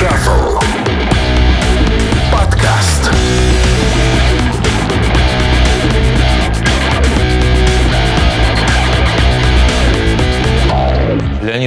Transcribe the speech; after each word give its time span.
Shuffle. 0.00 0.59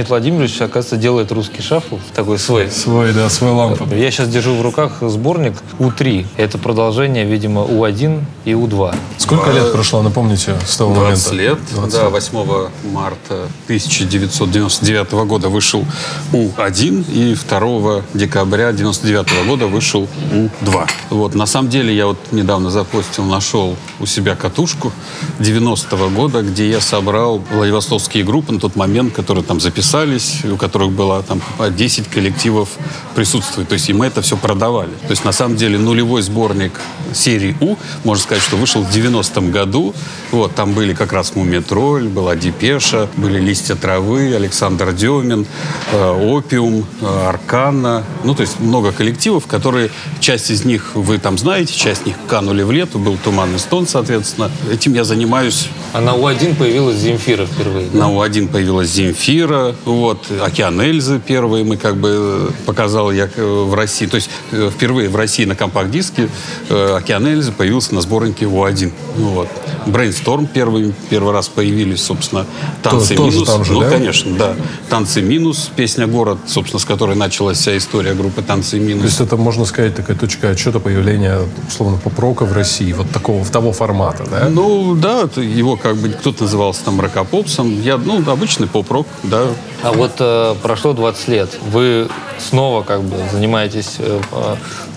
Леонид 0.04 0.08
Владимирович, 0.10 0.60
оказывается, 0.60 0.96
делает 0.96 1.32
русский 1.32 1.62
шафл, 1.62 1.96
такой 2.14 2.38
свой. 2.38 2.70
Свой, 2.70 3.12
да, 3.12 3.30
свой 3.30 3.52
лампа. 3.52 3.94
Я 3.94 4.10
сейчас 4.10 4.28
держу 4.28 4.54
в 4.54 4.62
руках 4.62 4.98
сборник 5.00 5.54
У-3. 5.78 6.26
Это 6.36 6.58
продолжение, 6.58 7.24
видимо, 7.24 7.62
У-1 7.62 8.22
и 8.44 8.54
У-2. 8.54 8.94
Сколько 9.18 9.50
лет 9.52 9.72
прошло, 9.72 10.02
напомните, 10.02 10.56
с 10.66 10.76
того 10.76 10.94
20 10.94 11.32
момента? 11.32 11.34
лет. 11.34 11.58
20 11.74 11.92
да, 12.00 12.08
8 12.10 12.68
марта 12.92 13.48
1999 13.64 15.12
года 15.26 15.48
вышел 15.48 15.84
У-1 16.32 17.04
и 17.12 17.34
2 17.34 18.02
декабря 18.12 18.68
1999 18.68 19.46
года 19.46 19.66
вышел 19.66 20.02
У-2. 20.32 20.88
Вот, 21.10 21.34
на 21.34 21.46
самом 21.46 21.70
деле 21.70 21.96
я 21.96 22.06
вот 22.06 22.18
недавно 22.32 22.70
запостил, 22.70 23.24
нашел 23.24 23.76
у 24.00 24.06
себя 24.06 24.36
катушку 24.36 24.92
90-го 25.38 26.10
года, 26.10 26.42
где 26.42 26.68
я 26.68 26.80
собрал 26.80 27.42
владивостокские 27.52 28.24
группы 28.24 28.52
на 28.52 28.60
тот 28.60 28.76
момент, 28.76 29.14
которые 29.14 29.44
там 29.44 29.60
записались, 29.94 30.44
у 30.44 30.56
которых 30.56 30.90
было 30.90 31.22
там 31.22 31.40
по 31.56 31.70
10 31.70 32.08
коллективов 32.08 32.68
присутствует. 33.14 33.68
То 33.68 33.74
есть 33.74 33.88
и 33.88 33.92
мы 33.92 34.06
это 34.06 34.22
все 34.22 34.36
продавали. 34.36 34.90
То 35.02 35.10
есть 35.10 35.24
на 35.24 35.32
самом 35.32 35.56
деле 35.56 35.78
нулевой 35.78 36.22
сборник 36.22 36.80
серии 37.12 37.56
У, 37.60 37.76
можно 38.02 38.22
сказать, 38.22 38.42
что 38.42 38.56
вышел 38.56 38.82
в 38.82 38.90
90-м 38.90 39.52
году. 39.52 39.94
Вот, 40.32 40.54
там 40.54 40.72
были 40.74 40.94
как 40.94 41.12
раз 41.12 41.36
Мумитроль, 41.36 42.08
была 42.08 42.34
Депеша, 42.34 43.08
были 43.16 43.38
Листья 43.38 43.76
травы, 43.76 44.34
Александр 44.34 44.92
Демин, 44.92 45.46
э, 45.92 46.10
Опиум, 46.10 46.84
э, 47.00 47.28
Аркана. 47.28 48.02
Ну, 48.24 48.34
то 48.34 48.42
есть 48.42 48.58
много 48.58 48.90
коллективов, 48.90 49.46
которые, 49.46 49.90
часть 50.20 50.50
из 50.50 50.64
них 50.64 50.90
вы 50.94 51.18
там 51.18 51.38
знаете, 51.38 51.72
часть 51.72 52.02
из 52.02 52.06
них 52.06 52.16
канули 52.26 52.64
в 52.64 52.72
лету, 52.72 52.98
был 52.98 53.16
Туманный 53.22 53.60
стон, 53.60 53.86
соответственно. 53.86 54.50
Этим 54.72 54.94
я 54.94 55.04
занимаюсь 55.04 55.68
А 55.92 56.00
на 56.00 56.14
У-1 56.14 56.56
появилась 56.56 56.96
Земфира 56.96 57.46
впервые. 57.46 57.88
да? 57.92 57.98
на 57.98 58.08
У-1 58.10 58.48
появилась 58.48 58.88
Земфира, 58.88 59.74
вот, 59.84 60.30
Океан 60.40 60.80
Эльзы 60.80 61.20
первый 61.24 61.62
мы 61.62 61.76
как 61.76 61.96
бы 61.96 62.48
э, 62.48 62.50
показал 62.64 63.12
я 63.12 63.28
э, 63.34 63.42
в 63.42 63.74
России. 63.74 64.06
То 64.06 64.16
есть 64.16 64.30
э, 64.50 64.70
впервые 64.74 65.08
в 65.08 65.16
России 65.16 65.44
на 65.44 65.54
компакт-диске 65.54 66.28
Океан 66.70 67.26
Эльзы 67.26 67.52
появился 67.52 67.94
на 67.94 68.00
сборнике 68.00 68.46
У-1. 68.46 68.92
Ну, 69.16 69.28
вот. 69.30 69.48
Брейнсторм 69.86 70.46
первый, 70.46 70.94
первый 71.10 71.32
раз 71.32 71.48
появились, 71.48 72.02
собственно, 72.02 72.46
танцы 72.82 73.14
тоже 73.14 73.36
минус. 73.36 73.48
там 73.48 73.64
же, 73.64 73.72
ну, 73.74 73.80
да? 73.80 73.90
конечно, 73.90 74.36
да. 74.36 74.56
Танцы 74.88 75.20
минус, 75.20 75.70
песня 75.74 76.06
город, 76.06 76.38
собственно, 76.46 76.80
с 76.80 76.84
которой 76.84 77.16
началась 77.16 77.58
вся 77.58 77.76
история 77.76 78.14
группы 78.14 78.42
Танцы 78.42 78.78
То 78.78 78.84
минус. 78.84 79.04
есть 79.04 79.20
это, 79.20 79.36
можно 79.36 79.66
сказать, 79.66 79.94
такая 79.94 80.16
точка 80.16 80.50
отчета 80.50 80.80
появления, 80.80 81.40
условно, 81.68 81.98
поп-рока 81.98 82.44
в 82.44 82.52
России, 82.52 82.92
вот 82.92 83.10
такого, 83.10 83.44
того 83.44 83.72
формата, 83.72 84.24
да? 84.30 84.48
Ну, 84.48 84.94
да, 84.94 85.28
его 85.36 85.76
как 85.76 85.96
бы 85.96 86.08
кто-то 86.08 86.44
назывался 86.44 86.84
там 86.84 87.00
рокопопсом. 87.00 87.82
Я, 87.82 87.98
ну, 87.98 88.22
обычный 88.30 88.66
поп-рок, 88.66 89.06
да, 89.22 89.46
А 89.84 89.92
вот 89.92 90.12
э, 90.18 90.54
прошло 90.62 90.94
20 90.94 91.28
лет. 91.28 91.58
Вы 91.60 92.08
снова 92.38 92.82
как 92.82 93.02
бы 93.02 93.16
занимаетесь 93.32 93.96
э, 93.98 94.20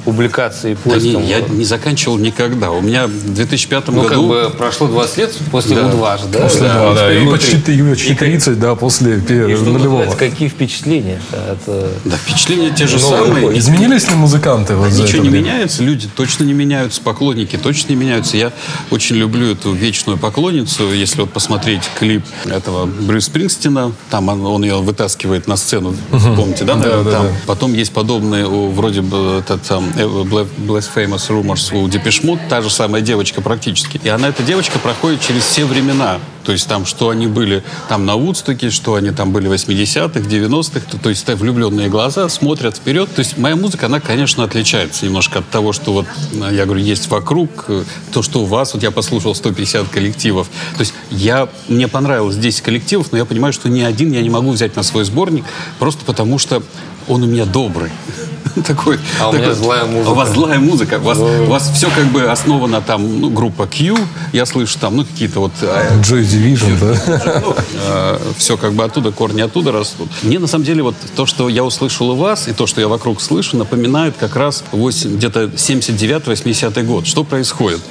публикацией, 0.06 0.78
Да 0.86 0.96
не, 0.96 1.00
поиском. 1.14 1.26
я 1.26 1.42
не 1.42 1.66
заканчивал 1.66 2.18
никогда. 2.18 2.72
У 2.72 2.82
меня 2.82 3.08
в 3.08 3.34
2005 3.34 3.88
Ну, 3.90 4.02
как 4.04 4.10
году... 4.12 4.28
бы 4.30 4.52
прошло 4.58 4.88
20 4.88 5.18
лет 5.18 5.38
после 5.52 5.76
Да. 5.76 5.88
У-2 5.88 6.22
же, 6.22 6.28
да? 6.30 6.40
После 6.40 6.62
два, 6.70 6.94
да, 6.94 7.14
и 7.14 7.26
почти, 7.28 7.58
и 7.76 7.82
почти 7.84 8.16
30, 8.16 8.60
да, 8.60 8.76
после 8.76 9.18
И 9.18 9.56
что 9.56 9.66
нулевого. 9.66 10.06
какие 10.16 10.48
впечатления 10.48 11.22
от 11.32 11.60
э, 11.68 11.90
Да, 12.06 12.16
впечатления 12.16 12.70
те 12.72 12.88
же 12.88 12.98
Новый 13.00 13.18
самые. 13.26 13.46
год. 13.48 13.56
Изменились 13.58 14.08
ли 14.10 14.16
музыканты 14.16 14.76
вот 14.76 14.90
Ничего 14.92 15.04
это 15.08 15.18
не 15.20 15.30
время? 15.30 15.44
меняется, 15.46 15.84
люди 15.84 16.08
точно 16.16 16.44
не 16.46 16.54
меняются, 16.54 17.02
поклонники 17.02 17.58
точно 17.58 17.90
не 17.90 17.96
меняются. 17.98 18.38
Я 18.38 18.52
очень 18.92 19.16
люблю 19.18 19.52
эту 19.52 19.74
вечную 19.74 20.18
поклонницу. 20.18 20.94
Если 20.94 21.22
вот 21.22 21.32
посмотреть 21.32 21.84
клип 22.00 22.24
этого 22.46 22.86
Брюс 22.86 23.26
Спрингстина, 23.26 23.92
там 24.10 24.30
он, 24.30 24.46
он 24.46 24.64
ее 24.64 24.76
вытаскивает 24.82 25.48
на 25.48 25.58
сцену, 25.58 25.94
помните, 26.12 26.64
да, 26.64 26.76
наверное, 26.76 27.04
да, 27.04 27.12
там. 27.12 27.27
Потом 27.46 27.74
есть 27.74 27.94
подобные, 27.94 28.46
вроде 28.46 29.02
бы, 29.02 29.40
этот 29.40 29.64
там, 29.64 29.90
э, 29.96 30.04
Bla- 30.04 30.48
Blasphemous 30.58 31.30
Rumors 31.30 31.76
у 31.76 31.88
Mode, 31.88 32.40
та 32.50 32.62
же 32.62 32.70
самая 32.70 33.02
девочка 33.02 33.42
практически. 33.42 34.00
И 34.04 34.10
она, 34.10 34.30
эта 34.30 34.44
девочка, 34.44 34.80
проходит 34.80 35.22
через 35.22 35.44
все 35.44 35.66
времена. 35.66 36.20
То 36.44 36.54
есть 36.54 36.66
там, 36.68 36.86
что 36.86 37.10
они 37.10 37.28
были 37.28 37.62
там 37.90 38.06
на 38.06 38.16
Вудстоке, 38.16 38.70
что 38.70 38.96
они 38.96 39.12
там 39.12 39.34
были 39.34 39.48
в 39.50 39.52
80-х, 39.54 40.20
90-х. 40.22 40.80
То, 40.90 40.98
то 40.98 41.10
есть 41.10 41.24
это 41.24 41.36
влюбленные 41.36 41.90
глаза 41.90 42.30
смотрят 42.30 42.78
вперед. 42.78 43.14
То 43.14 43.20
есть 43.20 43.38
моя 43.38 43.58
музыка, 43.58 43.88
она, 43.88 44.00
конечно, 44.00 44.46
отличается 44.46 45.06
немножко 45.06 45.40
от 45.40 45.50
того, 45.50 45.74
что 45.74 45.92
вот, 45.92 46.06
э, 46.34 46.56
я 46.56 46.66
говорю, 46.66 46.82
есть 46.82 47.10
вокруг. 47.10 47.66
э, 47.68 47.84
То, 48.14 48.22
что 48.22 48.42
у 48.42 48.46
вас, 48.46 48.74
вот 48.74 48.82
я 48.84 48.92
послушал 48.92 49.36
150 49.36 49.90
коллективов. 49.90 50.48
То 50.78 50.80
есть 50.82 50.94
я, 51.12 51.50
мне 51.68 51.90
понравилось 51.90 52.38
10 52.38 52.62
коллективов, 52.62 53.12
но 53.12 53.18
я 53.18 53.26
понимаю, 53.26 53.52
что 53.52 53.68
ни 53.68 53.82
один 53.82 54.12
я 54.14 54.22
не 54.22 54.30
могу 54.30 54.52
взять 54.52 54.76
на 54.78 54.84
свой 54.84 55.04
сборник, 55.04 55.44
просто 55.80 56.06
потому 56.06 56.38
что 56.38 56.64
он 57.08 57.24
у 57.24 57.28
меня 57.28 57.46
добрый. 57.46 57.92
Такой, 58.66 59.00
А 59.20 59.30
у 59.30 59.34
меня 59.34 59.54
злая 59.54 59.86
музыка. 59.86 60.10
А 60.10 60.12
у 60.12 60.16
вас 60.16 60.34
злая 60.34 60.60
музыка. 60.60 61.00
У 61.02 61.06
вас, 61.06 61.18
у 61.20 61.46
вас 61.46 61.72
все 61.74 61.90
как 61.90 62.06
бы 62.06 62.24
основано 62.24 62.82
там, 62.82 63.22
ну, 63.22 63.30
группа 63.30 63.68
Q, 63.68 63.98
я 64.34 64.46
слышу 64.46 64.78
там, 64.80 64.98
ну, 64.98 65.06
какие-то 65.06 65.40
вот 65.40 65.52
э, 65.62 66.00
Joy 66.02 66.22
Division, 66.22 66.80
да? 66.80 68.18
все 68.38 68.58
как 68.58 68.74
бы 68.74 68.84
оттуда, 68.84 69.12
корни 69.12 69.42
оттуда 69.42 69.72
растут. 69.72 70.10
Мне 70.24 70.40
на 70.40 70.48
самом 70.48 70.66
деле 70.66 70.84
вот 70.84 70.96
то, 71.16 71.26
что 71.26 71.50
я 71.50 71.64
услышал 71.64 72.10
у 72.10 72.16
вас, 72.16 72.48
и 72.48 72.54
то, 72.54 72.68
что 72.68 72.82
я 72.82 72.88
вокруг 72.88 73.22
слышу, 73.22 73.58
напоминает 73.58 74.16
как 74.20 74.36
раз 74.36 74.64
8 74.72 75.18
где-то 75.18 75.46
79-80 75.46 76.84
год. 76.84 77.08
Что 77.08 77.24
происходит? 77.24 77.82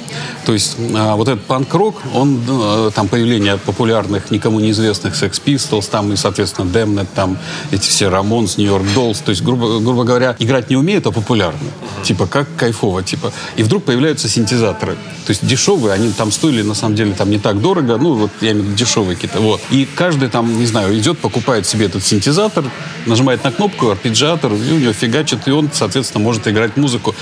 То 0.45 0.53
есть 0.53 0.77
а, 0.95 1.15
вот 1.15 1.27
этот 1.27 1.43
панк-рок, 1.45 2.01
он, 2.13 2.41
э, 2.47 2.91
там 2.93 3.07
появление 3.07 3.57
популярных, 3.57 4.31
никому 4.31 4.59
неизвестных 4.59 5.13
Sex 5.13 5.41
Pistols, 5.43 5.89
там 5.89 6.13
и, 6.13 6.15
соответственно, 6.15 6.69
Damned, 6.69 7.07
там 7.13 7.37
эти 7.71 7.87
все 7.87 8.09
Рамонс, 8.09 8.57
Нью-Йорк 8.57 8.85
Доллс, 8.93 9.19
то 9.19 9.31
есть, 9.31 9.43
грубо, 9.43 9.79
грубо 9.79 10.03
говоря, 10.03 10.35
играть 10.57 10.69
не 10.69 10.75
умеют, 10.75 11.05
а 11.07 11.11
популярны. 11.11 11.69
Типа, 12.03 12.27
как 12.27 12.47
кайфово, 12.57 13.03
типа. 13.03 13.31
И 13.57 13.63
вдруг 13.63 13.83
появляются 13.83 14.27
синтезаторы. 14.27 14.93
То 15.25 15.31
есть 15.31 15.45
дешевые, 15.45 15.93
они 15.93 16.11
там 16.11 16.31
стоили, 16.31 16.61
на 16.63 16.73
самом 16.73 16.95
деле, 16.95 17.13
там 17.13 17.29
не 17.29 17.37
так 17.37 17.61
дорого, 17.61 17.97
ну, 17.97 18.13
вот 18.13 18.31
я 18.41 18.51
имею 18.51 18.63
в 18.63 18.67
виду 18.67 18.77
дешевые 18.77 19.15
какие-то, 19.15 19.39
вот. 19.41 19.61
И 19.71 19.87
каждый 19.95 20.29
там, 20.29 20.59
не 20.59 20.65
знаю, 20.65 20.97
идет, 20.97 21.19
покупает 21.19 21.65
себе 21.65 21.85
этот 21.85 22.03
синтезатор, 22.05 22.63
нажимает 23.05 23.43
на 23.43 23.51
кнопку, 23.51 23.89
арпеджиатор, 23.89 24.53
и 24.53 24.71
у 24.71 24.79
него 24.79 24.93
фигачит, 24.93 25.47
и 25.47 25.51
он, 25.51 25.69
соответственно, 25.73 26.23
может 26.23 26.47
играть 26.47 26.77
музыку. 26.77 27.13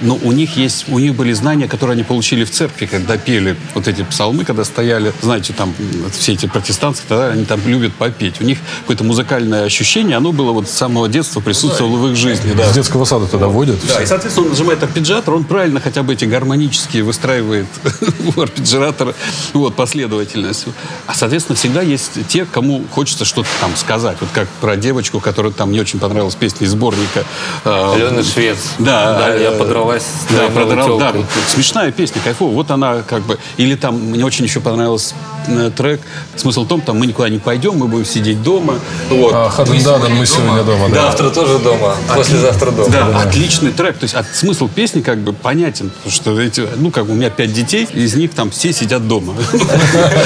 Но 0.00 0.18
у 0.22 0.32
них 0.32 0.56
есть, 0.56 0.86
у 0.88 0.98
них 0.98 1.14
были 1.14 1.32
знания, 1.32 1.68
которые 1.68 1.94
они 1.94 2.02
получили 2.02 2.44
в 2.44 2.50
церкви, 2.50 2.86
когда 2.86 3.16
пели 3.16 3.56
вот 3.74 3.88
эти 3.88 4.02
псалмы, 4.02 4.44
когда 4.44 4.64
стояли, 4.64 5.12
знаете, 5.22 5.52
там 5.52 5.74
все 6.12 6.32
эти 6.32 6.46
протестантские, 6.46 7.08
тогда 7.08 7.28
они 7.28 7.44
там 7.44 7.60
любят 7.66 7.94
попеть. 7.94 8.40
У 8.40 8.44
них 8.44 8.58
какое-то 8.80 9.04
музыкальное 9.04 9.64
ощущение, 9.64 10.16
оно 10.16 10.32
было 10.32 10.52
вот 10.52 10.68
с 10.68 10.72
самого 10.72 11.08
детства 11.08 11.40
присутствовало 11.40 11.96
в 11.96 12.10
их 12.10 12.16
жизни. 12.16 12.52
Да. 12.56 12.70
С 12.70 12.74
детского 12.74 13.04
сада 13.04 13.26
туда 13.26 13.48
водят. 13.48 13.78
Да, 13.86 14.02
и, 14.02 14.06
соответственно, 14.06 14.46
он 14.46 14.52
нажимает 14.52 14.82
арпеджиатор, 14.82 15.34
он 15.34 15.44
правильно 15.44 15.80
хотя 15.80 16.02
бы 16.02 16.12
эти 16.12 16.24
гармонические 16.24 17.02
выстраивает 17.02 17.66
у 18.36 18.40
арпеджиатора 18.40 19.14
вот, 19.52 19.74
последовательность. 19.74 20.66
А, 21.06 21.14
соответственно, 21.14 21.56
всегда 21.56 21.82
есть 21.82 22.26
те, 22.28 22.44
кому 22.44 22.84
хочется 22.90 23.24
что-то 23.24 23.48
там 23.60 23.74
сказать. 23.76 24.16
Вот 24.20 24.30
как 24.32 24.48
про 24.60 24.76
девочку, 24.76 25.20
которая 25.20 25.52
там 25.52 25.72
не 25.72 25.80
очень 25.80 25.98
понравилась 25.98 26.34
песня 26.34 26.66
из 26.66 26.72
сборника. 26.72 27.24
э, 27.64 27.94
Алена 27.94 28.22
Швец. 28.22 28.58
Да, 28.78 29.18
Да, 29.18 29.34
я 29.34 29.50
э, 29.50 29.58
подралась 29.86 30.02
с 30.02 30.32
Да, 30.32 30.48
продрал, 30.48 30.98
да, 30.98 31.14
смешная 31.48 31.92
песня, 31.92 32.20
кайфовая. 32.22 32.54
Вот 32.54 32.70
она 32.70 33.02
как 33.02 33.22
бы... 33.22 33.38
Или 33.56 33.74
там 33.74 33.96
мне 33.96 34.24
очень 34.24 34.44
еще 34.44 34.60
понравился 34.60 35.14
э, 35.48 35.70
трек. 35.76 36.00
Смысл 36.36 36.64
в 36.64 36.68
том, 36.68 36.80
там 36.80 36.98
мы 36.98 37.06
никуда 37.06 37.28
не 37.28 37.38
пойдем, 37.38 37.76
мы 37.76 37.86
будем 37.88 38.04
сидеть 38.04 38.42
дома. 38.42 38.78
Вот. 39.10 39.32
А, 39.34 39.48
Хаден-Даден, 39.48 40.14
мы 40.14 40.26
сегодня 40.26 40.62
дома, 40.62 40.88
да. 40.88 41.02
Завтра 41.06 41.30
тоже 41.30 41.58
дома, 41.58 41.94
послезавтра 42.14 42.70
дома. 42.70 42.88
Да, 42.90 43.20
отличный 43.22 43.72
трек. 43.72 43.98
То 43.98 44.04
есть 44.04 44.14
от, 44.14 44.26
смысл 44.34 44.68
песни 44.68 45.00
как 45.02 45.18
бы 45.18 45.32
понятен. 45.32 45.90
Потому 45.90 46.12
что 46.12 46.40
эти, 46.40 46.66
ну, 46.76 46.90
как 46.90 47.06
бы 47.06 47.12
у 47.12 47.14
меня 47.14 47.30
пять 47.30 47.52
детей, 47.52 47.88
из 47.92 48.14
них 48.14 48.32
там 48.32 48.50
все 48.50 48.72
сидят 48.72 49.06
дома. 49.08 49.34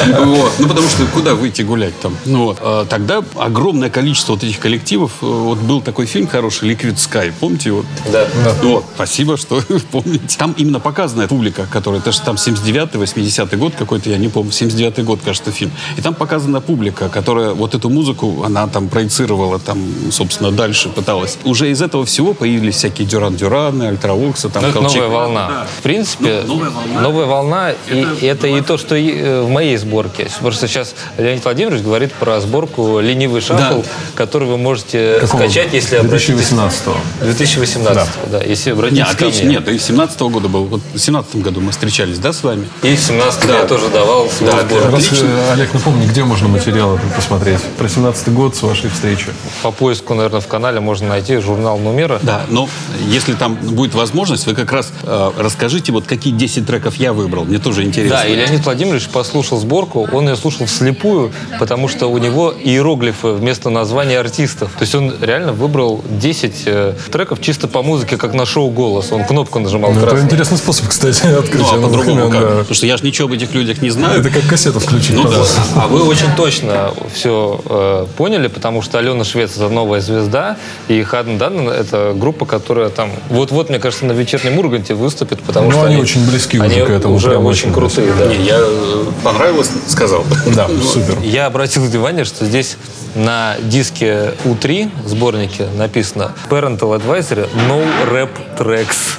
Ну, 0.07 0.69
потому 0.69 0.89
что 0.89 1.05
куда 1.07 1.35
выйти 1.35 1.63
гулять 1.63 1.99
там? 2.01 2.17
Ну, 2.25 2.45
вот. 2.45 2.59
А 2.61 2.85
Тогда 2.87 3.23
огромное 3.37 3.91
количество 3.91 4.33
вот 4.33 4.45
этих 4.45 4.59
коллективов. 4.59 5.13
э, 5.23 5.27
Вот 5.27 5.59
был 5.59 5.81
такой 5.81 6.07
фильм 6.07 6.27
хороший, 6.27 6.71
Liquid 6.71 6.97
Sky. 6.97 7.33
Помните 7.39 7.71
его? 7.71 7.85
Да. 8.13 8.27
Вот. 8.63 8.85
Спасибо, 8.95 9.37
что 9.37 9.50
что 9.51 9.63
помните. 9.93 10.39
Там 10.39 10.55
именно 10.57 10.81
показанная 10.81 11.27
публика, 11.29 11.67
которая, 11.71 12.01
это 12.01 12.13
же 12.13 12.21
там 12.21 12.37
79-й, 12.37 12.99
80-й 12.99 13.57
год 13.57 13.75
какой-то, 13.79 14.11
я 14.11 14.19
не 14.19 14.29
помню, 14.29 14.51
79-й 14.53 15.03
год, 15.03 15.21
кажется, 15.25 15.51
фильм. 15.51 15.73
И 15.97 16.01
там 16.01 16.15
показана 16.15 16.61
публика, 16.61 17.09
которая 17.09 17.51
вот 17.53 17.75
эту 17.75 17.89
музыку, 17.91 18.43
она 18.45 18.67
там 18.69 18.89
проецировала, 18.89 19.59
там, 19.59 19.83
собственно, 20.11 20.51
дальше 20.53 20.89
пыталась. 20.89 21.39
Уже 21.45 21.71
из 21.71 21.83
этого 21.83 22.05
всего 22.05 22.35
появились 22.35 22.77
всякие 22.77 23.07
Дюран-Дюраны, 23.09 23.89
Альтравокса, 23.89 24.49
там, 24.49 24.63
Ну, 24.63 24.69
это 24.69 24.79
Колчак. 24.79 25.03
новая 25.03 25.09
волна. 25.19 25.67
В 25.79 25.83
принципе, 25.83 26.43
Ну, 26.47 26.55
новая 26.55 26.71
волна. 26.71 27.01
новая 27.01 27.27
волна, 27.27 27.71
и 27.91 28.27
это 28.27 28.47
и 28.47 28.61
то, 28.61 28.79
что 28.79 28.95
и, 28.95 29.11
э, 29.13 29.43
в 29.43 29.49
моей 29.49 29.77
сборке. 29.77 30.29
Просто 30.41 30.69
сейчас 30.69 30.95
Леонид 31.19 31.45
Владимирович 31.45 31.83
говорит 31.83 32.13
про 32.13 32.41
сборку 32.41 33.01
«Ленивый 33.01 33.41
шаффл», 33.41 33.81
Да. 33.81 33.85
который 34.15 34.49
вы 34.49 34.57
можете 34.59 35.19
Какого? 35.21 35.41
скачать, 35.43 35.73
если 35.73 35.97
обратитесь... 35.97 36.27
2018 36.37 36.85
2018 37.23 38.09
да. 38.31 38.41
если 38.43 38.71
обратитесь 38.71 38.99
Не, 39.09 39.15
ко 39.15 39.25
мне. 39.27 39.33
Нет, 39.45 39.69
и 39.69 39.79
17 39.79 40.21
года 40.23 40.49
был. 40.49 40.65
Вот 40.65 40.81
в 40.95 40.99
17 40.99 41.37
году 41.37 41.61
мы 41.61 41.73
встречались, 41.73 42.19
да, 42.19 42.33
с 42.33 42.43
вами? 42.43 42.69
И 42.83 42.95
в 42.95 43.01
17 43.01 43.47
Да. 43.47 43.59
я 43.61 43.67
тоже 43.67 43.89
давал 43.89 44.29
Да, 44.41 44.61
сборку. 44.61 44.91
Раз, 44.93 45.11
Олег, 45.53 45.73
напомни, 45.75 46.07
где 46.07 46.25
можно 46.25 46.49
материалы 46.49 46.99
посмотреть? 47.17 47.61
Про 47.79 47.89
17 47.89 48.33
год 48.33 48.57
с 48.57 48.63
вашей 48.63 48.91
встречи. 48.91 49.29
По 49.63 49.71
поиску, 49.71 50.15
наверное, 50.15 50.41
в 50.41 50.47
канале 50.47 50.81
можно 50.81 51.09
найти 51.09 51.39
журнал 51.39 51.79
«Нумера». 51.79 52.19
Да, 52.23 52.43
но 52.49 52.69
если 53.07 53.35
там 53.35 53.55
будет 53.55 53.95
возможность, 53.95 54.47
вы 54.47 54.55
как 54.55 54.73
раз 54.73 54.93
э, 55.03 55.31
расскажите, 55.39 55.93
вот 55.93 56.07
какие 56.07 56.33
10 56.33 56.67
треков 56.67 56.97
я 56.97 57.13
выбрал. 57.13 57.45
Мне 57.45 57.59
тоже 57.59 57.85
интересно. 57.85 58.19
Да, 58.19 58.27
и 58.27 58.35
Леонид 58.35 58.65
Владимирович 58.65 59.09
послушал 59.09 59.59
сборку, 59.59 60.09
он 60.13 60.29
ее 60.29 60.37
слушал 60.37 60.67
вслепую, 60.67 61.33
потому 61.59 61.89
что 61.89 62.07
у 62.07 62.19
него 62.19 62.53
иероглифы 62.53 63.29
вместо 63.29 63.71
названия 63.71 64.19
артистов. 64.19 64.71
То 64.79 64.83
есть 64.83 64.95
он 64.95 65.15
реально 65.21 65.53
выбрал 65.53 66.03
10 66.09 66.63
э, 66.67 66.95
треков 67.11 67.41
чисто 67.41 67.69
по 67.69 67.83
музыке, 67.83 68.17
как 68.17 68.35
на 68.35 68.47
шоу 68.47 68.71
«Голос». 68.71 69.13
Он 69.13 69.25
кнопку 69.31 69.61
нажимал 69.61 69.93
Ну, 69.93 70.01
это 70.01 70.21
интересный 70.21 70.59
способ, 70.59 70.89
кстати, 70.89 71.23
Ну, 71.25 71.39
открытия 71.39 71.77
а 71.77 71.81
по-другому 71.83 72.31
как? 72.31 72.41
да. 72.41 72.49
Потому 72.49 72.75
что 72.75 72.87
я 72.87 72.97
же 72.97 73.05
ничего 73.05 73.29
об 73.29 73.33
этих 73.35 73.55
людях 73.55 73.81
не 73.81 73.91
знаю. 73.91 74.21
Это 74.21 74.29
как 74.31 74.45
кассету 74.49 74.81
включить, 74.81 75.15
Ну 75.15 75.23
да. 75.29 75.45
А 75.77 75.87
вы 75.87 76.03
очень 76.03 76.27
точно 76.37 76.93
все 77.15 77.61
э, 77.65 78.07
поняли, 78.17 78.49
потому 78.49 78.83
что 78.83 78.99
Алена 78.99 79.23
Швец 79.23 79.53
это 79.57 79.69
новая 79.69 80.01
звезда, 80.01 80.57
и 80.89 81.01
Хаден 81.05 81.39
Даннен 81.39 81.69
это 81.69 82.13
группа, 82.17 82.45
которая 82.45 82.89
там 82.89 83.11
вот-вот, 83.29 83.69
мне 83.69 83.79
кажется, 83.79 84.05
на 84.05 84.13
вечернем 84.13 84.59
Урганте 84.59 84.95
выступит, 84.95 85.41
потому 85.43 85.67
Ну, 85.67 85.73
что 85.73 85.85
они 85.85 85.97
очень 85.99 86.29
близки 86.29 86.59
уже 86.59 86.67
они 86.67 86.81
к 86.85 86.91
этому, 86.91 87.15
уже 87.15 87.37
очень 87.37 87.69
очень 87.69 87.73
крутые, 87.73 88.13
да. 88.19 88.27
Не, 88.27 88.45
я 88.45 88.57
э, 88.59 89.05
понравилось, 89.23 89.71
сказал. 89.87 90.25
Да, 90.57 90.69
супер. 90.93 91.19
Я 91.23 91.47
обратил 91.47 91.85
внимание, 91.85 92.25
что 92.25 92.45
здесь 92.45 92.77
на 93.15 93.57
диске 93.61 94.33
U3 94.45 94.91
сборнике 95.07 95.67
написано 95.77 96.33
Parental 96.51 96.99
Advisory 96.99 97.49
No 97.69 97.87
Rap 98.11 98.29
Tracks. 98.59 99.19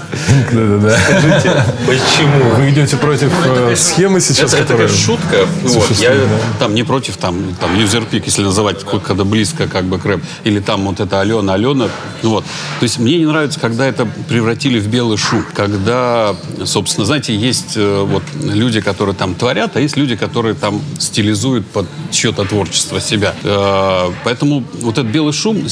Да-да-да. 0.51 0.97
Скажите, 0.97 1.63
почему? 1.85 2.55
Вы 2.55 2.69
идете 2.69 2.97
против 2.97 3.31
э, 3.45 3.75
схемы 3.75 4.19
сейчас, 4.21 4.53
Это, 4.53 4.63
которая... 4.63 4.87
такая 4.87 5.01
шутка. 5.01 5.47
Вот, 5.63 5.71
существует, 5.71 5.99
я 6.01 6.25
да. 6.25 6.37
там 6.59 6.75
не 6.75 6.83
против 6.83 7.17
там, 7.17 7.55
там 7.59 7.77
юзерпик, 7.77 8.25
если 8.25 8.43
называть, 8.43 8.83
когда 9.05 9.23
близко 9.23 9.67
как 9.67 9.85
бы 9.85 9.99
к 9.99 10.05
рэп. 10.05 10.21
Или 10.43 10.59
там 10.59 10.85
вот 10.85 10.99
это 10.99 11.21
Алена, 11.21 11.53
Алена. 11.53 11.89
Ну 12.23 12.29
Вот. 12.29 12.43
То 12.79 12.83
есть 12.83 12.99
мне 12.99 13.17
не 13.17 13.25
нравится, 13.25 13.59
когда 13.59 13.85
это 13.85 14.07
превратили 14.27 14.79
в 14.79 14.87
белый 14.87 15.17
шум. 15.17 15.45
Когда, 15.53 16.35
собственно, 16.65 17.05
знаете, 17.05 17.35
есть 17.35 17.73
э, 17.75 18.05
вот 18.07 18.23
люди, 18.41 18.81
которые 18.81 19.15
там 19.15 19.35
творят, 19.35 19.75
а 19.75 19.81
есть 19.81 19.97
люди, 19.97 20.15
которые 20.15 20.55
там 20.55 20.81
стилизуют 20.99 21.67
под 21.67 21.87
чье-то 22.11 22.45
творчество 22.45 22.99
себя. 22.99 23.33
Э, 23.43 24.11
Поэтому 24.23 24.63
вот 24.81 24.97
этот 24.97 25.11
белый 25.11 25.33
шум, 25.33 25.63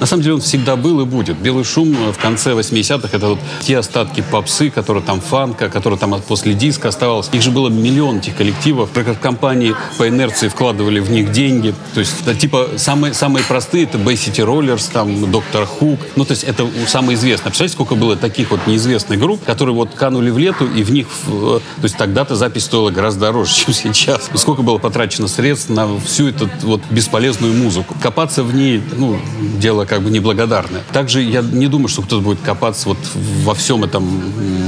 на 0.00 0.06
самом 0.06 0.22
деле 0.22 0.34
он 0.34 0.40
всегда 0.40 0.76
был 0.76 1.00
и 1.00 1.04
будет. 1.04 1.36
Белый 1.38 1.64
шум 1.64 1.94
в 2.12 2.18
конце 2.18 2.52
80-х 2.52 3.08
это 3.12 3.28
вот 3.28 3.38
те 3.60 3.78
остатки 3.78 3.99
попсы, 4.30 4.70
которые 4.70 5.02
там 5.02 5.20
фанка, 5.20 5.68
которые 5.68 5.98
там 5.98 6.20
после 6.26 6.54
диска 6.54 6.88
оставалось. 6.88 7.28
Их 7.32 7.42
же 7.42 7.50
было 7.50 7.68
миллион 7.68 8.18
этих 8.18 8.36
коллективов. 8.36 8.90
Компании 9.20 9.74
по 9.98 10.08
инерции 10.08 10.48
вкладывали 10.48 11.00
в 11.00 11.10
них 11.10 11.32
деньги. 11.32 11.74
То 11.94 12.00
есть 12.00 12.14
это, 12.22 12.34
типа 12.34 12.70
самые, 12.76 13.14
самые 13.14 13.44
простые 13.44 13.84
это 13.84 13.98
Bay 13.98 14.14
City 14.14 14.44
Rollers, 14.44 14.90
там 14.92 15.30
Доктор 15.30 15.66
Хук. 15.66 16.00
Ну 16.16 16.24
то 16.24 16.32
есть 16.32 16.44
это 16.44 16.66
самое 16.86 17.16
известное. 17.16 17.50
Представляете, 17.50 17.74
сколько 17.74 17.94
было 17.94 18.16
таких 18.16 18.50
вот 18.50 18.66
неизвестных 18.66 19.18
групп, 19.18 19.44
которые 19.44 19.74
вот 19.74 19.94
канули 19.94 20.30
в 20.30 20.38
лету 20.38 20.66
и 20.66 20.82
в 20.82 20.92
них, 20.92 21.06
э, 21.26 21.30
то 21.30 21.82
есть 21.82 21.96
тогда-то 21.96 22.36
запись 22.36 22.64
стоила 22.64 22.90
гораздо 22.90 23.20
дороже, 23.20 23.54
чем 23.54 23.74
сейчас. 23.74 24.30
Сколько 24.34 24.62
было 24.62 24.78
потрачено 24.78 25.28
средств 25.28 25.70
на 25.70 25.98
всю 26.00 26.28
эту 26.28 26.48
вот 26.62 26.82
бесполезную 26.90 27.54
музыку. 27.54 27.94
Копаться 28.02 28.42
в 28.42 28.54
ней, 28.54 28.82
ну, 28.96 29.18
дело 29.58 29.84
как 29.84 30.02
бы 30.02 30.10
неблагодарное. 30.10 30.82
Также 30.92 31.22
я 31.22 31.42
не 31.42 31.66
думаю, 31.66 31.88
что 31.88 32.02
кто-то 32.02 32.22
будет 32.22 32.40
копаться 32.40 32.88
вот 32.88 32.98
во 33.44 33.54
всем 33.54 33.79
этом 33.84 34.04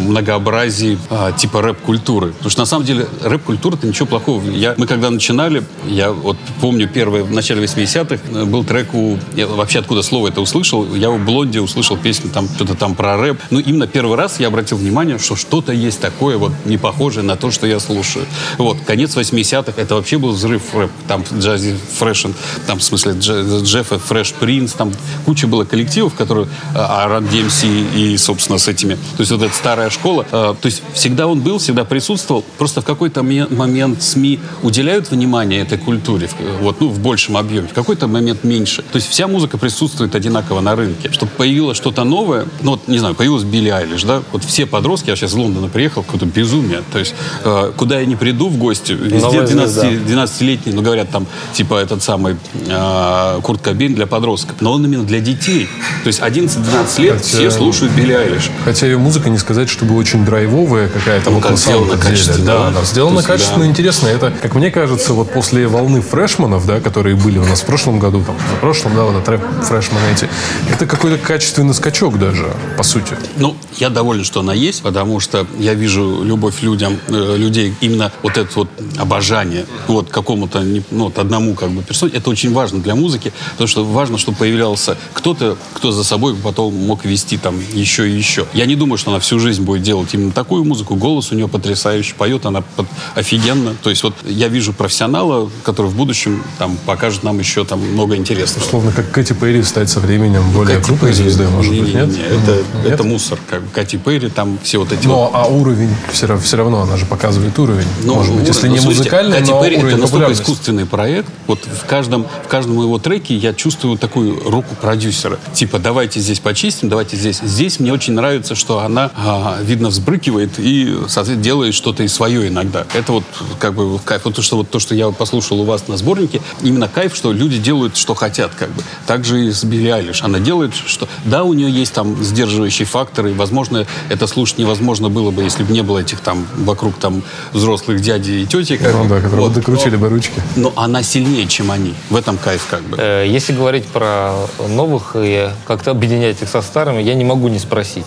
многообразии 0.09 0.99
а, 1.11 1.33
типа 1.33 1.63
рэп-культуры. 1.63 2.29
Потому 2.33 2.51
что 2.51 2.61
на 2.61 2.67
самом 2.67 2.85
деле 2.85 3.07
рэп-культура 3.23 3.77
это 3.77 3.87
ничего 3.87 4.07
плохого. 4.07 4.43
Я, 4.51 4.75
мы 4.77 4.87
когда 4.87 5.11
начинали, 5.11 5.65
я 5.87 6.13
вот 6.13 6.37
помню 6.61 6.89
первое, 6.89 7.25
в 7.25 7.33
начале 7.33 7.63
80-х 7.63 8.19
э, 8.31 8.45
был 8.45 8.65
трек 8.65 8.95
у... 8.95 9.19
Я 9.35 9.47
вообще 9.47 9.79
откуда 9.81 10.03
слово 10.03 10.29
это 10.29 10.41
услышал? 10.41 10.95
Я 10.95 11.11
у 11.11 11.19
Блонди 11.19 11.59
услышал 11.59 11.97
песню 11.97 12.31
там, 12.31 12.49
что-то 12.49 12.75
там 12.75 12.95
про 12.95 13.17
рэп. 13.17 13.41
Ну, 13.51 13.61
именно 13.61 13.87
первый 13.87 14.17
раз 14.17 14.41
я 14.41 14.49
обратил 14.49 14.77
внимание, 14.77 15.19
что 15.19 15.37
что-то 15.37 15.73
есть 15.73 16.01
такое 16.01 16.39
вот 16.39 16.53
не 16.65 16.79
похожее 16.79 17.25
на 17.25 17.37
то, 17.37 17.51
что 17.51 17.67
я 17.67 17.81
слушаю. 17.81 18.27
Вот, 18.59 18.79
конец 18.87 19.17
80-х, 19.17 19.81
это 19.81 19.95
вообще 19.95 20.19
был 20.19 20.33
взрыв 20.33 20.75
рэп. 20.75 20.91
Там 21.09 21.25
Джази 21.39 21.77
Фрэшен, 21.99 22.35
там, 22.67 22.79
в 22.79 22.83
смысле, 22.83 23.13
Дж- 23.13 23.63
Джеффа 23.63 23.99
Фрэш 23.99 24.33
Принц, 24.35 24.73
там 24.73 24.93
куча 25.25 25.47
было 25.47 25.65
коллективов, 25.65 26.15
которые 26.15 26.49
а, 26.75 27.21
ДМС 27.21 27.65
и, 27.65 28.17
собственно, 28.17 28.59
с 28.59 28.69
этими. 28.69 28.99
То 29.17 29.21
есть 29.21 29.31
вот 29.33 29.43
эта 29.43 29.55
старая 29.55 29.91
школа. 29.91 30.27
а, 30.33 30.55
То 30.55 30.67
есть 30.67 30.83
всегда 30.95 31.27
он 31.27 31.41
был, 31.41 31.59
всегда 31.59 31.85
присутствовал. 31.85 32.45
Просто 32.59 32.81
в 32.81 32.85
какой-то 32.85 33.23
ме- 33.23 33.47
момент 33.49 34.03
СМИ 34.03 34.41
уделяют 34.63 35.11
внимание 35.11 35.61
этой 35.63 35.79
культуре, 35.79 36.29
вот, 36.61 36.81
ну, 36.81 36.89
в 36.89 36.99
большем 36.99 37.37
объеме, 37.37 37.69
в 37.69 37.73
какой-то 37.75 38.07
момент 38.07 38.45
меньше. 38.45 38.83
То 38.83 38.97
есть 38.97 39.09
вся 39.09 39.27
музыка 39.29 39.59
присутствует 39.59 40.15
одинаково 40.15 40.61
на 40.61 40.75
рынке. 40.77 41.11
Чтобы 41.13 41.33
появилось 41.37 41.77
что-то 41.77 42.05
новое, 42.05 42.47
ну, 42.63 42.73
вот, 42.73 42.89
не 42.89 42.99
знаю, 42.99 43.15
появилась 43.15 43.45
Билли 43.45 43.69
Айлиш, 43.71 44.03
да, 44.05 44.23
вот 44.33 44.45
все 44.45 44.67
подростки, 44.67 45.11
я 45.11 45.17
сейчас 45.17 45.31
из 45.31 45.35
Лондона 45.35 45.69
приехал, 45.69 46.03
какое-то 46.03 46.27
безумие. 46.27 46.83
То 46.93 46.99
есть 46.99 47.15
э, 47.45 47.73
куда 47.77 47.99
я 48.01 48.07
не 48.07 48.17
приду 48.17 48.49
в 48.49 48.57
гости, 48.59 48.93
везде 48.93 49.19
Новая 49.19 49.47
12, 49.47 49.75
звезда. 49.75 50.23
12-летний, 50.25 50.73
ну, 50.73 50.83
говорят, 50.83 51.11
там, 51.11 51.27
типа, 51.53 51.75
этот 51.75 52.03
самый 52.03 52.37
э, 52.67 53.41
Курт 53.43 53.61
Кобейн 53.63 53.95
для 53.95 54.07
подростков. 54.07 54.57
Но 54.61 54.73
он 54.73 54.85
именно 54.85 55.05
для 55.05 55.21
детей. 55.21 55.69
То 56.05 56.09
есть 56.09 56.21
11-12 56.21 57.01
лет 57.03 57.13
Хотя- 57.15 57.25
все 57.25 57.51
слушают 57.51 57.93
Билли 57.95 58.13
Айлиш. 58.13 58.51
Хотя 58.65 58.87
ее 58.93 58.99
музыка 58.99 59.31
не 59.31 59.39
сказать, 59.39 59.69
чтобы 59.69 59.97
очень 59.97 60.25
драйвовая 60.25 60.89
какая-то. 60.89 61.31
Ну, 61.31 61.37
вот 61.37 61.43
как 61.43 61.53
на 61.53 61.57
самом 61.57 61.85
сделано 61.85 62.03
деле. 62.03 62.11
качественно, 62.11 62.47
Да, 62.47 62.67
она 62.69 62.83
сделана 62.85 63.17
есть, 63.17 63.27
качественно, 63.27 63.65
да. 63.65 63.71
интересно. 63.71 64.07
Это, 64.09 64.31
как 64.31 64.55
мне 64.55 64.71
кажется, 64.71 65.13
вот 65.13 65.33
после 65.33 65.67
волны 65.67 66.01
фрешманов, 66.01 66.67
да, 66.67 66.81
которые 66.81 67.17
были 67.17 67.39
у 67.39 67.45
нас 67.45 67.63
в 67.63 67.67
прошлом 67.67 67.99
году, 67.99 68.23
там, 68.25 68.37
в 68.37 68.61
прошлом, 68.61 68.95
да, 68.95 69.05
вот 69.05 69.17
этот 69.17 69.29
рэп 69.29 69.43
фрешманы 69.65 70.05
эти, 70.13 70.29
это 70.71 70.87
какой-то 70.87 71.19
качественный 71.19 71.75
скачок 71.75 72.19
даже, 72.19 72.53
по 72.77 72.83
сути. 72.83 73.17
Ну, 73.37 73.57
я 73.77 73.91
доволен, 73.91 74.25
что 74.25 74.41
она 74.41 74.55
есть, 74.55 74.83
потому 74.83 75.21
что 75.21 75.47
я 75.59 75.75
вижу 75.75 76.23
любовь 76.23 76.63
людям, 76.63 76.99
э, 77.09 77.37
людей, 77.37 77.75
именно 77.81 78.13
вот 78.23 78.37
это 78.37 78.51
вот 78.55 78.69
обожание 78.99 79.67
вот 79.89 80.11
какому-то, 80.11 80.61
ну, 80.91 81.05
вот 81.05 81.19
одному 81.19 81.55
как 81.55 81.71
бы 81.71 81.83
персоне. 81.83 82.13
Это 82.15 82.31
очень 82.31 82.53
важно 82.53 82.81
для 82.81 82.95
музыки, 82.95 83.33
потому 83.53 83.69
что 83.69 83.85
важно, 83.85 84.19
чтобы 84.19 84.39
появлялся 84.39 84.97
кто-то, 85.13 85.57
кто 85.75 85.93
за 85.93 86.05
собой 86.05 86.35
потом 86.35 86.75
мог 86.75 87.05
вести 87.05 87.39
там 87.39 87.59
еще 87.73 88.09
и 88.09 88.13
еще. 88.13 88.47
Я 88.53 88.67
не 88.67 88.77
думаю, 88.83 88.99
что 88.99 89.11
она 89.13 89.21
всю 89.21 89.39
жизнь 89.39 89.63
будет 89.63 89.83
делать 89.83 90.13
именно 90.13 90.33
такую 90.33 90.65
музыку. 90.65 90.97
Голос 90.97 91.31
у 91.31 91.37
нее 91.37 91.47
потрясающий, 91.47 92.15
поет 92.15 92.47
она 92.47 92.63
под- 92.63 92.89
офигенно. 93.15 93.77
То 93.81 93.91
есть 93.91 94.03
вот 94.03 94.15
я 94.25 94.49
вижу 94.49 94.73
профессионала, 94.73 95.49
который 95.63 95.87
в 95.87 95.95
будущем 95.95 96.43
там 96.59 96.77
покажет 96.85 97.23
нам 97.23 97.39
еще 97.39 97.65
там 97.65 97.79
много 97.79 98.17
интересного. 98.17 98.67
Словно 98.69 98.91
как 98.91 99.13
Кэти 99.13 99.35
Перри 99.35 99.63
стать 99.63 99.89
со 99.89 100.01
временем 100.01 100.43
более 100.51 100.79
Кэти 100.79 100.87
крупной 100.87 101.13
Перри, 101.13 101.23
звездой, 101.23 101.49
может 101.49 101.73
быть, 101.73 101.95
не-не-не, 101.95 102.07
нет? 102.07 102.19
Это, 102.43 102.53
Нет? 102.83 102.93
это 102.95 103.05
мусор, 103.05 103.39
как 103.49 103.63
бы 103.63 103.69
Кати 103.71 103.99
Перри, 103.99 104.29
там 104.31 104.59
все 104.65 104.79
вот 104.79 104.91
эти 104.91 105.07
вот 105.07 105.15
Но, 105.15 105.31
а 105.33 105.47
уровень, 105.47 105.95
все, 106.11 106.37
все 106.39 106.57
равно, 106.57 106.83
она 106.83 106.97
же 106.97 107.07
показывает 107.07 107.57
уровень. 107.61 107.87
Ну, 108.03 108.15
может 108.15 108.33
быть, 108.33 108.43
уровень. 108.43 108.47
если 108.49 108.67
Ну, 108.67 108.75
не 108.75 108.81
слушайте, 108.81 109.03
музыкальный, 109.05 109.39
Кэти 109.39 109.51
но 109.51 109.63
Перри 109.63 109.77
это 109.77 109.97
настолько 109.97 110.33
искусственный 110.33 110.87
проект. 110.87 111.29
Вот 111.47 111.61
в 111.61 111.87
каждом, 111.87 112.27
в 112.45 112.49
каждом 112.49 112.81
его 112.81 112.99
треке 112.99 113.37
я 113.37 113.55
чувствую 113.55 113.97
такую 113.97 114.43
руку 114.51 114.75
продюсера. 114.75 115.39
Типа, 115.55 115.79
давайте 115.79 116.19
здесь 116.19 116.41
почистим, 116.41 116.89
давайте 116.89 117.17
здесь. 117.17 117.41
Здесь 117.45 117.79
мне 117.79 117.93
очень 117.93 118.15
нравится, 118.15 118.55
что 118.55 118.72
она, 118.81 119.11
а, 119.17 119.59
видно, 119.63 119.89
взбрыкивает 119.89 120.59
и, 120.59 120.95
соответственно, 121.09 121.43
делает 121.43 121.75
что-то 121.75 122.03
и 122.03 122.09
свое 122.09 122.49
иногда. 122.49 122.87
Это 122.95 123.13
вот 123.13 123.25
как 123.59 123.75
бы 123.75 123.99
кайф. 123.99 124.23
Вот 124.25 124.35
то, 124.35 124.43
что, 124.43 124.57
вот 124.57 124.71
то, 124.71 124.79
что 124.79 124.95
я 124.95 125.11
послушал 125.11 125.61
у 125.61 125.65
вас 125.65 125.89
на 125.89 125.97
сборнике, 125.97 126.41
именно 126.63 126.89
кайф, 126.89 127.15
что 127.15 127.33
люди 127.33 127.59
делают, 127.59 127.97
что 127.97 128.15
хотят. 128.15 128.53
Как 128.55 128.71
бы. 128.71 128.83
Также 129.07 129.47
и 129.47 129.51
с 129.53 129.65
Билли 129.65 129.89
Айлиш. 129.89 130.23
Она 130.23 130.39
делает, 130.39 130.73
что... 130.75 131.09
Да, 131.25 131.45
у 131.45 131.53
нее 131.55 131.71
есть 131.71 131.93
там 131.93 132.23
сдерживающие 132.23 132.87
факторы. 132.87 133.33
Возможно, 133.35 133.87
это 134.09 134.27
слушать 134.27 134.59
невозможно 134.59 135.09
было 135.09 135.31
бы, 135.31 135.43
если 135.43 135.63
бы 135.65 135.73
не 135.73 135.83
было 135.83 135.99
этих 135.99 136.21
там 136.21 136.47
вокруг 136.57 136.97
там 136.97 137.23
взрослых 137.53 138.01
дядей 138.01 138.43
и 138.43 138.47
тети. 138.47 138.77
Как 138.77 138.93
Ну 138.95 139.05
бы. 139.05 139.09
да, 139.09 139.17
которые 139.17 139.41
Вот. 139.43 139.53
докрутили 139.53 139.97
бы 139.97 140.09
ручки. 140.09 140.43
Но 140.57 140.73
она 140.77 141.03
сильнее, 141.03 141.47
чем 141.47 141.71
они. 141.71 141.95
В 142.11 142.17
этом 142.17 142.39
кайф 142.39 142.67
как 142.71 142.83
бы. 142.83 142.97
Э, 143.01 143.25
Если 143.27 143.53
говорить 143.53 143.87
про 143.87 144.35
новых 144.69 145.13
и 145.17 145.49
как-то 145.67 145.91
объединять 145.91 146.43
их 146.43 146.49
со 146.49 146.63
старыми, 146.63 147.03
я 147.03 147.15
не 147.15 147.25
могу 147.25 147.49
не 147.49 147.59
спросить. 147.59 148.07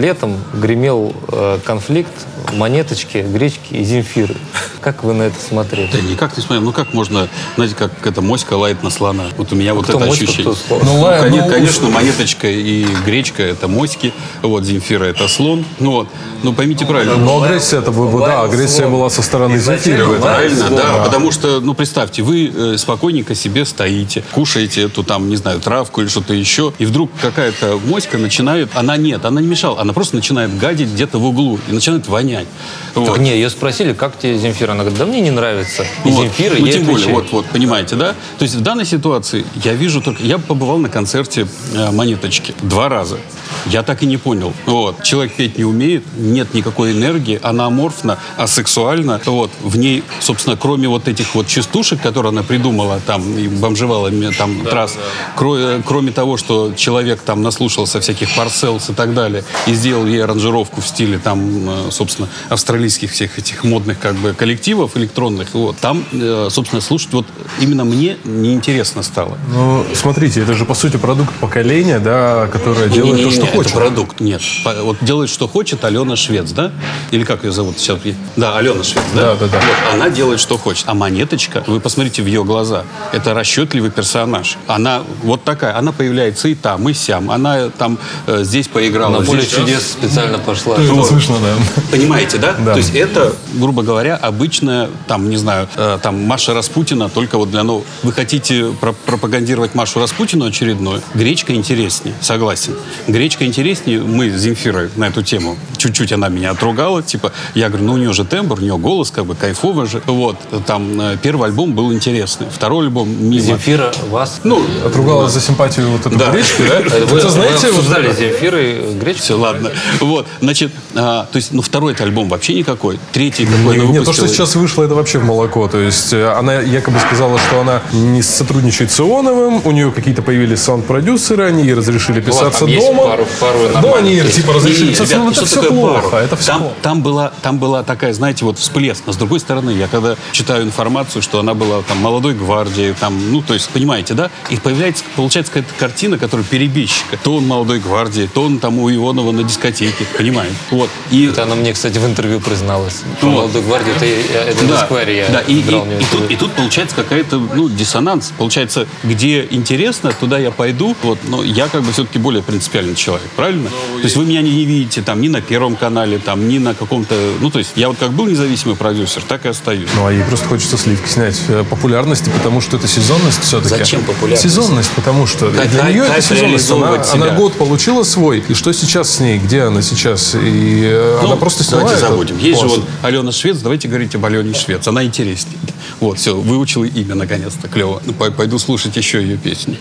Прошлым 0.00 0.02
летом 0.02 0.36
гремел 0.54 1.14
э, 1.28 1.58
конфликт 1.64 2.12
монеточки, 2.54 3.18
гречки 3.18 3.74
и 3.74 3.84
земфиры. 3.84 4.34
Как 4.80 5.04
вы 5.04 5.12
на 5.12 5.24
это 5.24 5.36
смотрели? 5.40 5.88
Да 5.92 6.00
никак 6.00 6.36
не 6.36 6.42
смотрим. 6.42 6.64
Ну 6.64 6.72
как 6.72 6.94
можно, 6.94 7.28
знаете, 7.56 7.74
как 7.76 7.92
эта 8.06 8.22
моська 8.22 8.54
лает 8.54 8.82
на 8.82 8.90
слона. 8.90 9.24
Вот 9.36 9.52
у 9.52 9.56
меня 9.56 9.74
вот 9.74 9.84
Кто 9.84 9.98
это 9.98 10.06
моська, 10.06 10.24
ощущение. 10.24 10.54
кто? 10.54 10.80
Ну, 10.82 11.00
лай- 11.00 11.30
ну, 11.30 11.48
конечно, 11.48 11.88
монеточка 11.90 12.48
и 12.48 12.86
гречка 13.04 13.42
это 13.42 13.68
моськи, 13.68 14.12
вот 14.42 14.64
Земфира 14.64 15.04
это 15.04 15.28
слон. 15.28 15.64
Ну 15.78 15.92
вот, 15.92 16.08
ну 16.42 16.52
поймите 16.54 16.86
правильно. 16.86 17.16
Но 17.16 17.42
агрессия 17.42 17.78
это 17.78 17.90
бы, 17.90 18.18
да, 18.20 18.42
агрессия 18.42 18.86
была 18.88 19.10
со 19.10 19.22
стороны 19.22 19.58
Земфиры. 19.58 20.18
Правильно, 20.18 20.56
Слон, 20.56 20.76
да, 20.76 20.96
да. 20.96 21.04
потому 21.04 21.30
что, 21.30 21.60
ну, 21.60 21.74
представьте, 21.74 22.22
вы 22.22 22.50
э, 22.54 22.78
спокойненько 22.78 23.34
себе 23.34 23.64
стоите, 23.64 24.24
кушаете 24.32 24.82
эту 24.82 25.04
там, 25.04 25.28
не 25.28 25.36
знаю, 25.36 25.60
травку 25.60 26.00
или 26.00 26.08
что-то 26.08 26.32
еще, 26.32 26.72
и 26.78 26.86
вдруг 26.86 27.10
какая-то 27.20 27.78
моська 27.86 28.18
начинает, 28.18 28.70
она 28.74 28.96
нет, 28.96 29.24
она 29.24 29.40
не 29.40 29.46
мешала, 29.46 29.80
она 29.80 29.89
просто 29.92 30.16
начинает 30.16 30.56
гадить 30.58 30.88
где-то 30.88 31.18
в 31.18 31.24
углу 31.24 31.58
и 31.68 31.72
начинает 31.72 32.08
вонять. 32.08 32.46
Так 32.94 33.08
Вот. 33.08 33.18
не, 33.18 33.32
ее 33.32 33.50
спросили, 33.50 33.92
как 33.92 34.18
тебе 34.18 34.38
Земфира? 34.38 34.72
Она 34.72 34.82
говорит, 34.84 34.98
да 34.98 35.06
мне 35.06 35.20
не 35.20 35.30
нравится. 35.30 35.84
И 36.04 36.08
Вот. 36.08 36.24
Земфира, 36.24 36.56
ну, 36.58 36.68
тем 36.68 36.84
более, 36.84 37.08
вот, 37.08 37.30
вот, 37.32 37.46
понимаете, 37.46 37.96
да? 37.96 38.14
То 38.38 38.42
есть 38.42 38.54
в 38.54 38.60
данной 38.60 38.84
ситуации 38.84 39.44
я 39.64 39.74
вижу 39.74 40.00
только... 40.00 40.22
Я 40.22 40.38
побывал 40.38 40.78
на 40.78 40.88
концерте 40.88 41.46
э, 41.74 41.90
«Монеточки» 41.90 42.54
два 42.62 42.88
раза. 42.88 43.18
Я 43.66 43.82
так 43.82 44.02
и 44.02 44.06
не 44.06 44.16
понял. 44.16 44.52
Вот. 44.66 45.02
Человек 45.02 45.34
петь 45.34 45.58
не 45.58 45.64
умеет, 45.64 46.04
нет 46.16 46.54
никакой 46.54 46.92
энергии, 46.92 47.38
она 47.42 47.66
аморфна, 47.66 48.18
асексуальна. 48.36 49.20
Вот. 49.26 49.50
В 49.62 49.76
ней, 49.76 50.02
собственно, 50.20 50.56
кроме 50.56 50.88
вот 50.88 51.08
этих 51.08 51.34
вот 51.34 51.46
частушек, 51.46 52.00
которые 52.00 52.30
она 52.30 52.42
придумала, 52.42 53.00
там, 53.06 53.36
и 53.36 53.48
бомжевала 53.48 54.10
там 54.38 54.64
трасс, 54.64 54.96
кро- 55.36 55.82
кроме 55.86 56.12
того, 56.12 56.36
что 56.36 56.72
человек 56.76 57.20
там 57.22 57.42
наслушался 57.42 58.00
всяких 58.00 58.34
парселс 58.34 58.90
и 58.90 58.92
так 58.92 59.14
далее, 59.14 59.44
и 59.66 59.74
сделал 59.74 60.06
ей 60.06 60.22
аранжировку 60.22 60.80
в 60.80 60.86
стиле 60.86 61.18
там, 61.18 61.68
э, 61.68 61.90
собственно, 61.90 62.28
австралийских 62.48 63.12
всех 63.12 63.38
этих 63.38 63.64
модных 63.64 63.98
как 63.98 64.14
бы 64.16 64.32
коллективов 64.32 64.96
электронных, 64.96 65.48
вот, 65.54 65.76
там, 65.78 66.04
э, 66.12 66.48
собственно, 66.50 66.80
слушать 66.80 67.12
вот 67.12 67.26
именно 67.60 67.84
мне 67.84 68.16
неинтересно 68.24 69.02
стало. 69.02 69.38
Ну, 69.52 69.84
смотрите, 69.94 70.42
это 70.42 70.54
же, 70.54 70.64
по 70.64 70.74
сути, 70.74 70.96
продукт 70.96 71.32
поколения, 71.34 71.98
да, 71.98 72.48
которое 72.52 72.88
делает 72.88 73.16
то, 73.16 73.28
Не-не-не, 73.28 73.39
что 73.40 73.48
это 73.48 73.56
хочет. 73.56 73.72
продукт, 73.74 74.20
нет. 74.20 74.40
Вот 74.82 74.96
делает, 75.00 75.30
что 75.30 75.48
хочет 75.48 75.84
Алена 75.84 76.16
Швец, 76.16 76.50
да? 76.52 76.72
Или 77.10 77.24
как 77.24 77.44
ее 77.44 77.52
зовут 77.52 77.78
сейчас? 77.78 77.98
Да, 78.36 78.56
Алена 78.56 78.82
Швец, 78.84 79.02
да? 79.14 79.34
Да, 79.34 79.34
да, 79.34 79.46
да. 79.46 79.58
Вот, 79.58 79.94
она 79.94 80.10
делает, 80.10 80.40
что 80.40 80.58
хочет. 80.58 80.84
А 80.88 80.94
Монеточка, 80.94 81.62
вы 81.66 81.80
посмотрите 81.80 82.22
в 82.22 82.26
ее 82.26 82.44
глаза, 82.44 82.84
это 83.12 83.34
расчетливый 83.34 83.90
персонаж. 83.90 84.56
Она 84.66 85.02
вот 85.22 85.44
такая, 85.44 85.76
она 85.76 85.92
появляется 85.92 86.48
и 86.48 86.54
там, 86.54 86.88
и 86.88 86.94
сям. 86.94 87.30
Она 87.30 87.68
там 87.70 87.98
э, 88.26 88.42
здесь 88.44 88.68
поиграла. 88.68 89.20
На 89.20 89.24
поле 89.26 89.42
здесь- 89.42 89.54
чудес 89.54 89.82
специально 89.92 90.38
пошла. 90.38 90.76
Это 90.76 91.02
слышно, 91.04 91.36
да. 91.38 91.82
Понимаете, 91.90 92.38
да? 92.38 92.54
Да. 92.58 92.72
То 92.72 92.78
есть 92.78 92.94
это, 92.94 93.34
грубо 93.54 93.82
говоря, 93.82 94.16
обычная, 94.16 94.88
там, 95.06 95.28
не 95.30 95.36
знаю, 95.36 95.68
э, 95.76 95.98
там, 96.02 96.22
Маша 96.26 96.54
Распутина, 96.54 97.08
только 97.08 97.38
вот 97.38 97.50
для 97.50 97.62
нового. 97.62 97.84
Вы 98.02 98.12
хотите 98.12 98.72
про- 98.80 98.92
пропагандировать 98.92 99.74
Машу 99.74 100.00
Распутину 100.00 100.44
очередную? 100.46 101.02
Гречка 101.14 101.54
интереснее, 101.54 102.14
согласен. 102.20 102.74
Гречка 103.08 103.29
интереснее, 103.38 104.00
мы 104.00 104.30
с 104.30 104.40
Земфирой 104.40 104.90
на 104.96 105.04
эту 105.08 105.22
тему. 105.22 105.56
Чуть-чуть 105.76 106.12
она 106.12 106.28
меня 106.28 106.50
отругала, 106.50 107.02
типа, 107.02 107.32
я 107.54 107.68
говорю, 107.68 107.84
ну 107.86 107.92
у 107.94 107.96
нее 107.96 108.12
же 108.12 108.24
тембр, 108.24 108.58
у 108.58 108.62
нее 108.62 108.76
голос, 108.78 109.10
как 109.10 109.26
бы 109.26 109.34
кайфовый 109.34 109.86
же. 109.86 110.02
Вот, 110.06 110.36
там, 110.66 111.00
э, 111.00 111.16
первый 111.22 111.48
альбом 111.48 111.72
был 111.74 111.92
интересный, 111.92 112.46
второй 112.50 112.86
альбом 112.86 113.08
мимо. 113.08 113.40
Земфира 113.42 113.92
вас... 114.10 114.40
Ну, 114.44 114.62
Отругала 114.84 115.28
за 115.28 115.40
симпатию 115.40 115.88
вот 115.90 116.06
эту 116.06 116.18
Да. 116.18 116.30
гречку, 116.30 116.62
да? 116.68 116.80
Вы, 116.80 117.06
Вы 117.06 117.18
это 117.18 117.26
вы 117.26 117.32
знаете, 117.32 117.66
вот- 117.70 117.78
обсуждали 117.78 118.12
с 118.12 118.18
Земфирой 118.18 118.94
гречку? 118.94 119.22
все, 119.22 119.38
ладно. 119.38 119.70
Вот, 120.00 120.26
значит, 120.40 120.72
а, 120.94 121.26
то 121.30 121.36
есть, 121.36 121.52
ну, 121.52 121.62
второй 121.62 121.94
альбом 121.94 122.28
вообще 122.28 122.54
никакой. 122.54 122.98
Третий 123.12 123.46
какой 123.46 123.78
Не, 123.78 123.86
не, 123.88 124.00
то, 124.04 124.12
что 124.12 124.26
сейчас 124.28 124.54
вышло, 124.56 124.84
это 124.84 124.94
вообще 124.94 125.18
в 125.18 125.24
молоко. 125.24 125.68
То 125.68 125.78
есть 125.78 126.12
э, 126.12 126.32
она 126.32 126.54
якобы 126.60 126.98
сказала, 126.98 127.38
что 127.38 127.60
она 127.60 127.82
не 127.92 128.22
сотрудничает 128.22 128.90
с 128.90 129.00
Ионовым, 129.00 129.60
у 129.64 129.70
нее 129.70 129.90
какие-то 129.92 130.22
появились 130.22 130.60
саунд-продюсеры, 130.62 131.44
они 131.44 131.64
ей 131.64 131.74
разрешили 131.74 132.20
писаться 132.20 132.60
там 132.60 132.68
есть 132.68 132.86
дома. 132.86 133.02
Пару- 133.24 133.58
пару 133.58 133.68
да, 133.74 133.80
нормальных 133.80 134.22
они 134.24 134.30
типа 134.32 134.52
разрешили 134.54 134.92
ребят, 134.94 135.08
ну 135.18 135.32
что 135.32 135.40
это 135.42 135.46
все 135.46 135.54
такое 135.62 135.70
плохо, 135.78 136.08
пару? 136.10 136.24
это 136.24 136.36
все 136.36 136.46
там, 136.52 136.60
плохо. 136.60 136.74
там, 136.82 137.02
была, 137.02 137.32
там 137.42 137.58
была 137.58 137.82
такая, 137.82 138.12
знаете, 138.12 138.44
вот 138.44 138.58
всплеск. 138.58 139.02
Но 139.06 139.12
с 139.12 139.16
другой 139.16 139.40
стороны, 139.40 139.70
я 139.70 139.88
когда 139.88 140.16
читаю 140.32 140.62
информацию, 140.64 141.22
что 141.22 141.38
она 141.40 141.54
была 141.54 141.82
там 141.82 141.98
молодой 141.98 142.34
гвардией, 142.34 142.94
там, 142.98 143.32
ну, 143.32 143.42
то 143.42 143.54
есть, 143.54 143.68
понимаете, 143.70 144.14
да? 144.14 144.30
И 144.50 144.56
появляется, 144.56 145.04
получается 145.16 145.52
какая-то 145.52 145.74
картина, 145.78 146.18
которая 146.18 146.44
перебежчика. 146.46 147.16
То 147.22 147.36
он 147.36 147.46
молодой 147.46 147.78
гвардии, 147.80 148.28
то 148.32 148.42
он 148.42 148.58
там 148.58 148.78
у 148.78 148.90
Ионова 148.90 149.32
на 149.32 149.42
дискотеке, 149.42 150.04
понимаете? 150.16 150.54
Вот. 150.70 150.90
И 151.10 151.26
Это 151.26 151.42
она 151.44 151.54
мне, 151.54 151.72
кстати, 151.72 151.98
в 151.98 152.06
интервью 152.06 152.40
призналась. 152.40 153.02
Вот. 153.20 153.32
молодой 153.32 153.62
гвардии, 153.62 153.90
это, 153.96 154.04
это 154.50 154.64
в 154.64 154.70
Эсквайре 154.76 155.16
я 155.18 155.28
да, 155.28 155.40
и, 155.40 155.54
и- 155.54 155.60
и 155.60 156.04
тут, 156.10 156.30
и 156.30 156.36
тут 156.36 156.52
получается 156.52 156.96
какая-то, 156.96 157.38
ну, 157.38 157.68
диссонанс. 157.68 158.32
Получается, 158.38 158.86
где 159.04 159.46
интересно, 159.50 160.12
туда 160.18 160.38
я 160.38 160.50
пойду. 160.50 160.96
Вот, 161.02 161.18
но 161.28 161.42
я 161.42 161.68
как 161.68 161.82
бы 161.82 161.92
все-таки 161.92 162.18
более 162.18 162.42
принципиальный 162.42 162.94
человек, 162.94 163.09
правильно? 163.36 163.68
то 163.70 164.02
есть 164.04 164.16
вы 164.16 164.24
меня 164.24 164.42
не, 164.42 164.50
не 164.54 164.64
видите 164.64 165.02
там 165.02 165.20
ни 165.20 165.28
на 165.28 165.40
Первом 165.40 165.76
канале, 165.76 166.18
там, 166.18 166.48
ни 166.48 166.58
на 166.58 166.74
каком-то... 166.74 167.14
Ну, 167.40 167.50
то 167.50 167.58
есть 167.58 167.72
я 167.76 167.88
вот 167.88 167.98
как 167.98 168.12
был 168.12 168.26
независимый 168.26 168.76
продюсер, 168.76 169.22
так 169.26 169.44
и 169.46 169.48
остаюсь. 169.48 169.88
Ну, 169.96 170.06
а 170.06 170.12
ей 170.12 170.22
просто 170.24 170.46
хочется 170.46 170.76
сливки 170.78 171.08
снять 171.08 171.40
э, 171.48 171.64
популярности, 171.68 172.30
потому 172.30 172.60
что 172.60 172.76
это 172.76 172.86
сезонность 172.88 173.42
все-таки. 173.42 173.74
Зачем 173.76 174.02
популярность? 174.04 174.42
Сезонность, 174.42 174.90
потому 174.90 175.26
что 175.26 175.46
Кайф- 175.46 175.70
для 175.70 175.82
нее 175.84 176.02
это 176.02 176.12
кайф 176.12 176.24
сезонность. 176.24 176.40
Она, 176.40 176.48
реализовывать 176.48 177.14
она 177.14 177.26
себя. 177.26 177.36
год 177.36 177.52
получила 177.54 178.02
свой. 178.02 178.44
И 178.48 178.54
что 178.54 178.72
сейчас 178.72 179.10
с 179.16 179.20
ней? 179.20 179.38
Где 179.38 179.62
она 179.62 179.82
сейчас? 179.82 180.34
И 180.34 180.82
э, 180.84 181.20
она 181.22 181.36
просто 181.36 181.64
Ну, 181.64 181.70
давайте 181.78 181.96
это. 181.98 182.08
забудем. 182.08 182.38
Есть 182.38 182.60
же 182.60 182.66
вот 182.68 182.84
Алена 183.02 183.32
Швец, 183.32 183.58
давайте 183.58 183.88
говорить 183.88 184.14
об 184.14 184.24
Алене 184.24 184.54
Швец. 184.54 184.86
Она 184.88 185.04
интереснее. 185.04 185.56
Вот, 186.00 186.18
все, 186.18 186.34
выучила 186.34 186.84
имя 186.84 187.14
наконец-то, 187.14 187.68
клево. 187.68 188.02
Ну, 188.04 188.12
пой- 188.12 188.32
Пойду 188.32 188.58
слушать 188.58 188.96
еще 188.96 189.20
ее 189.22 189.36
песни. 189.36 189.78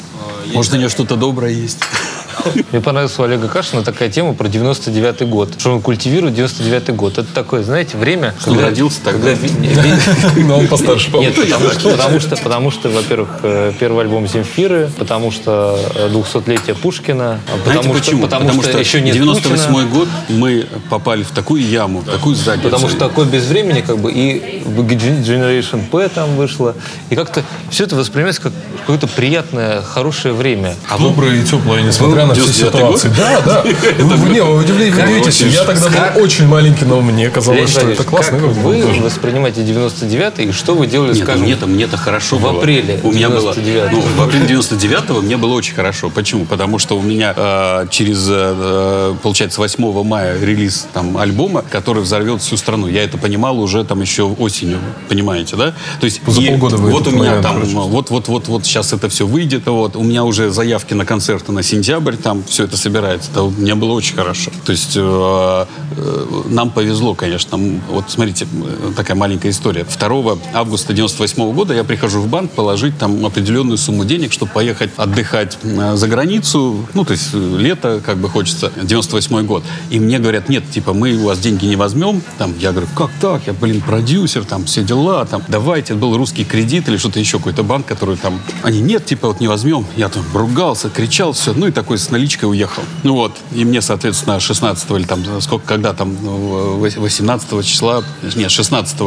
Может, 0.53 0.73
у 0.73 0.77
нее 0.77 0.89
что-то 0.89 1.15
доброе 1.15 1.53
есть? 1.53 1.79
Мне 2.71 2.81
понравилась 2.81 3.17
у 3.19 3.23
Олега 3.23 3.47
Кашина 3.47 3.83
такая 3.83 4.09
тема 4.09 4.33
про 4.33 4.47
99-й 4.47 5.25
год. 5.25 5.53
Что 5.57 5.73
он 5.73 5.81
культивирует 5.81 6.37
99-й 6.37 6.93
год. 6.93 7.17
Это 7.17 7.33
такое, 7.33 7.63
знаете, 7.63 7.97
время... 7.97 8.33
он 8.47 8.59
родился 8.59 8.99
тогда? 9.03 9.35
когда 9.35 9.83
Но 10.37 10.59
он 10.59 10.67
постарше, 10.67 11.11
Нет, 11.17 11.35
потому 11.35 11.69
что, 11.69 11.89
потому 11.89 12.19
что, 12.19 12.35
потому 12.37 12.71
что, 12.71 12.89
во-первых, 12.89 13.29
э, 13.43 13.73
первый 13.79 14.03
альбом 14.03 14.27
Земфиры, 14.27 14.89
потому 14.97 15.31
что 15.31 15.79
э, 15.95 16.09
200-летие 16.09 16.75
Пушкина, 16.75 17.39
а 17.47 17.57
потому 17.57 17.63
Знаете 17.63 17.89
что, 17.89 17.99
почему? 17.99 18.21
потому, 18.23 18.63
что, 18.63 18.77
еще 18.77 19.01
нет 19.01 19.13
98 19.13 19.65
Путина, 19.65 19.85
год 19.87 20.07
мы 20.29 20.65
попали 20.89 21.23
в 21.23 21.31
такую 21.31 21.61
яму, 21.67 21.99
в 21.99 22.05
такую 22.05 22.35
задницу. 22.35 22.69
потому 22.69 22.89
что 22.89 22.97
такое 22.97 23.25
без 23.25 23.45
времени, 23.45 23.81
как 23.81 23.97
бы, 23.99 24.11
и 24.11 24.63
Generation 24.65 25.87
P 25.89 26.08
там 26.09 26.35
вышло, 26.35 26.75
и 27.09 27.15
как-то 27.15 27.43
все 27.69 27.85
это 27.85 27.95
воспринимается 27.95 28.41
как 28.41 28.53
какое-то 28.81 29.07
приятное, 29.07 29.81
хорошее 29.81 30.33
время. 30.33 30.75
А 30.89 30.97
вы 30.97 31.09
Доброе 31.09 31.41
и 31.41 31.43
теплое, 31.43 31.81
несмотря 31.81 32.25
на 32.25 32.33
все 32.33 32.43
99-й 32.43 32.53
ситуации. 32.53 33.11
Да, 33.17 33.41
да. 33.41 33.63
Вы, 33.99 34.15
вы- 34.15 34.29
не, 34.29 34.41
вы 34.41 34.59
удивляетесь, 34.63 35.41
вы. 35.41 35.47
Я 35.49 35.63
тогда 35.63 35.89
Как? 35.89 36.15
был 36.15 36.23
очень 36.23 36.47
маленький, 36.47 36.85
но 36.85 37.01
мне 37.01 37.29
казалось, 37.29 37.69
что 37.69 37.89
это 37.89 38.03
классно. 38.03 38.39
как 38.39 38.47
вы 38.49 38.83
воспринимаете 39.01 39.61
99-й, 39.61 40.45
и 40.45 40.51
что 40.51 40.75
вы 40.75 40.87
делали, 40.87 41.13
Нет, 41.13 41.23
скажем, 41.23 41.43
мне-то, 41.43 41.67
мне-то 41.67 41.97
хорошо 41.97 42.37
в 42.37 42.45
апреле 42.47 42.99
у 43.03 43.11
меня 43.11 43.29
было, 43.29 43.51
99-го. 43.53 43.89
ну, 43.95 44.01
в 44.01 44.21
апреле 44.21 44.45
99-го 44.55 45.21
мне 45.21 45.37
было 45.37 45.53
очень 45.53 45.75
хорошо. 45.75 46.09
Почему? 46.09 46.45
Потому 46.45 46.79
что 46.79 46.97
у 46.97 47.01
меня 47.01 47.33
э, 47.35 47.87
через, 47.89 48.25
э, 48.29 49.15
получается, 49.21 49.59
8 49.61 50.03
мая 50.03 50.39
релиз 50.39 50.87
там 50.93 51.17
альбома, 51.17 51.63
который 51.69 52.01
взорвет 52.03 52.41
всю 52.41 52.57
страну. 52.57 52.87
Я 52.87 53.03
это 53.03 53.17
понимал 53.17 53.59
уже 53.59 53.83
там 53.83 54.01
еще 54.01 54.23
осенью, 54.23 54.79
понимаете, 55.07 55.55
да? 55.55 55.73
То 55.99 56.05
есть 56.05 56.21
За 56.25 56.41
и 56.41 56.47
полгода 56.49 56.77
вы 56.77 56.91
вот 56.91 57.07
у 57.07 57.11
меня 57.11 57.41
там, 57.41 57.57
прочувствовали. 57.57 57.91
вот, 57.91 58.09
вот, 58.09 58.27
вот, 58.27 58.47
вот 58.47 58.65
сейчас 58.65 58.93
это 58.93 59.09
все 59.09 59.27
выйдет, 59.27 59.67
вот 59.67 59.95
у 59.95 60.03
меня 60.03 60.23
уже 60.23 60.49
заявки 60.51 60.93
на 60.93 61.05
концерты 61.05 61.51
на 61.51 61.63
сентябрь, 61.63 62.15
там 62.15 62.43
все 62.47 62.65
это 62.65 62.77
собирается. 62.77 63.31
Это 63.31 63.43
мне 63.43 63.75
было 63.75 63.93
очень 63.93 64.15
хорошо. 64.15 64.51
То 64.65 64.71
есть 64.71 64.93
э, 64.95 64.99
э, 65.01 66.25
нам 66.49 66.71
повезло, 66.71 67.15
конечно. 67.15 67.59
Вот 67.89 68.05
смотрите, 68.09 68.47
э, 68.51 68.91
такая 68.95 69.15
маленькая 69.15 69.49
история. 69.49 69.85
2 69.85 70.37
августа 70.53 70.93
98 70.93 71.53
года 71.53 71.73
я 71.73 71.83
прихожу 71.83 72.21
в 72.21 72.27
банк 72.27 72.51
положить 72.51 72.97
там 72.97 73.25
определенную 73.25 73.77
сумму 73.77 74.05
денег, 74.05 74.31
чтобы 74.31 74.51
поехать 74.51 74.91
отдыхать 74.97 75.57
э, 75.63 75.95
за 75.95 76.07
границу. 76.07 76.85
Ну, 76.93 77.05
то 77.05 77.13
есть 77.13 77.29
э, 77.33 77.57
лето, 77.57 78.01
как 78.05 78.17
бы 78.17 78.29
хочется, 78.29 78.71
98 78.81 79.45
год. 79.45 79.63
И 79.89 79.99
мне 79.99 80.19
говорят, 80.19 80.49
нет, 80.49 80.69
типа, 80.69 80.93
мы 80.93 81.13
у 81.15 81.25
вас 81.25 81.39
деньги 81.39 81.65
не 81.65 81.75
возьмем. 81.75 82.21
Там, 82.37 82.53
я 82.59 82.71
говорю, 82.71 82.87
как 82.95 83.09
так? 83.21 83.41
Я, 83.47 83.53
блин, 83.53 83.81
продюсер, 83.81 84.45
там, 84.45 84.65
все 84.65 84.83
дела, 84.83 85.25
там, 85.25 85.43
давайте. 85.47 85.88
Это 85.89 85.97
был 85.97 86.15
русский 86.15 86.45
кредит 86.45 86.87
или 86.87 86.97
что-то 86.97 87.19
еще, 87.19 87.39
какой-то 87.39 87.63
банк, 87.63 87.87
который 87.87 88.15
там... 88.15 88.39
Они, 88.61 88.79
нет, 88.79 89.07
типа, 89.07 89.29
вот 89.29 89.39
не 89.39 89.47
возьмем. 89.47 89.87
Я 89.97 90.09
там 90.09 90.23
ругался, 90.33 90.89
кричал, 90.89 91.33
все. 91.33 91.53
Ну, 91.53 91.65
и 91.67 91.71
такой 91.71 91.97
с 91.97 92.11
наличкой 92.11 92.47
уехал. 92.47 92.83
Ну, 93.03 93.15
вот. 93.15 93.35
И 93.53 93.65
мне, 93.65 93.81
соответственно, 93.81 94.39
16 94.39 94.91
или 94.91 95.03
там, 95.03 95.23
сколько, 95.41 95.65
когда 95.65 95.93
там, 95.93 96.15
ну, 96.21 96.77
вось- 96.77 96.99
18 96.99 97.65
числа, 97.65 98.03
нет, 98.35 98.51
16 98.51 98.97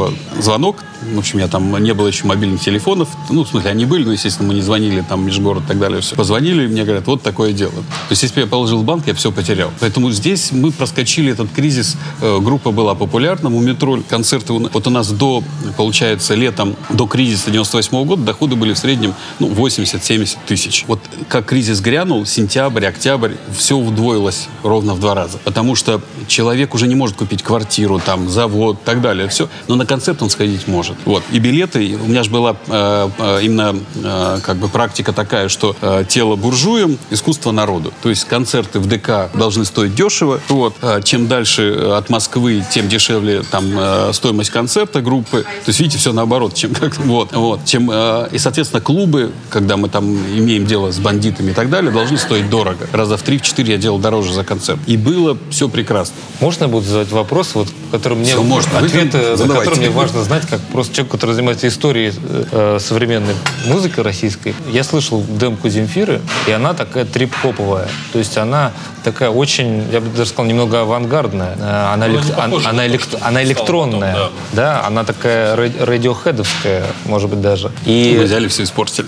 звонок 0.40 0.82
в 1.02 1.18
общем, 1.18 1.38
я 1.38 1.48
там 1.48 1.76
не 1.82 1.94
было 1.94 2.06
еще 2.06 2.26
мобильных 2.26 2.60
телефонов, 2.60 3.08
ну, 3.30 3.44
в 3.44 3.48
смысле, 3.48 3.70
они 3.70 3.84
были, 3.84 4.04
но, 4.04 4.12
естественно, 4.12 4.48
мы 4.48 4.54
не 4.54 4.62
звонили 4.62 5.04
там 5.06 5.24
межгород 5.26 5.64
и 5.64 5.66
так 5.66 5.78
далее, 5.78 6.00
все. 6.00 6.14
Позвонили, 6.14 6.64
и 6.64 6.68
мне 6.68 6.84
говорят, 6.84 7.06
вот 7.06 7.22
такое 7.22 7.52
дело. 7.52 7.72
То 7.72 8.10
есть, 8.10 8.22
если 8.22 8.36
бы 8.36 8.40
я 8.42 8.46
положил 8.46 8.78
в 8.78 8.84
банк, 8.84 9.06
я 9.06 9.14
все 9.14 9.32
потерял. 9.32 9.70
Поэтому 9.80 10.10
здесь 10.10 10.52
мы 10.52 10.70
проскочили 10.70 11.32
этот 11.32 11.50
кризис, 11.50 11.96
э, 12.20 12.38
группа 12.40 12.70
была 12.70 12.94
популярна, 12.94 13.48
у 13.48 13.60
метро 13.60 13.98
концерты, 14.08 14.52
вот 14.52 14.86
у 14.86 14.90
нас 14.90 15.10
до, 15.10 15.42
получается, 15.76 16.34
летом, 16.34 16.71
до 16.90 17.06
кризиса 17.06 17.50
98 17.50 18.04
года 18.04 18.22
доходы 18.22 18.56
были 18.56 18.72
в 18.72 18.78
среднем, 18.78 19.14
ну, 19.38 19.48
80-70 19.48 20.38
тысяч. 20.46 20.84
Вот 20.86 21.00
как 21.28 21.46
кризис 21.46 21.80
грянул, 21.80 22.26
сентябрь, 22.26 22.86
октябрь, 22.86 23.32
все 23.56 23.76
удвоилось 23.76 24.48
ровно 24.62 24.94
в 24.94 25.00
два 25.00 25.14
раза. 25.14 25.38
Потому 25.44 25.74
что 25.74 26.00
человек 26.26 26.74
уже 26.74 26.86
не 26.86 26.94
может 26.94 27.16
купить 27.16 27.42
квартиру, 27.42 28.00
там, 28.04 28.28
завод 28.28 28.78
и 28.82 28.84
так 28.84 29.00
далее, 29.00 29.28
все. 29.28 29.48
Но 29.68 29.76
на 29.76 29.86
концерт 29.86 30.22
он 30.22 30.30
сходить 30.30 30.68
может. 30.68 30.96
Вот. 31.04 31.22
И 31.32 31.38
билеты, 31.38 31.96
у 32.02 32.08
меня 32.08 32.22
же 32.22 32.30
была 32.30 32.56
э, 32.66 33.10
э, 33.18 33.38
именно 33.42 33.76
э, 33.96 34.38
как 34.42 34.56
бы 34.56 34.68
практика 34.68 35.12
такая, 35.12 35.48
что 35.48 35.76
э, 35.80 36.04
тело 36.08 36.36
буржуям, 36.36 36.98
искусство 37.10 37.50
народу. 37.52 37.92
То 38.02 38.08
есть 38.08 38.24
концерты 38.24 38.78
в 38.78 38.86
ДК 38.86 39.30
должны 39.34 39.64
стоить 39.64 39.94
дешево. 39.94 40.40
Вот. 40.48 40.74
Э, 40.82 41.00
чем 41.02 41.28
дальше 41.28 41.92
от 41.96 42.10
Москвы, 42.10 42.64
тем 42.70 42.88
дешевле 42.88 43.42
там 43.42 43.64
э, 43.76 44.10
стоимость 44.12 44.50
концерта 44.50 45.00
группы. 45.00 45.42
То 45.42 45.68
есть, 45.68 45.80
видите, 45.80 45.98
все 45.98 46.12
наоборот. 46.12 46.51
Чем, 46.54 46.74
как, 46.74 46.96
вот, 46.98 47.32
вот, 47.32 47.64
чем, 47.64 47.90
э, 47.90 48.28
и, 48.32 48.38
соответственно, 48.38 48.80
клубы, 48.80 49.32
когда 49.50 49.76
мы 49.76 49.88
там 49.88 50.14
имеем 50.14 50.66
дело 50.66 50.90
с 50.90 50.98
бандитами 50.98 51.50
и 51.50 51.54
так 51.54 51.70
далее, 51.70 51.90
должны 51.90 52.18
стоить 52.18 52.48
дорого. 52.50 52.86
Раза 52.92 53.16
в 53.16 53.24
3-4 53.24 53.70
я 53.70 53.76
делал 53.76 53.98
дороже 53.98 54.32
за 54.32 54.44
концерт. 54.44 54.80
И 54.86 54.96
было 54.96 55.36
все 55.50 55.68
прекрасно. 55.68 56.14
Можно 56.40 56.68
будет 56.68 56.84
задать 56.84 57.10
вопрос, 57.10 57.54
вот, 57.54 57.68
который 57.92 58.14
мне 58.18 58.32
Всё 58.32 58.42
можно. 58.42 58.80
на 58.80 58.88
задавайте. 58.88 59.36
которые 59.70 59.80
мне 59.80 59.90
важно 59.90 60.22
знать, 60.24 60.44
как 60.50 60.60
просто 60.72 60.94
человек, 60.96 61.12
который 61.12 61.34
занимается 61.36 61.68
историей 61.68 62.12
э, 62.50 62.78
современной 62.80 63.34
музыки 63.66 64.00
российской. 64.00 64.54
Я 64.70 64.82
слышал 64.82 65.22
демку 65.28 65.68
Земфиры, 65.68 66.20
и 66.48 66.50
она 66.50 66.74
такая 66.74 67.04
трип-хоповая. 67.04 67.86
То 68.12 68.18
есть 68.18 68.36
она 68.38 68.72
такая 69.04 69.30
очень, 69.30 69.84
я 69.92 70.00
бы 70.00 70.08
даже 70.16 70.30
сказал, 70.30 70.46
немного 70.46 70.80
авангардная. 70.80 71.54
Э, 71.60 71.92
Она, 71.94 72.08
элек- 72.08 72.34
похожа 72.34 72.70
она, 72.70 72.82
на 72.84 72.98
то, 72.98 73.18
она 73.20 73.42
электронная. 73.44 74.14
потом, 74.14 74.32
да. 74.52 74.84
она 74.86 75.04
такая 75.04 75.54
ра- 75.56 75.84
радиохедовская, 75.84 76.84
может 77.04 77.28
быть, 77.30 77.40
даже. 77.40 77.70
Мы 77.86 77.92
И 77.92 78.18
взяли 78.18 78.48
все 78.48 78.62
испортили. 78.64 79.06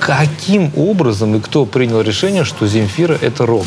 каким 0.00 0.72
образом 0.76 1.36
и 1.36 1.40
кто 1.40 1.64
принял 1.66 2.00
решение, 2.00 2.44
что 2.44 2.66
Земфира— 2.66 3.16
это 3.20 3.46
рок? 3.46 3.66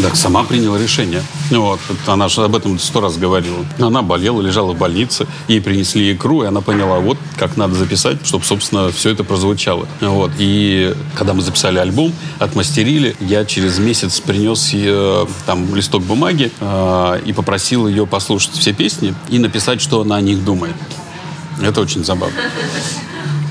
Так, 0.00 0.16
сама 0.16 0.42
приняла 0.44 0.78
решение. 0.78 1.22
Вот, 1.50 1.78
она 2.06 2.28
же 2.28 2.42
об 2.44 2.56
этом 2.56 2.78
сто 2.78 3.02
раз 3.02 3.18
говорила. 3.18 3.58
Она 3.78 4.00
болела, 4.00 4.40
лежала 4.40 4.72
в 4.72 4.78
больнице, 4.78 5.26
ей 5.48 5.60
принесли 5.60 6.14
икру, 6.14 6.44
и 6.44 6.46
она 6.46 6.62
поняла, 6.62 6.98
вот 6.98 7.18
как 7.36 7.58
надо 7.58 7.74
записать, 7.74 8.18
чтобы, 8.24 8.44
собственно, 8.44 8.90
все 8.90 9.10
это 9.10 9.22
прозвучало. 9.22 9.86
Вот. 10.00 10.30
И 10.38 10.94
когда 11.14 11.34
мы 11.34 11.42
записали 11.42 11.78
альбом, 11.78 12.12
отмастерили, 12.38 13.16
я 13.20 13.44
через 13.44 13.78
месяц 13.78 14.20
принес 14.20 14.72
ей, 14.72 15.26
там 15.46 15.74
листок 15.74 16.02
бумаги 16.02 16.50
э, 16.60 17.20
и 17.26 17.32
попросил 17.32 17.86
ее 17.86 18.06
послушать 18.06 18.52
все 18.52 18.72
песни 18.72 19.14
и 19.28 19.38
написать, 19.38 19.82
что 19.82 20.00
она 20.00 20.16
о 20.16 20.20
них 20.20 20.42
думает. 20.44 20.76
Это 21.60 21.80
очень 21.80 22.04
забавно. 22.04 22.36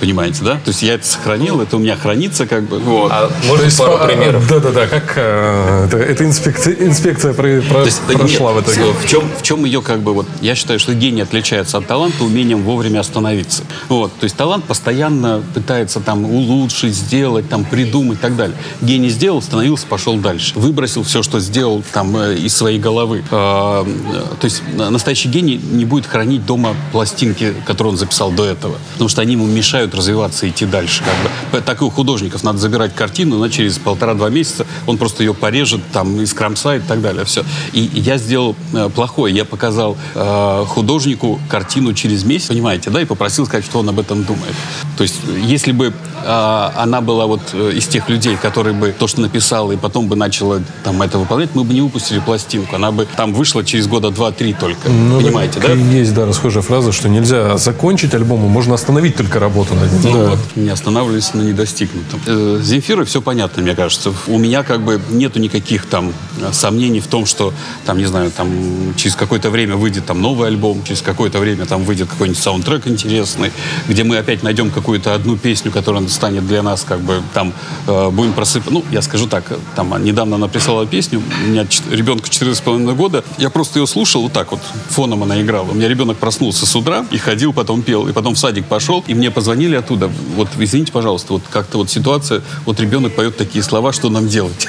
Понимаете, 0.01 0.43
да? 0.43 0.55
То 0.55 0.69
есть 0.71 0.81
я 0.81 0.95
это 0.95 1.05
сохранил, 1.05 1.61
это 1.61 1.77
у 1.77 1.79
меня 1.79 1.95
хранится 1.95 2.47
как 2.47 2.63
бы. 2.63 2.79
Вот. 2.79 3.11
А 3.13 3.31
можно 3.47 3.69
пару 3.77 3.97
по- 3.99 4.05
примеров? 4.07 4.47
Да-да-да, 4.49 4.87
как 4.87 5.13
э, 5.15 5.85
это, 5.87 5.97
эта 5.97 6.25
инспекция, 6.25 6.73
инспекция 6.79 7.33
про- 7.33 7.61
про- 7.61 7.81
То 7.81 7.85
есть, 7.85 8.01
да 8.07 8.17
прошла 8.17 8.51
нет, 8.53 8.65
в 8.65 8.71
итоге? 8.71 8.93
В 8.93 9.07
чем, 9.07 9.23
в 9.37 9.43
чем 9.43 9.63
ее, 9.63 9.83
как 9.83 9.99
бы, 10.01 10.13
вот, 10.15 10.25
я 10.41 10.55
считаю, 10.55 10.79
что 10.79 10.95
гений 10.95 11.21
отличается 11.21 11.77
от 11.77 11.85
таланта 11.85 12.23
умением 12.23 12.63
вовремя 12.63 12.99
остановиться. 13.01 13.63
Вот, 13.89 14.11
то 14.19 14.23
есть 14.23 14.35
талант 14.35 14.63
постоянно 14.65 15.43
пытается 15.53 15.99
там 15.99 16.25
улучшить, 16.25 16.95
сделать, 16.95 17.47
там, 17.47 17.63
придумать 17.63 18.17
и 18.17 18.21
так 18.21 18.35
далее. 18.35 18.57
Гений 18.81 19.09
сделал, 19.09 19.37
остановился, 19.37 19.85
пошел 19.85 20.15
дальше. 20.17 20.53
Выбросил 20.55 21.03
все, 21.03 21.21
что 21.21 21.39
сделал 21.39 21.83
там 21.93 22.17
э, 22.17 22.37
из 22.37 22.55
своей 22.55 22.79
головы. 22.79 23.23
А, 23.29 23.85
э, 23.85 24.21
то 24.39 24.45
есть 24.45 24.63
на- 24.73 24.89
настоящий 24.89 25.29
гений 25.29 25.57
не 25.71 25.85
будет 25.85 26.07
хранить 26.07 26.43
дома 26.43 26.75
пластинки, 26.91 27.53
которые 27.67 27.91
он 27.91 27.97
записал 27.97 28.31
до 28.31 28.45
этого. 28.45 28.77
Потому 28.93 29.07
что 29.07 29.21
они 29.21 29.33
ему 29.33 29.45
мешают 29.45 29.90
развиваться 29.93 30.45
и 30.45 30.49
идти 30.49 30.65
дальше. 30.65 31.03
Как 31.03 31.15
бы. 31.51 31.65
Так 31.65 31.81
и 31.81 31.83
у 31.83 31.89
художников 31.89 32.43
надо 32.43 32.59
забирать 32.59 32.95
картину, 32.95 33.37
но 33.37 33.49
через 33.49 33.77
полтора-два 33.77 34.29
месяца 34.29 34.65
он 34.87 34.97
просто 34.97 35.23
ее 35.23 35.33
порежет, 35.33 35.81
там, 35.91 36.23
искромсает 36.23 36.83
и 36.83 36.87
так 36.87 37.01
далее. 37.01 37.25
Все. 37.25 37.43
И 37.73 37.81
я 37.81 38.17
сделал 38.17 38.55
э, 38.73 38.89
плохое. 38.93 39.35
Я 39.35 39.45
показал 39.45 39.97
э, 40.15 40.65
художнику 40.67 41.39
картину 41.49 41.93
через 41.93 42.23
месяц, 42.23 42.47
понимаете, 42.47 42.89
да, 42.89 43.01
и 43.01 43.05
попросил 43.05 43.45
сказать, 43.45 43.65
что 43.65 43.79
он 43.79 43.89
об 43.89 43.99
этом 43.99 44.23
думает. 44.23 44.55
То 44.97 45.03
есть, 45.03 45.15
если 45.43 45.71
бы 45.71 45.93
она 46.25 47.01
была 47.01 47.25
вот 47.27 47.41
э, 47.53 47.71
из 47.73 47.87
тех 47.87 48.09
людей, 48.09 48.37
которые 48.37 48.73
бы 48.73 48.93
то, 48.97 49.07
что 49.07 49.21
написала, 49.21 49.71
и 49.71 49.77
потом 49.77 50.07
бы 50.07 50.15
начала 50.15 50.61
там 50.83 51.01
это 51.01 51.17
выполнять, 51.17 51.49
мы 51.53 51.63
бы 51.63 51.73
не 51.73 51.81
выпустили 51.81 52.19
пластинку. 52.19 52.75
Она 52.75 52.91
бы 52.91 53.07
там 53.15 53.33
вышла 53.33 53.63
через 53.63 53.87
года 53.87 54.09
два-три 54.11 54.53
только. 54.53 54.89
Ну, 54.89 55.19
понимаете, 55.21 55.59
да? 55.59 55.73
Есть, 55.73 56.13
да, 56.13 56.25
расхожая 56.25 56.63
фраза, 56.63 56.91
что 56.91 57.09
нельзя 57.09 57.57
закончить 57.57 58.13
альбом, 58.13 58.43
а 58.45 58.47
можно 58.47 58.75
остановить 58.75 59.15
только 59.15 59.39
работу 59.39 59.73
над 59.75 59.91
ним. 59.91 60.01
Ну 60.03 60.23
Да. 60.23 60.29
вот, 60.31 60.39
не 60.55 60.69
останавливались 60.69 61.33
на 61.33 61.41
недостигнутом. 61.41 62.19
Э, 62.25 62.59
с 62.61 62.65
Земфирой 62.65 63.05
все 63.05 63.21
понятно, 63.21 63.61
мне 63.61 63.75
кажется. 63.75 64.13
У 64.27 64.37
меня 64.37 64.63
как 64.63 64.81
бы 64.81 65.01
нету 65.09 65.39
никаких 65.39 65.85
там 65.85 66.13
э, 66.39 66.49
сомнений 66.53 66.99
в 66.99 67.07
том, 67.07 67.25
что 67.25 67.53
там, 67.85 67.97
не 67.97 68.05
знаю, 68.05 68.31
там 68.31 68.49
через 68.95 69.15
какое-то 69.15 69.49
время 69.49 69.75
выйдет 69.75 70.05
там 70.05 70.21
новый 70.21 70.47
альбом, 70.47 70.83
через 70.83 71.01
какое-то 71.01 71.39
время 71.39 71.65
там 71.65 71.83
выйдет 71.83 72.09
какой-нибудь 72.09 72.41
саундтрек 72.41 72.87
интересный, 72.87 73.51
где 73.87 74.03
мы 74.03 74.17
опять 74.17 74.43
найдем 74.43 74.69
какую-то 74.71 75.13
одну 75.13 75.37
песню, 75.37 75.71
которая 75.71 76.01
станет 76.11 76.47
для 76.47 76.61
нас 76.63 76.83
как 76.83 76.99
бы 77.01 77.21
там 77.33 77.53
э, 77.87 78.09
будем 78.09 78.33
просыпать. 78.33 78.71
Ну, 78.71 78.83
я 78.91 79.01
скажу 79.01 79.27
так, 79.27 79.43
там 79.75 80.03
недавно 80.03 80.35
она 80.35 80.47
прислала 80.47 80.85
песню, 80.85 81.21
у 81.45 81.47
меня 81.49 81.65
чет- 81.65 81.91
ребенку 81.91 82.27
4,5 82.27 82.93
года, 82.95 83.23
я 83.37 83.49
просто 83.49 83.79
ее 83.79 83.87
слушал 83.87 84.23
вот 84.23 84.33
так 84.33 84.51
вот, 84.51 84.59
фоном 84.89 85.23
она 85.23 85.41
играла. 85.41 85.71
У 85.71 85.73
меня 85.73 85.87
ребенок 85.87 86.17
проснулся 86.17 86.65
с 86.65 86.75
утра 86.75 87.05
и 87.11 87.17
ходил, 87.17 87.53
потом 87.53 87.81
пел, 87.81 88.07
и 88.07 88.13
потом 88.13 88.35
в 88.35 88.39
садик 88.39 88.65
пошел, 88.65 89.03
и 89.07 89.13
мне 89.13 89.31
позвонили 89.31 89.75
оттуда, 89.75 90.09
вот 90.35 90.47
извините, 90.59 90.91
пожалуйста, 90.91 91.33
вот 91.33 91.43
как-то 91.49 91.77
вот 91.77 91.89
ситуация, 91.89 92.41
вот 92.65 92.79
ребенок 92.79 93.15
поет 93.15 93.37
такие 93.37 93.63
слова, 93.63 93.91
что 93.93 94.09
нам 94.09 94.27
делать? 94.27 94.67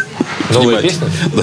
Новая 0.51 0.77
Понимаете? 0.77 0.89
песня? 0.89 1.09
Да. 1.37 1.43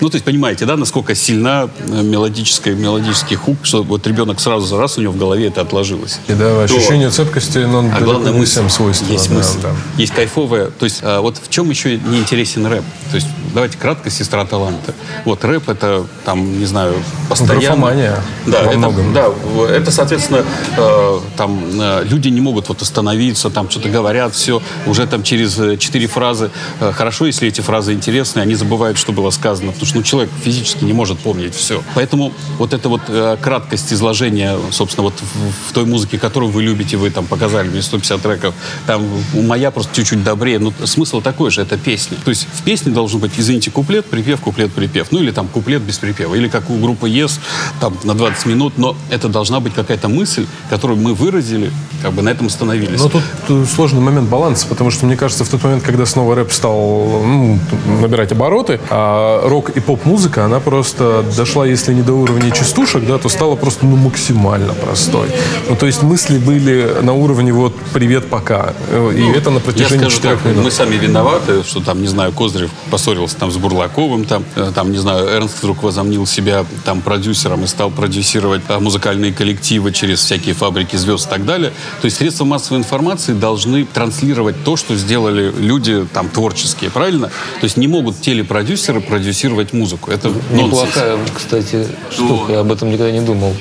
Ну, 0.00 0.08
то 0.10 0.16
есть, 0.16 0.24
понимаете, 0.24 0.66
да, 0.66 0.76
насколько 0.76 1.14
сильна 1.14 1.68
э, 1.88 2.02
мелодическая, 2.02 2.74
мелодический 2.74 3.36
хук, 3.36 3.58
что 3.62 3.82
вот 3.84 4.06
ребенок 4.06 4.40
сразу 4.40 4.66
за 4.66 4.76
раз 4.76 4.98
у 4.98 5.00
него 5.00 5.12
в 5.12 5.16
голове 5.16 5.46
это 5.46 5.60
отложилось. 5.60 6.18
И 6.26 6.32
да, 6.32 6.62
ощущение 6.64 7.10
цепкости, 7.10 7.58
но 7.58 7.78
А 7.78 7.82
далеко 7.82 8.04
главное, 8.04 8.32
мысль. 8.32 8.50
всем 8.50 8.68
свойственно. 8.70 9.12
Есть 9.12 9.28
да, 9.30 9.34
мысль. 9.36 9.58
да. 9.62 9.70
Есть 9.96 10.12
кайфовая. 10.12 10.66
То 10.70 10.84
есть, 10.84 10.98
а, 11.02 11.20
вот 11.20 11.38
в 11.42 11.48
чем 11.48 11.70
еще 11.70 11.96
не 11.98 12.18
интересен 12.18 12.66
рэп? 12.66 12.82
То 13.10 13.14
есть, 13.16 13.28
давайте 13.54 13.78
кратко, 13.78 14.10
сестра 14.10 14.44
таланта. 14.44 14.92
Вот 15.24 15.44
рэп 15.44 15.68
это, 15.68 16.04
там, 16.24 16.58
не 16.58 16.66
знаю, 16.66 16.94
постоянно... 17.28 17.60
Графомания 17.60 18.20
Да, 18.46 18.62
во 18.64 18.68
это, 18.70 18.78
многом. 18.78 19.12
да, 19.14 19.28
это, 19.70 19.90
соответственно, 19.92 20.44
э, 20.76 21.20
там 21.36 21.64
э, 21.80 22.02
люди 22.04 22.28
не 22.28 22.40
могут 22.40 22.68
вот 22.68 22.82
остановиться, 22.82 23.50
там 23.50 23.70
что-то 23.70 23.88
говорят, 23.88 24.34
все, 24.34 24.60
уже 24.86 25.06
там 25.06 25.22
через 25.22 25.56
э, 25.58 25.76
четыре 25.76 26.08
фразы. 26.08 26.50
Э, 26.80 26.92
хорошо, 26.92 27.26
если 27.26 27.46
эти 27.48 27.60
фразы 27.60 27.91
интересные, 27.92 28.42
они 28.42 28.54
забывают, 28.54 28.98
что 28.98 29.12
было 29.12 29.30
сказано, 29.30 29.72
потому 29.72 29.86
что 29.86 29.98
ну, 29.98 30.02
человек 30.02 30.30
физически 30.42 30.84
не 30.84 30.92
может 30.92 31.18
помнить 31.18 31.54
все. 31.54 31.82
Поэтому 31.94 32.32
вот 32.58 32.72
эта 32.72 32.88
вот 32.88 33.02
э, 33.08 33.36
краткость 33.40 33.92
изложения, 33.92 34.56
собственно, 34.70 35.04
вот 35.04 35.14
в, 35.14 35.70
в 35.70 35.72
той 35.72 35.84
музыке, 35.84 36.18
которую 36.18 36.50
вы 36.50 36.62
любите, 36.62 36.96
вы 36.96 37.10
там 37.10 37.26
показали 37.26 37.68
мне 37.68 37.82
150 37.82 38.20
треков, 38.22 38.54
там 38.86 39.06
моя 39.34 39.70
просто 39.70 39.94
чуть-чуть 39.94 40.24
добрее, 40.24 40.58
но 40.58 40.72
смысл 40.84 41.20
такой 41.20 41.50
же, 41.50 41.62
это 41.62 41.76
песня. 41.76 42.16
То 42.24 42.30
есть 42.30 42.46
в 42.52 42.62
песне 42.62 42.92
должен 42.92 43.20
быть, 43.20 43.32
извините, 43.36 43.70
куплет, 43.70 44.06
припев, 44.06 44.40
куплет, 44.40 44.72
припев. 44.72 45.08
Ну 45.10 45.20
или 45.20 45.30
там 45.30 45.48
куплет 45.48 45.82
без 45.82 45.98
припева. 45.98 46.34
Или 46.34 46.48
как 46.48 46.70
у 46.70 46.78
группы 46.78 47.08
Yes, 47.08 47.38
там 47.80 47.96
на 48.04 48.14
20 48.14 48.46
минут, 48.46 48.78
но 48.78 48.96
это 49.10 49.28
должна 49.28 49.60
быть 49.60 49.74
какая-то 49.74 50.08
мысль, 50.08 50.46
которую 50.70 50.98
мы 50.98 51.14
выразили, 51.14 51.70
как 52.02 52.12
бы 52.12 52.22
на 52.22 52.30
этом 52.30 52.46
остановились. 52.46 53.00
Но 53.00 53.08
тут 53.08 53.22
э, 53.48 53.64
сложный 53.74 54.00
момент 54.00 54.28
баланса, 54.28 54.66
потому 54.66 54.90
что, 54.90 55.06
мне 55.06 55.16
кажется, 55.16 55.44
в 55.44 55.48
тот 55.48 55.62
момент, 55.62 55.82
когда 55.82 56.06
снова 56.06 56.34
рэп 56.34 56.52
стал 56.52 57.22
ну, 57.24 57.58
набирать 57.86 58.32
обороты, 58.32 58.80
а 58.90 59.46
рок 59.48 59.70
и 59.70 59.80
поп-музыка, 59.80 60.44
она 60.44 60.60
просто 60.60 61.24
дошла, 61.36 61.66
если 61.66 61.92
не 61.94 62.02
до 62.02 62.12
уровня 62.14 62.50
частушек, 62.50 63.06
да, 63.06 63.18
то 63.18 63.28
стала 63.28 63.56
просто 63.56 63.86
ну, 63.86 63.96
максимально 63.96 64.74
простой. 64.74 65.28
Ну, 65.68 65.76
то 65.76 65.86
есть 65.86 66.02
мысли 66.02 66.38
были 66.38 66.96
на 67.02 67.12
уровне 67.12 67.52
вот 67.52 67.74
«привет, 67.92 68.28
пока». 68.28 68.74
Э, 68.90 69.12
И 69.16 69.30
это 69.36 69.50
на 69.50 69.54
Ну, 69.54 69.60
протяжении 69.60 70.08
четырех 70.08 70.44
минут. 70.44 70.64
мы 70.64 70.70
сами 70.70 70.96
виноваты, 70.96 71.62
что 71.62 71.80
там, 71.80 72.00
не 72.00 72.08
знаю, 72.08 72.32
Козырев 72.32 72.70
поссорился 72.90 73.36
там 73.36 73.50
с 73.50 73.56
Бурлаковым, 73.56 74.24
там, 74.24 74.44
э, 74.56 74.72
там, 74.74 74.92
не 74.92 74.98
знаю, 74.98 75.26
Эрнст 75.28 75.58
вдруг 75.58 75.82
возомнил 75.82 76.26
себя 76.26 76.64
там 76.84 77.00
продюсером 77.00 77.64
и 77.64 77.66
стал 77.66 77.90
продюсировать 77.90 78.62
а, 78.68 78.80
музыкальные 78.80 79.32
коллективы 79.32 79.92
через 79.92 80.20
всякие 80.20 80.54
фабрики 80.54 80.96
звезд 80.96 81.26
и 81.26 81.30
так 81.30 81.44
далее. 81.44 81.72
То 82.00 82.06
есть 82.06 82.16
средства 82.16 82.44
массовой 82.44 82.78
информации 82.78 83.32
должны 83.32 83.84
транслировать 83.84 84.62
то, 84.64 84.76
что 84.76 84.94
сделали 84.96 85.52
люди 85.58 86.06
там 86.12 86.28
творческие, 86.28 86.90
правильно? 86.90 87.28
То 87.28 87.64
есть 87.64 87.71
не 87.76 87.88
могут 87.88 88.20
телепродюсеры 88.20 89.00
продюсировать 89.00 89.72
музыку. 89.72 90.10
Это 90.10 90.28
нонсенс. 90.28 90.52
Неплохая, 90.52 91.18
кстати, 91.34 91.86
штука. 92.10 92.52
Я 92.52 92.60
об 92.60 92.72
этом 92.72 92.90
никогда 92.90 93.10
не 93.10 93.20
думал. 93.20 93.54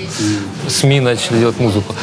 СМИ 0.67 0.99
начали 0.99 1.39
делать 1.39 1.59
музыку. 1.59 1.95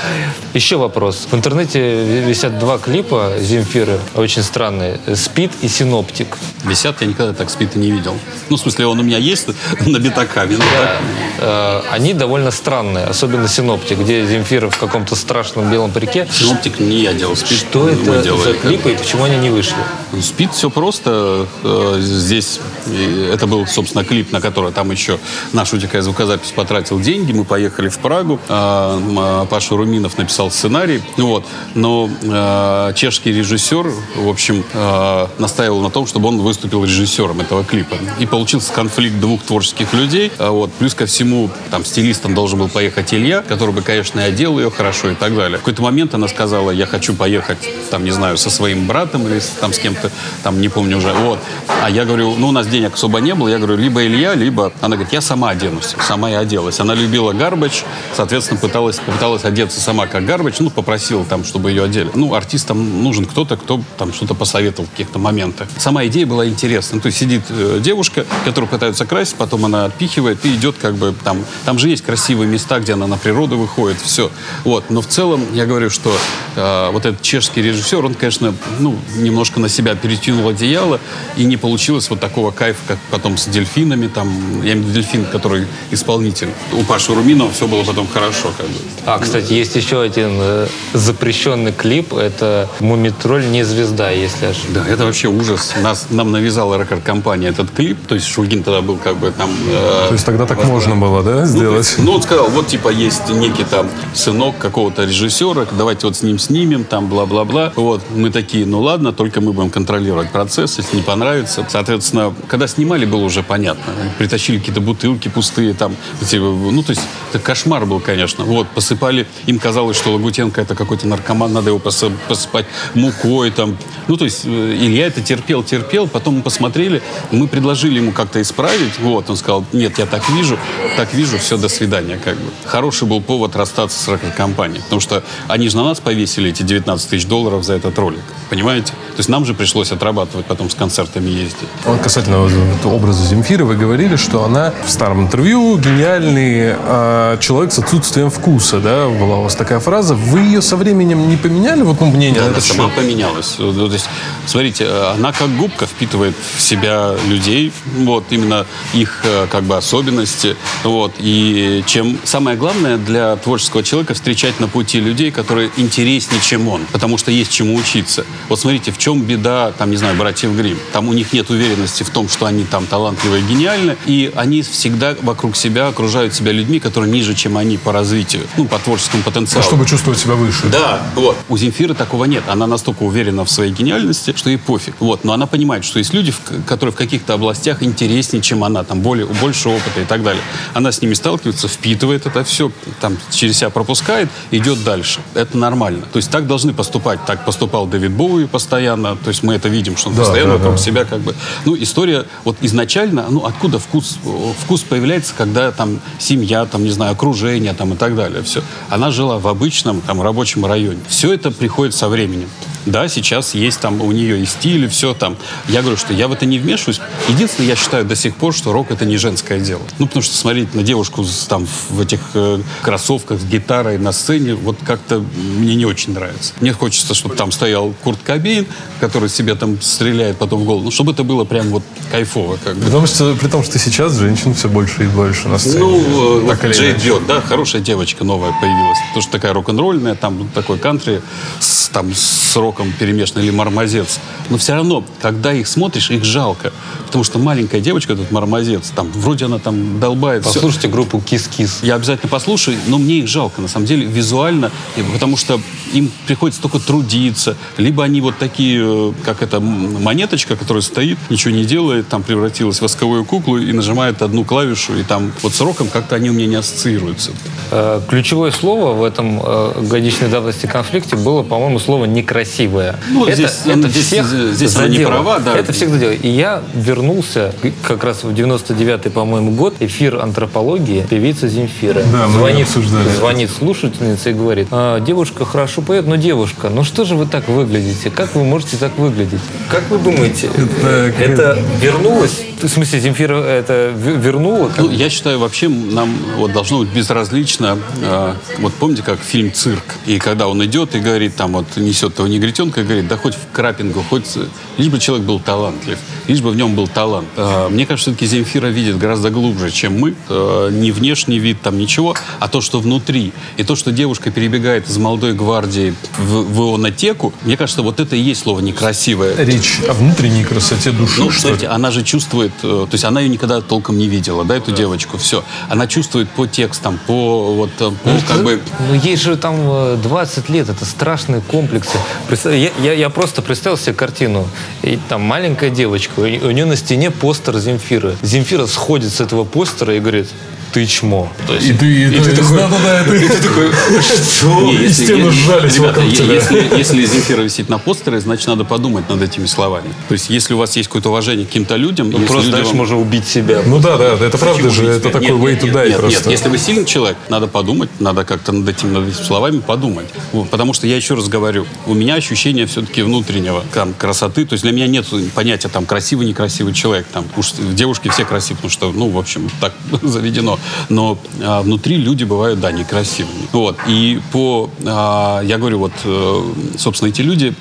Еще 0.59 0.77
вопрос. 0.77 1.29
В 1.31 1.35
интернете 1.37 2.03
висят 2.27 2.59
два 2.59 2.79
клипа 2.79 3.35
Земфиры, 3.39 4.01
очень 4.17 4.43
странные. 4.43 4.99
«Спид» 5.15 5.53
и 5.63 5.69
«Синоптик». 5.69 6.37
Висят, 6.65 7.01
я 7.01 7.07
никогда 7.07 7.33
так 7.33 7.49
спита 7.49 7.79
не 7.79 7.93
видел. 7.93 8.17
Ну, 8.51 8.57
в 8.57 8.61
смысле, 8.61 8.89
он 8.89 8.99
у 8.99 9.05
меня 9.05 9.19
есть 9.19 9.47
на 9.87 9.99
битакаме. 10.01 10.57
но 10.57 10.65
Да. 10.65 10.97
Э, 11.39 11.81
Они 11.93 12.13
довольно 12.13 12.51
странные, 12.51 13.05
особенно 13.05 13.47
«Синоптик», 13.47 13.99
где 14.01 14.27
Земфира 14.27 14.69
в 14.69 14.77
каком-то 14.79 15.15
страшном 15.15 15.71
белом 15.71 15.93
парике. 15.93 16.27
Синоптик 16.29 16.81
не 16.81 17.03
я 17.03 17.13
делал, 17.15 17.37
спит 17.37 17.59
Что 17.59 17.85
мы 17.85 17.91
это 17.93 18.23
делали. 18.25 18.43
за 18.43 18.55
клипы 18.55 18.91
и 18.91 18.97
почему 18.97 19.23
они 19.23 19.37
не 19.37 19.51
вышли? 19.51 19.77
Спит 20.21 20.53
все 20.55 20.71
просто. 20.71 21.47
Э, 21.63 21.99
Здесь 22.01 22.59
э, 22.87 23.31
это 23.33 23.47
был, 23.47 23.65
собственно, 23.69 24.03
клип, 24.05 24.33
на 24.33 24.41
который 24.41 24.73
там 24.73 24.91
еще 24.91 25.21
наша 25.53 25.77
утекая 25.77 26.03
звукозапись 26.03 26.51
потратил 26.51 26.99
деньги. 26.99 27.31
Мы 27.31 27.45
поехали 27.45 27.89
в 27.89 27.99
Прагу. 27.99 28.41
А, 28.49 28.97
м, 28.97 29.17
а, 29.21 29.45
Паша 29.45 29.77
Руминов 29.77 30.19
написал 30.19 30.48
сценарий. 30.51 31.03
Вот. 31.17 31.45
Но 31.75 32.09
э, 32.23 32.93
чешский 32.95 33.33
режиссер, 33.33 33.93
в 34.17 34.29
общем, 34.29 34.65
э, 34.73 35.27
настаивал 35.39 35.81
на 35.81 35.91
том, 35.91 36.07
чтобы 36.07 36.29
он 36.29 36.39
выступил 36.39 36.85
режиссером 36.85 37.41
этого 37.41 37.65
клипа. 37.65 37.97
И 38.19 38.27
получился 38.27 38.73
конфликт 38.73 39.19
двух 39.21 39.43
творческих 39.43 39.93
людей. 39.93 40.33
А 40.39 40.51
Вот. 40.51 40.73
Плюс 40.73 40.95
ко 40.95 41.07
всему, 41.07 41.51
там, 41.71 41.85
стилистом 41.85 42.35
должен 42.35 42.59
был 42.59 42.69
поехать 42.69 43.13
Илья, 43.15 43.43
который 43.43 43.75
бы, 43.75 43.83
конечно, 43.83 44.21
и 44.21 44.23
одел 44.23 44.59
ее 44.59 44.71
хорошо 44.71 45.11
и 45.11 45.15
так 45.15 45.35
далее. 45.35 45.59
В 45.59 45.61
какой-то 45.61 45.83
момент 45.83 46.15
она 46.15 46.29
сказала, 46.29 46.71
я 46.71 46.87
хочу 46.87 47.15
поехать, 47.15 47.59
там, 47.91 48.05
не 48.05 48.11
знаю, 48.11 48.37
со 48.37 48.51
своим 48.51 48.87
братом 48.87 49.27
или 49.27 49.41
там 49.61 49.73
с 49.73 49.79
кем-то, 49.79 50.11
там, 50.43 50.61
не 50.61 50.69
помню 50.69 50.99
уже. 50.99 51.13
Вот. 51.13 51.39
А 51.83 51.91
я 51.91 52.05
говорю, 52.05 52.35
ну, 52.37 52.49
у 52.49 52.53
нас 52.53 52.67
денег 52.67 52.95
особо 52.95 53.21
не 53.21 53.35
было. 53.35 53.49
Я 53.49 53.59
говорю, 53.59 53.77
либо 53.77 54.05
Илья, 54.05 54.35
либо... 54.35 54.73
Она 54.81 54.97
говорит, 54.97 55.13
я 55.13 55.21
сама 55.21 55.51
оденусь. 55.51 55.95
Сама 56.01 56.31
и 56.31 56.35
оделась. 56.35 56.81
Она 56.81 56.95
любила 56.95 57.33
Гарбач, 57.33 57.85
соответственно, 58.15 58.61
пыталась, 58.61 58.99
попыталась 58.99 59.45
одеться 59.45 59.81
сама 59.81 60.07
как 60.07 60.25
Гарбач, 60.29 60.61
ну, 60.61 60.69
попросила 60.69 61.25
там, 61.25 61.43
чтобы 61.43 61.71
ее 61.71 61.85
одели. 61.85 62.11
Ну, 62.15 62.35
артистам 62.35 63.03
нужен 63.03 63.25
кто-то, 63.25 63.57
кто 63.57 63.81
там 63.97 64.13
что-то 64.13 64.35
посоветовал 64.35 64.87
в 64.87 64.91
каких-то 64.91 65.19
моментах. 65.19 65.69
Сама 65.79 66.05
идея 66.05 66.27
была 66.27 66.47
интересна. 66.47 66.97
Ну, 66.97 67.01
то 67.01 67.07
есть 67.07 67.17
сидит 67.17 67.45
э, 67.49 67.81
девушка, 67.83 68.27
которую 68.45 68.69
пытаются 68.69 69.07
красить, 69.07 69.37
потом 69.37 69.65
она 69.65 69.87
отпихивает 69.87 70.45
и 70.45 70.55
идет 70.55 70.77
как 70.79 70.97
бы 70.97 71.15
там... 71.25 71.43
Там 71.65 71.79
же 71.79 71.89
есть 71.89 72.05
красивые 72.05 72.47
места, 72.47 72.79
где 72.79 72.93
она 72.93 73.07
на 73.07 73.17
природу 73.17 73.57
выходит, 73.57 74.03
все. 74.03 74.31
Вот. 74.65 74.91
Но 74.91 75.01
в 75.01 75.07
целом, 75.07 75.47
я 75.55 75.65
говорю, 75.65 75.89
что 75.89 76.15
э, 76.57 76.91
вот 76.93 77.07
этот 77.07 77.23
чешский 77.23 77.63
режиссер, 77.63 78.05
он, 78.05 78.13
конечно, 78.13 78.55
ну, 78.81 78.99
немножко 79.17 79.61
на 79.61 79.71
себя 79.71 79.95
перетянул 79.95 80.51
одеяло, 80.51 81.01
и 81.39 81.45
не 81.45 81.57
получилось 81.57 82.11
вот 82.11 82.21
такого 82.21 82.51
кайфа, 82.51 82.81
как 82.87 82.99
потом 83.11 83.39
с 83.39 83.47
дельфинами, 83.47 84.09
там, 84.09 84.29
я 84.63 84.75
имею 84.75 84.85
в 84.85 84.89
виду 84.91 85.01
дельфин, 85.01 85.25
который 85.25 85.67
исполнитель. 85.91 86.51
У 86.75 86.83
Паши 86.85 87.15
Руминова 87.15 87.51
все 87.51 87.67
было 87.67 87.83
потом 87.83 88.07
хорошо, 88.07 88.53
как 88.59 88.67
бы. 88.67 88.79
А, 89.07 89.19
кстати, 89.19 89.55
есть 89.55 89.75
еще 89.75 90.05
один 90.19 90.39
э, 90.41 90.67
запрещенный 90.95 91.73
клип. 91.73 92.15
Это 92.15 92.69
«Мумитроль 92.81 93.47
не 93.47 93.65
звезда», 93.65 94.11
если 94.11 94.47
аж. 94.47 94.57
Да, 94.71 94.85
это 94.87 95.05
вообще 95.05 95.29
ужас. 95.29 95.75
Нас, 95.83 96.07
нам 96.11 96.33
навязала 96.33 96.79
рекорд-компания 96.79 97.49
этот 97.49 97.71
клип. 97.71 97.99
То 98.07 98.15
есть 98.15 98.27
Шульгин 98.27 98.63
тогда 98.63 98.81
был 98.81 98.97
как 98.97 99.17
бы 99.17 99.31
там... 99.31 99.51
э, 99.71 100.07
То 100.09 100.13
есть 100.15 100.27
тогда 100.27 100.47
так 100.47 100.63
можно 100.65 100.97
было, 100.97 101.23
да, 101.23 101.41
Ну, 101.41 101.47
сделать? 101.47 101.87
есть, 101.87 101.99
Ну, 101.99 102.13
он 102.13 102.23
сказал, 102.23 102.49
вот, 102.49 102.67
типа, 102.67 102.89
есть 102.89 103.29
некий 103.31 103.65
там 103.65 103.89
сынок 104.15 104.59
какого-то 104.59 105.05
режиссера, 105.05 105.67
давайте 105.77 106.07
вот 106.07 106.17
с 106.17 106.23
ним 106.23 106.39
снимем, 106.39 106.85
там, 106.85 107.07
бла-бла-бла. 107.07 107.73
Вот, 107.77 108.03
мы 108.15 108.31
такие, 108.31 108.67
ну, 108.67 108.81
ладно, 108.81 109.13
только 109.13 109.41
мы 109.41 109.53
будем 109.53 109.71
контролировать 109.71 110.31
процесс, 110.31 110.79
если 110.79 110.97
не 110.97 111.03
понравится. 111.03 111.67
Соответственно, 111.69 112.35
когда 112.49 112.67
снимали, 112.67 113.05
было 113.05 113.25
уже 113.25 113.43
понятно. 113.43 113.93
Притащили 114.19 114.59
какие-то 114.59 114.81
бутылки 114.81 115.29
пустые, 115.29 115.75
там, 115.75 115.95
эти, 116.21 116.37
ну, 116.37 116.83
то 116.83 116.91
есть, 116.91 117.03
это 117.31 117.39
кошмар 117.39 117.87
был, 117.87 118.01
конечно. 118.01 118.45
Вот, 118.45 118.67
посыпали, 118.69 119.27
им 119.47 119.59
казалось, 119.59 119.97
что 119.97 120.08
Лагутенко 120.11 120.61
это 120.61 120.75
какой-то 120.75 121.07
наркоман, 121.07 121.53
надо 121.53 121.71
его 121.71 121.79
посы- 121.79 122.17
посыпать 122.29 122.67
мукой, 122.95 123.51
там. 123.51 123.77
Ну, 124.07 124.17
то 124.17 124.25
есть, 124.25 124.43
э, 124.45 124.49
Илья 124.49 125.07
это 125.07 125.21
терпел, 125.21 125.63
терпел, 125.63 126.07
потом 126.07 126.37
мы 126.37 126.43
посмотрели, 126.43 127.03
мы 127.31 127.49
предложили 127.49 127.99
ему 127.99 128.13
как-то 128.13 128.41
исправить, 128.41 128.99
вот, 129.01 129.29
он 129.31 129.37
сказал, 129.37 129.65
нет, 129.73 129.99
я 129.99 130.07
так 130.07 130.29
вижу, 130.31 130.59
так 130.97 131.15
вижу, 131.15 131.39
все, 131.39 131.57
до 131.57 131.69
свидания, 131.69 132.19
как 132.23 132.37
бы. 132.37 132.51
Хороший 132.65 133.07
был 133.07 133.21
повод 133.21 133.57
расстаться 133.57 133.99
с 134.03 134.09
рекорд-компанией, 134.09 134.83
потому 134.83 135.01
что 135.01 135.23
они 135.49 135.69
же 135.69 135.77
на 135.77 135.85
нас 135.85 136.01
повесили 136.01 136.51
эти 136.51 136.63
19 136.63 137.09
тысяч 137.09 137.27
долларов 137.27 137.65
за 137.65 137.75
этот 137.75 137.99
ролик, 137.99 138.23
понимаете? 138.49 138.93
То 138.93 139.19
есть 139.19 139.29
нам 139.29 139.45
же 139.45 139.55
пришлось 139.55 139.93
отрабатывать 139.93 140.47
потом 140.47 140.71
с 140.71 140.75
концертами 140.75 141.29
ездить. 141.29 141.69
Вот 141.85 142.01
касательно 142.01 142.39
вот 142.39 142.87
образа 142.93 143.25
Земфиры, 143.25 143.65
вы 143.65 143.77
говорили, 143.77 144.17
что 144.17 144.45
она 144.45 144.73
в 144.85 144.91
старом 144.91 145.23
интервью 145.23 145.79
гениальный 145.79 146.75
а, 146.75 147.37
человек 147.39 147.73
с 147.73 147.79
отсутствием 147.79 148.31
вкуса, 148.31 148.81
да, 148.81 149.09
была 149.09 149.39
у 149.39 149.43
вас 149.43 149.55
такая 149.55 149.81
фраза. 149.81 150.15
Вы 150.15 150.41
ее 150.41 150.63
со 150.63 150.77
временем 150.77 151.29
не 151.29 151.37
поменяли, 151.37 151.83
вот 151.83 152.01
ну, 152.01 152.07
мнение 152.07 152.41
Она 152.41 152.51
этот 152.51 152.65
сама 152.65 152.89
счет? 152.89 152.97
поменялась. 152.97 153.55
То 153.59 153.93
есть, 153.93 154.09
смотрите, 154.47 154.85
э, 154.85 155.13
она 155.15 155.33
как 155.33 155.55
губка 155.57 155.87
впитывает 155.87 156.35
в 156.57 156.61
себя 156.61 157.15
людей, 157.27 157.73
вот, 157.97 158.25
именно 158.31 158.67
их 158.95 159.23
э, 159.25 159.47
как 159.51 159.65
бы 159.65 159.77
особенности. 159.77 160.57
Вот, 160.85 161.15
и 161.19 161.83
чем 161.87 162.19
самое 162.25 162.57
главное 162.57 162.99
для 162.99 163.37
творческого 163.37 163.83
человека 163.83 164.15
встречать 164.15 164.61
на 164.61 164.69
пути 164.69 165.01
людей, 165.01 165.31
которые 165.31 165.71
интереснее, 165.77 166.41
чем 166.41 166.69
он, 166.69 166.83
потому 166.93 167.19
что 167.19 167.31
есть 167.31 167.53
чему 167.53 167.75
учиться. 167.77 168.25
Вот 168.49 168.61
смотрите, 168.61 168.93
в 168.93 168.99
чем 168.99 169.23
беда, 169.23 169.73
там, 169.77 169.91
не 169.91 169.97
знаю, 169.97 170.17
братьев 170.17 170.53
Грим. 170.57 170.79
Там 170.93 171.09
у 171.09 171.13
них 171.13 171.33
нет 171.33 171.51
уверенности 171.51 172.03
в 172.03 172.11
том, 172.11 172.29
что 172.29 172.47
они 172.47 172.65
там 172.65 172.87
талантливые, 172.87 173.43
гениальны, 173.43 173.97
и 174.07 174.33
они 174.35 174.63
всегда 174.63 175.15
вокруг 175.23 175.57
себя 175.57 175.89
окружают 175.89 176.35
себя 176.35 176.53
людьми, 176.53 176.81
которые 176.81 177.11
ниже, 177.11 177.35
чем 177.35 177.57
они 177.57 177.77
по 177.77 177.93
развитию, 177.93 178.47
ну, 178.57 178.67
по 178.67 178.79
творческому 178.79 179.23
потенциалу. 179.23 179.65
Чтобы 179.65 179.87
чувствовать 179.87 180.19
себя 180.19 180.35
выше. 180.35 180.69
Да, 180.69 181.03
вот. 181.15 181.37
У 181.49 181.57
Земфиры 181.57 181.95
такого 181.95 182.25
нет. 182.25 182.45
Она 182.49 182.67
настолько 182.67 183.03
уверена 183.03 183.45
в 183.45 183.51
своей 183.51 183.73
гениальности, 183.73 184.35
что 184.37 184.51
ей 184.51 184.59
пофиг. 184.59 184.95
Вот. 185.01 185.25
Но 185.25 185.33
она 185.33 185.47
понимает, 185.47 185.85
что 185.85 185.99
есть 185.99 186.15
люди, 186.15 186.33
которые 186.67 186.93
в 186.93 186.97
каких-то 186.97 187.35
областях 187.35 187.83
интереснее, 187.83 188.43
чем 188.43 188.65
она, 188.65 188.85
там 188.85 189.01
более, 189.01 189.27
больше 189.27 189.69
опыта 189.69 190.01
и 190.01 190.05
так 190.05 190.23
далее. 190.23 190.43
Она 190.75 190.93
с 190.93 191.03
ними 191.03 191.15
сталкивается, 191.15 191.69
впитывает 191.69 192.27
это 192.27 192.45
все, 192.45 192.71
там 193.01 193.17
через 193.31 193.59
себя 193.59 193.71
пропускает, 193.71 194.29
идет 194.51 194.83
дальше. 194.85 195.21
Это 195.35 195.57
нормально. 195.57 196.07
То 196.13 196.19
есть 196.19 196.31
так 196.31 196.47
должны 196.47 196.73
поступать. 196.73 197.25
Так 197.27 197.45
поступал 197.45 197.87
Дэвид 197.87 198.13
Боуи 198.29 198.47
постоянно. 198.47 199.17
То 199.17 199.29
есть 199.29 199.43
мы 199.43 199.55
это 199.55 199.69
видим, 199.69 199.97
что 199.97 200.11
он 200.11 200.15
Да, 200.15 200.23
постоянно 200.23 200.53
да, 200.53 200.57
вокруг 200.59 200.77
да. 200.77 200.83
себя 200.83 201.05
как 201.05 201.21
бы... 201.21 201.35
Ну, 201.65 201.77
история 201.77 202.27
вот 202.45 202.57
изначально, 202.61 203.27
ну, 203.31 203.45
откуда 203.45 203.79
вкус? 203.79 204.19
Вкус 204.61 204.83
появляется, 204.83 205.35
когда 205.37 205.73
там 205.73 206.01
семья, 206.19 206.67
там, 206.67 206.85
не 206.85 206.91
знаю, 206.91 207.13
окружение 207.13 207.73
там 207.73 207.95
и 207.95 207.97
так 207.97 208.15
далее. 208.15 208.43
Все. 208.43 208.63
Она 208.91 209.11
жила 209.11 209.39
в 209.39 209.49
обычном 209.49 210.01
там 210.01 210.21
рабочем 210.21 210.67
районе. 210.67 211.01
Все 211.09 211.33
это 211.33 211.51
приходит 211.51 211.95
со 211.95 212.09
временем. 212.09 212.49
Да, 212.87 213.09
сейчас 213.09 213.55
есть 213.55 213.81
там 213.81 214.01
у 214.01 214.13
нее 214.13 214.41
и 214.41 214.47
стиль, 214.47 214.85
и 214.85 214.89
все 214.89 215.15
там. 215.15 215.37
Я 215.69 215.81
говорю, 215.83 215.97
что 215.97 216.13
я 216.13 216.29
в 216.29 216.33
это 216.33 216.47
не 216.47 216.59
вмешиваюсь. 216.59 217.01
Единственное, 217.29 217.69
я 217.69 217.77
считаю 217.77 218.05
до 218.05 218.17
сих 218.17 218.37
пор, 218.37 218.55
что 218.55 218.73
рок 218.73 218.91
это 218.91 219.05
не 219.05 219.17
женское 219.17 219.61
дело. 219.61 219.83
Ну, 219.99 220.07
потому 220.07 220.23
что 220.23 220.37
смотреть 220.37 220.75
на 220.75 220.83
девушку 220.83 221.25
там 221.49 221.67
в 221.91 222.01
этих 222.01 222.21
э, 222.35 222.61
кроссовках 222.83 223.41
с 223.41 223.45
гитарой 223.45 223.99
на 223.99 224.13
сцене, 224.13 224.55
вот 224.55 224.77
как-то 224.85 225.23
мне 225.59 225.75
не 225.75 225.87
очень 225.87 226.13
нравится. 226.15 226.53
Мне 226.61 226.73
хочется, 226.73 227.15
чтобы 227.15 227.35
там 227.35 227.53
стоял 227.53 227.95
Курт 228.03 228.19
Кобейн, 228.25 228.67
который 229.01 229.29
себе 229.29 229.55
там 229.55 229.81
стреляет 229.81 230.39
потом 230.39 230.61
в 230.63 230.65
голову. 230.65 230.85
Ну, 230.85 230.91
чтобы 230.91 231.13
это 231.13 231.25
было 231.25 231.45
прям 231.45 231.69
вот 231.69 231.83
кайфово, 232.11 232.59
как 232.63 232.77
бы. 232.77 232.83
При 232.85 232.91
том, 232.91 233.07
что, 233.07 233.35
при 233.35 233.49
том, 233.49 233.63
что 233.63 233.79
сейчас 233.79 234.15
женщин 234.15 234.55
все 234.55 234.69
больше 234.69 235.05
и 235.05 235.07
больше 235.07 235.49
на 235.49 235.59
сцене. 235.59 235.81
Ну, 235.81 236.01
э, 236.01 236.41
вот 236.41 236.49
Так 236.51 236.65
или 236.65 236.73
Джей. 236.73 236.95
Дёрк, 236.95 237.27
да, 237.27 237.41
хорошая 237.41 237.83
девочка 237.83 238.25
новая 238.25 238.53
появилась. 238.61 238.99
Потому 239.09 239.23
что 239.23 239.33
такая 239.33 239.53
рок-н-ролльная, 239.53 240.15
там 240.15 240.49
такой 240.55 240.79
кантри 240.79 241.21
с, 241.61 241.89
там, 241.89 242.15
с 242.15 242.57
роком 242.69 242.93
перемешанный 242.93 243.45
или 243.45 243.51
мармозец. 243.51 244.19
Но 244.51 244.59
все 244.59 244.75
равно, 244.75 245.03
когда 245.23 245.53
их 245.53 245.67
смотришь, 245.67 246.11
их 246.11 246.25
жалко. 246.25 246.73
Потому 247.07 247.25
что 247.25 247.39
маленькая 247.39 247.81
девочка, 247.81 248.13
этот 248.13 248.31
мармозец, 248.31 248.91
там, 248.95 249.11
вроде 249.13 249.47
она 249.47 249.59
там 249.59 249.99
долбает. 249.99 250.45
Послушайте 250.45 250.89
группу 250.89 251.21
«Кис-Кис». 251.21 251.81
Я 251.83 251.95
обязательно 251.95 252.29
послушаю, 252.29 252.77
но 252.87 252.99
мне 252.99 253.21
их 253.21 253.29
жалко, 253.29 253.63
на 253.63 253.69
самом 253.69 253.87
деле, 253.87 254.05
визуально, 254.07 254.71
потому 255.15 255.37
что 255.37 255.61
им 255.95 256.11
приходится 256.27 256.61
только 256.61 256.79
трудиться, 256.79 257.57
либо 257.79 258.05
они 258.05 258.21
вот 258.21 258.37
такие, 258.39 258.81
э, 258.83 259.13
как 259.25 259.43
эта 259.43 259.61
монеточка, 259.61 260.57
которая 260.57 260.83
стоит, 260.83 261.19
ничего 261.31 261.55
не 261.55 261.65
делает, 261.65 262.09
там 262.09 262.23
превратилась 262.23 262.79
в 262.79 262.83
восковую 262.83 263.25
куклу 263.25 263.57
и 263.57 263.73
нажимает 263.73 264.21
одну 264.21 264.45
клавишу, 264.45 264.99
и 264.99 265.03
там 265.03 265.33
вот 265.43 265.55
с 265.55 265.61
роком 265.63 265.89
как-то 265.89 266.17
они 266.17 266.29
у 266.29 266.35
меня 266.35 266.47
не 266.47 266.57
ассоциируются. 266.57 267.31
Э, 267.71 268.03
Ключевое 268.09 268.51
слово 268.51 268.93
в 268.93 269.03
этом 269.03 269.41
э, 269.43 269.87
годичной 269.89 270.29
давности 270.29 270.67
конфликте 270.67 271.17
было, 271.17 271.43
по-моему, 271.43 271.79
слово 271.79 272.05
«некрасиво». 272.05 272.58
Красивая. 272.59 272.97
Ну, 273.11 273.25
это, 273.27 273.37
здесь- 273.37 273.61
это 273.67 273.89
здесь- 273.89 274.07
всех 274.07 274.27
здесь 274.27 274.71
задело. 274.71 275.11
права, 275.11 275.39
да. 275.39 275.57
Это 275.57 275.73
всех 275.73 275.91
задело. 275.91 276.11
И 276.11 276.29
я 276.29 276.63
вернулся 276.75 277.55
как 277.87 278.05
раз 278.05 278.25
в 278.25 278.33
99-й, 278.33 279.11
по-моему, 279.11 279.53
год, 279.53 279.75
эфир 279.81 280.17
антропологии, 280.21 281.05
певица 281.09 281.49
Земфира. 281.49 282.03
Да, 282.13 282.29
звонит, 282.29 282.67
обсуждали. 282.67 283.09
звонит 283.17 283.51
слушательница 283.51 284.31
и 284.31 284.33
говорит, 284.33 284.69
«А, 284.71 285.01
девушка 285.01 285.45
хорошо 285.45 285.83
поет, 285.83 286.07
но 286.07 286.17
девушка, 286.17 286.69
ну 286.69 286.85
что 286.85 287.05
же 287.05 287.15
вы 287.15 287.27
так 287.27 287.49
выглядите? 287.49 288.11
Как 288.11 288.35
вы 288.35 288.45
можете 288.45 288.77
так 288.77 288.97
выглядеть? 288.99 289.41
Как 289.71 289.89
вы 289.91 289.99
думаете, 289.99 290.51
Это- 290.83 291.23
это 291.23 291.59
вернулось? 291.81 292.41
В 292.61 292.69
смысле, 292.69 292.99
Земфира 293.01 293.37
это 293.45 293.93
вернула? 293.95 294.71
Ну, 294.77 294.91
я 294.91 295.11
считаю, 295.11 295.39
вообще 295.39 295.69
нам 295.69 296.17
вот 296.37 296.53
должно 296.53 296.79
быть 296.81 296.89
безразлично. 296.89 297.79
э, 298.03 298.35
вот 298.59 298.73
помните, 298.75 299.03
как 299.03 299.21
фильм 299.21 299.53
«Цирк»? 299.53 299.85
И 300.07 300.19
когда 300.19 300.49
он 300.49 300.65
идет 300.65 300.95
и 300.95 300.99
говорит, 301.01 301.37
там 301.37 301.53
вот 301.53 301.67
несет 301.77 302.15
того 302.15 302.29
негритенка 302.49 302.83
говорит, 302.83 303.09
да 303.09 303.17
хоть 303.17 303.35
в 303.35 303.53
крапингу, 303.53 304.03
хоть... 304.09 304.37
э, 304.37 304.47
Лишь 304.79 304.89
бы 304.89 304.99
человек 304.99 305.27
был 305.27 305.41
талантлив, 305.41 305.99
лишь 306.29 306.41
бы 306.41 306.51
в 306.51 306.57
нем 306.57 306.75
был 306.75 306.87
талант. 306.89 307.29
Э, 307.37 307.69
мне 307.69 307.85
кажется, 307.87 308.11
все-таки 308.11 308.27
Земфира 308.27 308.69
видит 308.69 308.97
гораздо 308.99 309.31
глубже, 309.31 309.71
чем 309.71 309.99
мы. 309.99 310.15
Э, 310.29 310.71
не 310.73 310.91
внешний 310.93 311.39
вид, 311.39 311.61
там 311.61 311.79
ничего, 311.79 312.15
а 312.39 312.49
то, 312.49 312.61
что 312.61 312.81
внутри. 312.81 313.33
И 313.57 313.65
то, 313.65 313.77
что 313.77 313.93
девушка 313.93 314.31
перебегает 314.31 314.89
из 314.89 314.97
молодой 314.99 315.33
гвардии 315.35 315.95
в, 316.19 316.43
в 316.43 316.61
ионотеку, 316.61 317.33
мне 317.43 317.57
кажется, 317.57 317.83
вот 317.83 318.01
это 318.01 318.17
и 318.17 318.21
есть 318.21 318.43
слово 318.43 318.61
«некрасивое». 318.61 319.35
Речь 319.37 319.81
о 319.89 319.93
внутренней 319.93 320.45
красоте 320.45 320.91
души, 320.93 321.21
Ну, 321.21 321.31
что 321.31 321.41
смотрите, 321.43 321.67
ли? 321.67 321.73
она 321.73 321.91
же 321.91 322.03
чувствует, 322.03 322.53
э, 322.63 322.87
то 322.89 322.89
есть 322.93 323.05
она 323.05 323.21
ее 323.21 323.29
никогда 323.29 323.61
толком 323.61 323.99
не 323.99 324.07
видела, 324.09 324.45
да, 324.45 324.57
эту 324.57 324.73
девочку, 324.73 325.19
все. 325.19 325.45
Она 325.69 325.87
чувствует 325.87 326.29
по 326.31 326.47
текстам, 326.47 326.99
по 327.07 327.53
вот, 327.55 327.71
по 327.73 327.93
как 328.29 328.43
бы... 328.43 328.61
Ну, 328.89 328.95
ей 328.95 329.17
же 329.17 329.37
там 329.37 329.57
э, 329.61 329.99
20 330.03 330.49
лет, 330.51 330.69
это 330.69 330.85
страшные 330.85 331.41
комплексы. 331.41 331.99
Я, 332.45 332.71
я- 332.93 333.11
просто 333.11 333.43
представил 333.43 333.77
себе 333.77 333.95
картину. 333.95 334.49
И 334.83 334.99
там 335.09 335.23
маленькая 335.23 335.71
девочка, 335.71 336.21
у, 336.21 336.27
нее 336.27 336.65
на 336.65 336.77
стене 336.77 337.11
постер 337.11 337.59
Земфиры. 337.59 338.17
Земфира 338.23 338.67
сходит 338.67 339.13
с 339.13 339.21
этого 339.21 339.45
постера 339.45 339.95
и 339.95 340.01
говорит, 340.01 340.29
ты 340.73 340.87
чмо. 340.87 341.31
То 341.47 341.55
есть, 341.55 341.69
И 341.69 341.73
ты, 341.73 341.87
и 341.87 342.07
и 342.07 342.11
ты 342.21 342.31
ты- 342.31 342.37
такой- 342.37 342.59
да-да-да, 342.59 343.01
это- 343.01 343.13
Не, 343.13 344.85
И 344.87 344.93
стены 344.93 345.31
сжались 345.31 345.77
ребята, 345.77 346.01
вокруг 346.01 346.15
тебя. 346.15 346.35
Если, 346.35 346.77
если 346.77 347.05
Земфира 347.07 347.43
висит 347.43 347.69
на 347.69 347.79
постере, 347.79 348.21
значит, 348.21 348.47
надо 348.47 348.65
подумать 348.65 349.09
над 349.09 349.23
этими 349.23 349.47
словами. 349.47 349.89
То 350.09 350.13
есть, 350.13 350.31
если 350.31 350.55
у 350.55 350.59
вас 350.59 350.77
есть 350.77 350.89
какое-то 350.89 351.11
уважение 351.11 351.45
к 351.47 351.49
каким-то 351.49 351.77
людям... 351.77 352.11
если 352.11 352.27
просто, 352.27 352.51
знаешь, 352.51 352.67
вам- 352.67 352.77
можно 352.77 352.99
убить 353.01 353.27
себя. 353.27 353.63
Ну 353.67 353.79
да, 353.79 353.97
да, 353.97 354.15
это 354.15 354.39
правда 354.39 354.71
же, 354.71 354.85
это 354.87 355.11
такой 355.11 355.29
Нет, 355.31 355.37
way 355.37 355.53
нет, 355.53 355.63
to 355.65 355.73
die 355.73 355.89
нет, 355.89 355.99
просто. 355.99 356.19
Нет, 356.21 356.39
если 356.39 356.49
вы 356.49 356.59
сильный 356.59 356.85
человек, 356.85 357.17
надо 357.29 357.47
подумать, 357.47 357.91
надо 358.01 358.25
как-то 358.25 358.53
над 358.53 358.69
этим, 358.69 358.93
над 358.93 359.09
этими 359.09 359.25
словами 359.25 359.59
подумать. 359.61 360.07
Вот, 360.33 360.51
потому 360.51 360.73
что 360.75 360.87
я 360.87 360.97
еще 360.97 361.15
раз 361.15 361.29
говорю, 361.29 361.67
у 361.87 361.95
меня 361.95 362.15
ощущение 362.15 362.67
все-таки 362.67 363.03
внутреннего 363.03 363.65
там, 363.73 363.95
красоты. 363.95 364.45
То 364.45 364.55
есть 364.55 364.63
для 364.63 364.73
меня 364.73 364.87
нет 364.87 365.07
понятия 365.35 365.69
там 365.69 365.87
красивый, 365.87 366.27
некрасивый 366.27 366.73
человек. 366.75 367.07
Там, 367.13 367.25
уж 367.37 367.53
девушки 367.53 368.09
все 368.09 368.25
красивые, 368.25 368.57
потому 368.57 368.71
что, 368.71 368.93
ну, 368.93 369.09
в 369.09 369.19
общем, 369.19 369.51
так 369.61 369.73
заведено. 370.03 370.58
Но 370.89 371.19
а, 371.43 371.63
внутри 371.63 371.97
люди 371.97 372.25
бывают, 372.25 372.61
да, 372.61 372.73
некрасивыми. 372.73 373.49
Вот. 373.53 373.77
И 373.87 374.21
по, 374.33 374.71
а, 374.85 375.41
я 375.43 375.59
говорю, 375.59 375.79
вот, 375.79 375.93
э, 376.05 376.43
собственно, 376.77 377.09
эти 377.09 377.23
люди, 377.23 377.55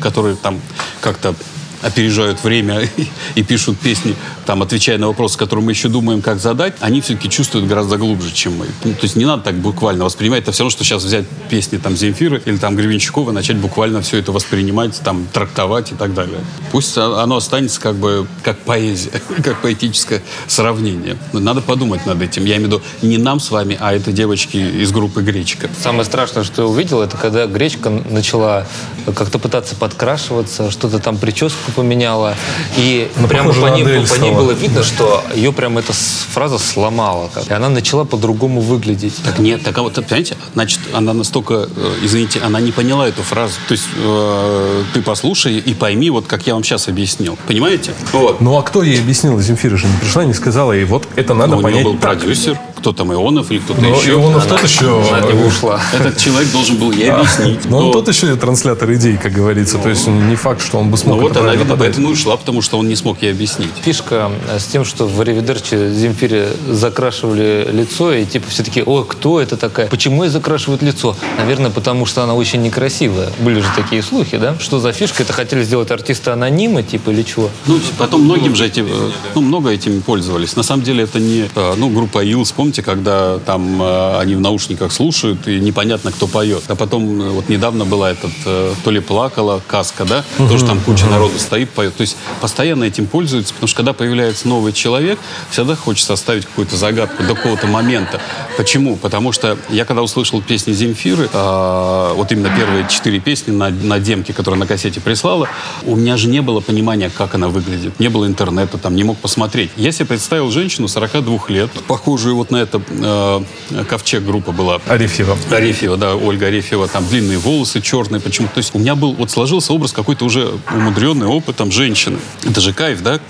которые 0.00 0.36
там 0.36 0.60
как-то 1.00 1.34
опережают 1.82 2.42
время 2.42 2.88
и 3.34 3.42
пишут 3.42 3.78
песни, 3.78 4.14
там, 4.46 4.62
отвечая 4.62 4.98
на 4.98 5.08
вопросы, 5.08 5.38
которые 5.38 5.64
мы 5.64 5.72
еще 5.72 5.88
думаем, 5.88 6.22
как 6.22 6.40
задать, 6.40 6.74
они 6.80 7.00
все-таки 7.00 7.28
чувствуют 7.28 7.66
гораздо 7.66 7.96
глубже, 7.96 8.32
чем 8.32 8.56
мы. 8.56 8.66
Ну, 8.84 8.92
то 8.92 9.02
есть 9.02 9.16
не 9.16 9.24
надо 9.24 9.42
так 9.42 9.56
буквально 9.56 10.04
воспринимать. 10.04 10.42
Это 10.42 10.52
все 10.52 10.62
равно, 10.62 10.70
что 10.70 10.84
сейчас 10.84 11.02
взять 11.04 11.26
песни 11.48 11.78
там 11.78 11.96
Земфиры 11.96 12.42
или 12.44 12.56
там 12.56 12.76
Гребенщикова 12.76 13.30
и 13.30 13.34
начать 13.34 13.56
буквально 13.56 14.02
все 14.02 14.18
это 14.18 14.32
воспринимать, 14.32 15.00
там, 15.02 15.26
трактовать 15.32 15.92
и 15.92 15.94
так 15.94 16.14
далее. 16.14 16.40
Пусть 16.70 16.96
оно 16.96 17.36
останется 17.36 17.80
как 17.80 17.96
бы 17.96 18.26
как 18.42 18.58
поэзия, 18.58 19.10
как 19.42 19.60
поэтическое 19.62 20.22
сравнение. 20.46 21.16
Но 21.32 21.40
Надо 21.40 21.60
подумать 21.60 22.06
над 22.06 22.22
этим. 22.22 22.44
Я 22.44 22.56
имею 22.56 22.68
в 22.68 22.72
виду 22.72 22.82
не 23.02 23.18
нам 23.18 23.40
с 23.40 23.50
вами, 23.50 23.76
а 23.80 23.92
это 23.92 24.12
девочки 24.12 24.56
из 24.56 24.92
группы 24.92 25.22
«Гречка». 25.22 25.68
Самое 25.82 26.04
страшное, 26.04 26.44
что 26.44 26.62
я 26.62 26.68
увидел, 26.68 27.02
это 27.02 27.16
когда 27.16 27.46
гречка 27.46 27.90
начала 27.90 28.66
как-то 29.14 29.38
пытаться 29.38 29.74
подкрашиваться, 29.74 30.70
что-то 30.70 30.98
там 30.98 31.16
прическу 31.16 31.71
поменяла. 31.72 32.36
И 32.76 33.10
Она 33.16 33.28
прямо 33.28 33.52
по 33.52 33.66
ней, 33.68 33.84
по 33.84 34.14
ней 34.20 34.32
было 34.32 34.52
видно, 34.52 34.82
что 34.82 35.22
ее 35.34 35.52
прям 35.52 35.78
эта 35.78 35.92
фраза 35.92 36.58
сломала. 36.58 37.30
как. 37.32 37.48
И 37.48 37.52
она 37.52 37.68
начала 37.68 38.04
по-другому 38.04 38.60
выглядеть. 38.60 39.16
Так 39.24 39.38
нет, 39.38 39.62
так 39.64 39.76
а 39.78 39.82
вот, 39.82 39.94
понимаете, 39.94 40.36
значит, 40.54 40.80
она 40.92 41.12
настолько, 41.12 41.68
э, 41.74 41.94
извините, 42.02 42.40
она 42.44 42.60
не 42.60 42.72
поняла 42.72 43.08
эту 43.08 43.22
фразу. 43.22 43.54
То 43.68 43.72
есть 43.72 43.84
э, 43.96 44.82
ты 44.94 45.02
послушай 45.02 45.58
и 45.58 45.74
пойми, 45.74 46.10
вот 46.10 46.26
как 46.26 46.46
я 46.46 46.54
вам 46.54 46.64
сейчас 46.64 46.88
объяснил. 46.88 47.38
Понимаете? 47.46 47.92
Вот. 48.12 48.40
Ну 48.40 48.56
а 48.58 48.62
кто 48.62 48.82
ей 48.82 48.98
объяснил? 49.00 49.38
Земфира 49.40 49.76
же 49.76 49.86
не 49.86 49.96
пришла, 49.98 50.24
не 50.24 50.34
сказала 50.34 50.72
ей, 50.72 50.84
вот 50.84 51.06
это 51.16 51.34
надо 51.34 51.52
Ну, 51.54 51.58
у 51.58 51.62
понять 51.62 51.80
него 51.80 51.92
был 51.92 51.98
так. 51.98 52.18
продюсер, 52.18 52.58
кто 52.82 52.92
там, 52.92 53.12
Ионов 53.12 53.52
или 53.52 53.60
кто-то 53.60 53.80
Ну, 53.80 53.94
еще. 53.94 54.10
Ионов 54.10 54.44
тот 54.46 54.62
еще... 54.64 55.02
Она 55.08 55.18
от 55.18 55.32
него 55.32 55.46
ушла. 55.46 55.80
Этот 55.92 56.18
человек 56.18 56.50
должен 56.50 56.76
был 56.76 56.90
ей 56.90 57.12
объяснить. 57.12 57.60
Ну, 57.66 57.76
он 57.76 57.84
Вот. 57.84 57.92
тот 57.92 58.08
еще 58.08 58.32
и 58.32 58.36
транслятор 58.36 58.92
идей, 58.94 59.16
как 59.16 59.32
говорится. 59.32 59.78
То 59.78 59.88
есть 59.88 60.08
не 60.08 60.34
факт, 60.34 60.60
что 60.60 60.78
он 60.78 60.90
бы 60.90 60.96
смог 60.96 61.16
Ну 61.16 61.22
вот 61.22 61.36
она, 61.36 61.54
видно, 61.54 61.76
поэтому 61.76 62.08
и 62.08 62.12
ушла, 62.12 62.36
потому 62.36 62.60
что 62.60 62.78
он 62.78 62.88
не 62.88 62.96
смог 62.96 63.22
ей 63.22 63.30
объяснить. 63.30 63.70
Фишка 63.82 64.32
э, 64.48 64.58
с 64.58 64.64
тем, 64.64 64.84
что 64.84 65.06
в 65.06 65.20
Аривидерче 65.20 65.90
Земфире 65.92 66.48
закрашивали 66.68 67.68
лицо, 67.72 68.12
и 68.12 68.24
типа 68.24 68.50
все 68.50 68.64
таки 68.64 68.82
о, 68.82 69.04
кто 69.04 69.40
это 69.40 69.56
такая? 69.56 69.86
Почему 69.86 70.24
ей 70.24 70.30
закрашивают 70.30 70.82
лицо? 70.82 71.16
Наверное, 71.38 71.70
потому 71.70 72.04
что 72.04 72.24
она 72.24 72.34
очень 72.34 72.62
некрасивая. 72.62 73.30
Были 73.40 73.60
же 73.60 73.68
такие 73.76 74.02
слухи, 74.02 74.38
да? 74.38 74.56
Что 74.58 74.80
за 74.80 74.92
фишка? 74.92 75.22
Это 75.22 75.32
хотели 75.32 75.62
сделать 75.62 75.90
артиста 75.92 76.32
анонима, 76.32 76.82
типа, 76.82 77.10
или 77.10 77.22
чего? 77.22 77.48
Ну, 77.66 77.78
потом 77.96 78.22
многим 78.22 78.56
же 78.56 78.66
этим, 78.66 78.86
э, 78.86 79.10
ну, 79.36 79.40
много 79.40 79.70
этим 79.70 80.02
пользовались. 80.02 80.56
На 80.56 80.64
самом 80.64 80.82
деле 80.82 81.04
это 81.04 81.20
не, 81.20 81.48
э, 81.54 81.74
ну, 81.76 81.88
группа 81.88 82.24
Илс, 82.24 82.50
помните, 82.72 82.82
когда 82.82 83.38
там 83.38 83.82
э, 83.82 84.18
они 84.18 84.34
в 84.34 84.40
наушниках 84.40 84.92
слушают 84.92 85.46
и 85.46 85.60
непонятно, 85.60 86.10
кто 86.10 86.26
поет. 86.26 86.62
А 86.68 86.74
потом 86.74 87.20
э, 87.20 87.28
вот 87.30 87.50
недавно 87.50 87.84
была 87.84 88.10
этот, 88.10 88.30
э, 88.46 88.72
то 88.82 88.90
ли 88.90 89.00
плакала, 89.00 89.60
каска, 89.66 90.04
да, 90.06 90.24
тоже 90.38 90.64
там 90.64 90.80
куча 90.80 91.04
народу 91.06 91.38
стоит, 91.38 91.68
поет. 91.70 91.94
То 91.94 92.00
есть 92.00 92.16
постоянно 92.40 92.84
этим 92.84 93.06
пользуются, 93.06 93.52
потому 93.52 93.68
что 93.68 93.76
когда 93.76 93.92
появляется 93.92 94.48
новый 94.48 94.72
человек, 94.72 95.18
всегда 95.50 95.76
хочется 95.76 96.14
оставить 96.14 96.46
какую-то 96.46 96.76
загадку 96.76 97.22
до 97.24 97.34
какого-то 97.34 97.66
момента. 97.66 98.20
Почему? 98.56 98.96
Потому 98.96 99.32
что 99.32 99.58
я 99.68 99.84
когда 99.84 100.02
услышал 100.02 100.40
песни 100.40 100.72
Земфиры, 100.72 101.28
э, 101.30 102.12
вот 102.14 102.32
именно 102.32 102.50
первые 102.56 102.86
четыре 102.88 103.20
песни 103.20 103.52
на, 103.52 103.68
на 103.68 103.98
демке, 103.98 104.32
которую 104.32 104.60
на 104.60 104.66
кассете 104.66 105.00
прислала, 105.00 105.46
у 105.84 105.94
меня 105.94 106.16
же 106.16 106.28
не 106.28 106.40
было 106.40 106.60
понимания, 106.60 107.10
как 107.14 107.34
она 107.34 107.48
выглядит. 107.48 108.00
Не 108.00 108.08
было 108.08 108.26
интернета, 108.26 108.78
там 108.78 108.96
не 108.96 109.04
мог 109.04 109.18
посмотреть. 109.18 109.70
Я 109.76 109.92
себе 109.92 110.06
представил 110.06 110.50
женщину 110.50 110.88
42 110.88 111.38
лет, 111.48 111.70
похожую 111.86 112.36
вот 112.36 112.50
на 112.50 112.61
это, 112.62 112.80
э, 112.90 113.84
Ковчег 113.88 114.24
группа 114.24 114.52
была. 114.52 114.80
Арефьева. 114.86 115.36
Арефьева, 115.50 115.96
да, 115.96 116.14
Ольга 116.14 116.46
Арефьева, 116.46 116.88
там 116.88 117.06
длинные 117.06 117.38
волосы 117.38 117.80
черные, 117.80 118.20
почему 118.20 118.48
То 118.48 118.58
есть 118.58 118.74
у 118.74 118.78
меня 118.78 118.94
был, 118.94 119.14
вот 119.14 119.30
сложился 119.30 119.72
образ 119.72 119.92
какой-то 119.92 120.24
уже 120.24 120.52
умудренный 120.72 121.26
опытом 121.26 121.70
женщины. 121.72 122.18
Это 122.44 122.60
же 122.60 122.72
кайф, 122.72 123.02
да? 123.02 123.20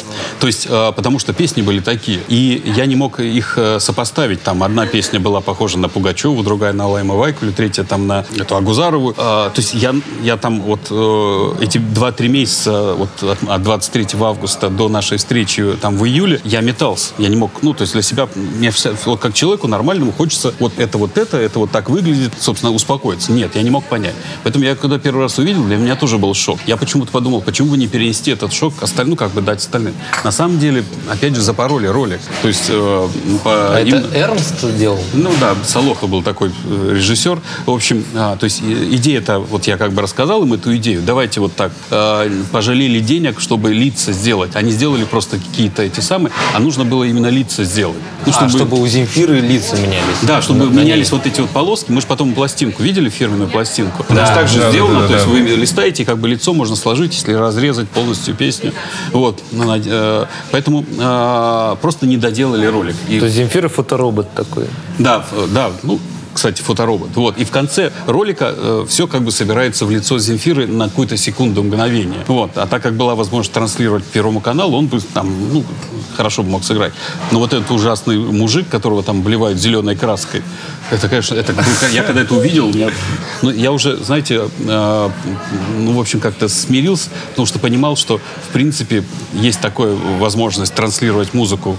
То 0.40 0.46
есть, 0.46 0.66
э, 0.68 0.92
потому 0.94 1.18
что 1.18 1.32
песни 1.32 1.62
были 1.62 1.80
такие. 1.80 2.20
И 2.28 2.62
я 2.76 2.86
не 2.86 2.96
мог 2.96 3.20
их 3.20 3.54
э, 3.56 3.78
сопоставить. 3.80 4.42
Там 4.42 4.62
одна 4.62 4.86
песня 4.86 5.20
была 5.20 5.40
похожа 5.40 5.78
на 5.78 5.88
Пугачеву, 5.88 6.42
другая 6.42 6.72
на 6.72 6.88
Лайма 6.88 7.14
Вайкулю, 7.14 7.52
третья 7.52 7.84
там 7.84 8.06
на 8.06 8.24
эту 8.36 8.56
Агузарову. 8.56 9.14
А, 9.16 9.50
то 9.50 9.60
есть 9.60 9.74
я, 9.74 9.94
я 10.22 10.36
там 10.36 10.60
вот 10.60 10.80
э, 10.90 11.54
эти 11.60 11.78
два-три 11.78 12.28
месяца, 12.28 12.94
вот 12.94 13.10
от, 13.22 13.38
от 13.48 13.62
23 13.62 14.06
августа 14.20 14.68
до 14.68 14.88
нашей 14.88 15.18
встречи 15.18 15.76
там 15.80 15.96
в 15.96 16.04
июле, 16.06 16.40
я 16.44 16.60
метался. 16.60 17.14
Я 17.18 17.28
не 17.28 17.36
мог, 17.36 17.50
ну, 17.62 17.74
то 17.74 17.82
есть 17.82 17.92
для 17.92 18.02
себя, 18.02 18.28
мне 18.34 18.70
вся- 18.70 18.94
вот 19.04 19.20
как 19.22 19.34
человеку 19.34 19.68
нормальному 19.68 20.10
хочется 20.10 20.52
вот 20.58 20.72
это 20.78 20.98
вот 20.98 21.16
это, 21.16 21.36
это 21.36 21.60
вот 21.60 21.70
так 21.70 21.88
выглядит, 21.88 22.32
собственно, 22.40 22.72
успокоиться. 22.72 23.30
Нет, 23.30 23.54
я 23.54 23.62
не 23.62 23.70
мог 23.70 23.84
понять. 23.84 24.14
Поэтому 24.42 24.64
я 24.64 24.74
когда 24.74 24.98
первый 24.98 25.22
раз 25.22 25.38
увидел, 25.38 25.62
для 25.62 25.76
меня 25.76 25.94
тоже 25.94 26.18
был 26.18 26.34
шок. 26.34 26.58
Я 26.66 26.76
почему-то 26.76 27.12
подумал, 27.12 27.40
почему 27.40 27.70
бы 27.70 27.76
не 27.76 27.86
перенести 27.86 28.32
этот 28.32 28.52
шок 28.52 28.74
остальным, 28.82 29.12
ну, 29.12 29.16
как 29.16 29.30
бы 29.32 29.40
дать 29.42 29.58
остальным. 29.60 29.94
На 30.24 30.32
самом 30.32 30.58
деле, 30.58 30.84
опять 31.08 31.34
же, 31.36 31.40
запороли 31.42 31.86
ролик. 31.86 32.20
То 32.40 32.48
есть 32.48 32.64
э, 32.68 33.08
по 33.44 33.50
А 33.74 33.78
это 33.78 33.96
им- 33.96 34.04
Эрнст 34.14 34.76
делал? 34.76 34.98
ну 35.12 35.30
да, 35.40 35.54
Солохов 35.64 36.10
был 36.10 36.22
такой 36.22 36.48
э, 36.50 36.94
режиссер. 36.96 37.40
В 37.66 37.70
общем, 37.70 38.04
а, 38.14 38.36
то 38.36 38.44
есть 38.44 38.60
идея-то, 38.62 39.38
вот 39.38 39.66
я 39.68 39.76
как 39.76 39.92
бы 39.92 40.02
рассказал 40.02 40.42
им 40.42 40.52
эту 40.54 40.74
идею. 40.76 41.02
Давайте 41.02 41.40
вот 41.40 41.54
так, 41.54 41.70
э, 41.90 42.30
пожалели 42.50 42.98
денег, 43.00 43.38
чтобы 43.40 43.72
лица 43.72 44.12
сделать. 44.12 44.56
Они 44.56 44.72
сделали 44.72 45.04
просто 45.04 45.36
какие-то 45.38 45.82
эти 45.82 46.00
самые, 46.00 46.32
а 46.54 46.58
нужно 46.58 46.84
было 46.84 47.04
именно 47.04 47.28
лица 47.28 47.62
сделать. 47.64 47.98
Ну, 48.26 48.32
А, 48.34 48.48
чтобы 48.48 48.80
у 48.80 48.86
Земфиры 48.86 49.11
лица 49.16 49.76
менялись. 49.76 50.18
да, 50.22 50.42
чтобы 50.42 50.60
На- 50.66 50.70
на 50.70 50.80
менялись 50.80 51.10
вот 51.12 51.26
эти 51.26 51.40
вот 51.40 51.50
полоски. 51.50 51.90
Мы 51.90 52.00
же 52.00 52.06
потом 52.06 52.34
пластинку 52.34 52.82
видели, 52.82 53.08
фирменную 53.08 53.48
пластинку. 53.50 54.04
Да, 54.08 54.14
Она 54.14 54.26
же 54.26 54.32
так 54.34 54.48
же 54.48 54.58
да, 54.60 54.70
сделана, 54.70 54.94
да, 54.94 55.00
да, 55.02 55.06
то 55.08 55.14
есть 55.14 55.26
да. 55.26 55.32
вы 55.32 55.38
листаете, 55.40 56.04
как 56.04 56.18
бы 56.18 56.28
лицо 56.28 56.52
можно 56.54 56.76
сложить, 56.76 57.14
если 57.14 57.32
разрезать 57.34 57.88
полностью 57.88 58.34
песню. 58.34 58.72
Вот. 59.12 59.40
Ну, 59.52 59.64
э, 59.74 60.26
Поэтому 60.50 60.84
э, 60.98 61.76
просто 61.80 62.06
не 62.06 62.16
доделали 62.16 62.66
ролик. 62.66 62.96
И 63.08 63.18
То 63.18 63.26
есть 63.26 63.36
Земфира 63.36 63.68
фоторобот 63.68 64.32
такой. 64.34 64.66
да, 64.98 65.24
да, 65.48 65.70
ну, 65.82 65.98
кстати, 66.32 66.62
фоторобот. 66.62 67.10
Вот. 67.14 67.38
И 67.38 67.44
в 67.44 67.50
конце 67.50 67.92
ролика 68.06 68.54
э, 68.56 68.86
все 68.88 69.06
как 69.06 69.22
бы 69.22 69.30
собирается 69.30 69.86
в 69.86 69.90
лицо 69.90 70.18
Земфиры 70.18 70.66
на 70.66 70.88
какую-то 70.88 71.16
секунду, 71.16 71.62
мгновение. 71.62 72.24
Вот. 72.26 72.56
А 72.56 72.66
так 72.66 72.82
как 72.82 72.94
была 72.94 73.14
возможность 73.14 73.52
транслировать 73.52 74.04
Первому 74.04 74.40
каналу, 74.40 74.76
он 74.76 74.86
бы 74.86 75.00
там, 75.00 75.52
ну, 75.52 75.64
хорошо 76.16 76.42
бы 76.42 76.50
мог 76.50 76.64
сыграть. 76.64 76.92
Но 77.30 77.38
вот 77.38 77.52
этот 77.52 77.70
ужасный 77.70 78.16
мужик, 78.16 78.68
которого 78.68 79.02
там 79.02 79.20
обливают 79.20 79.58
зеленой 79.58 79.96
краской, 79.96 80.42
это, 80.90 81.08
конечно, 81.08 81.34
это, 81.34 81.54
я 81.92 82.02
когда 82.02 82.22
это 82.22 82.34
увидел, 82.34 82.70
я, 82.70 82.90
ну, 83.42 83.50
я 83.50 83.72
уже, 83.72 83.96
знаете, 83.96 84.42
э, 84.58 85.10
ну, 85.78 85.92
в 85.92 86.00
общем, 86.00 86.20
как-то 86.20 86.48
смирился, 86.48 87.10
потому 87.30 87.46
что 87.46 87.58
понимал, 87.58 87.96
что, 87.96 88.18
в 88.18 88.52
принципе, 88.52 89.04
есть 89.32 89.60
такая 89.60 89.94
возможность 90.18 90.74
транслировать 90.74 91.34
музыку 91.34 91.76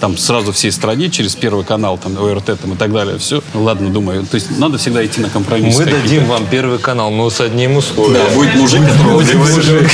там 0.00 0.16
сразу 0.16 0.52
всей 0.52 0.72
стране 0.72 1.10
через 1.10 1.34
Первый 1.34 1.64
канал, 1.64 1.98
там, 1.98 2.16
ОРТ 2.16 2.58
там, 2.60 2.72
и 2.74 2.76
так 2.76 2.92
далее. 2.92 3.18
Все. 3.18 3.42
Ладно, 3.54 3.90
думаю. 3.90 4.24
То 4.26 4.36
есть 4.36 4.58
надо 4.58 4.78
всегда 4.78 5.04
идти 5.04 5.20
на 5.20 5.28
компромисс. 5.28 5.78
Мы 5.78 5.84
дадим 5.86 6.26
вам 6.26 6.46
Первый 6.46 6.78
канал, 6.78 7.10
но 7.10 7.30
с 7.30 7.40
одним 7.40 7.76
условием. 7.76 8.24
Да, 8.26 8.34
будет 8.34 8.54
мужик, 8.54 8.82
которого 8.86 9.20
обливают, 9.20 9.90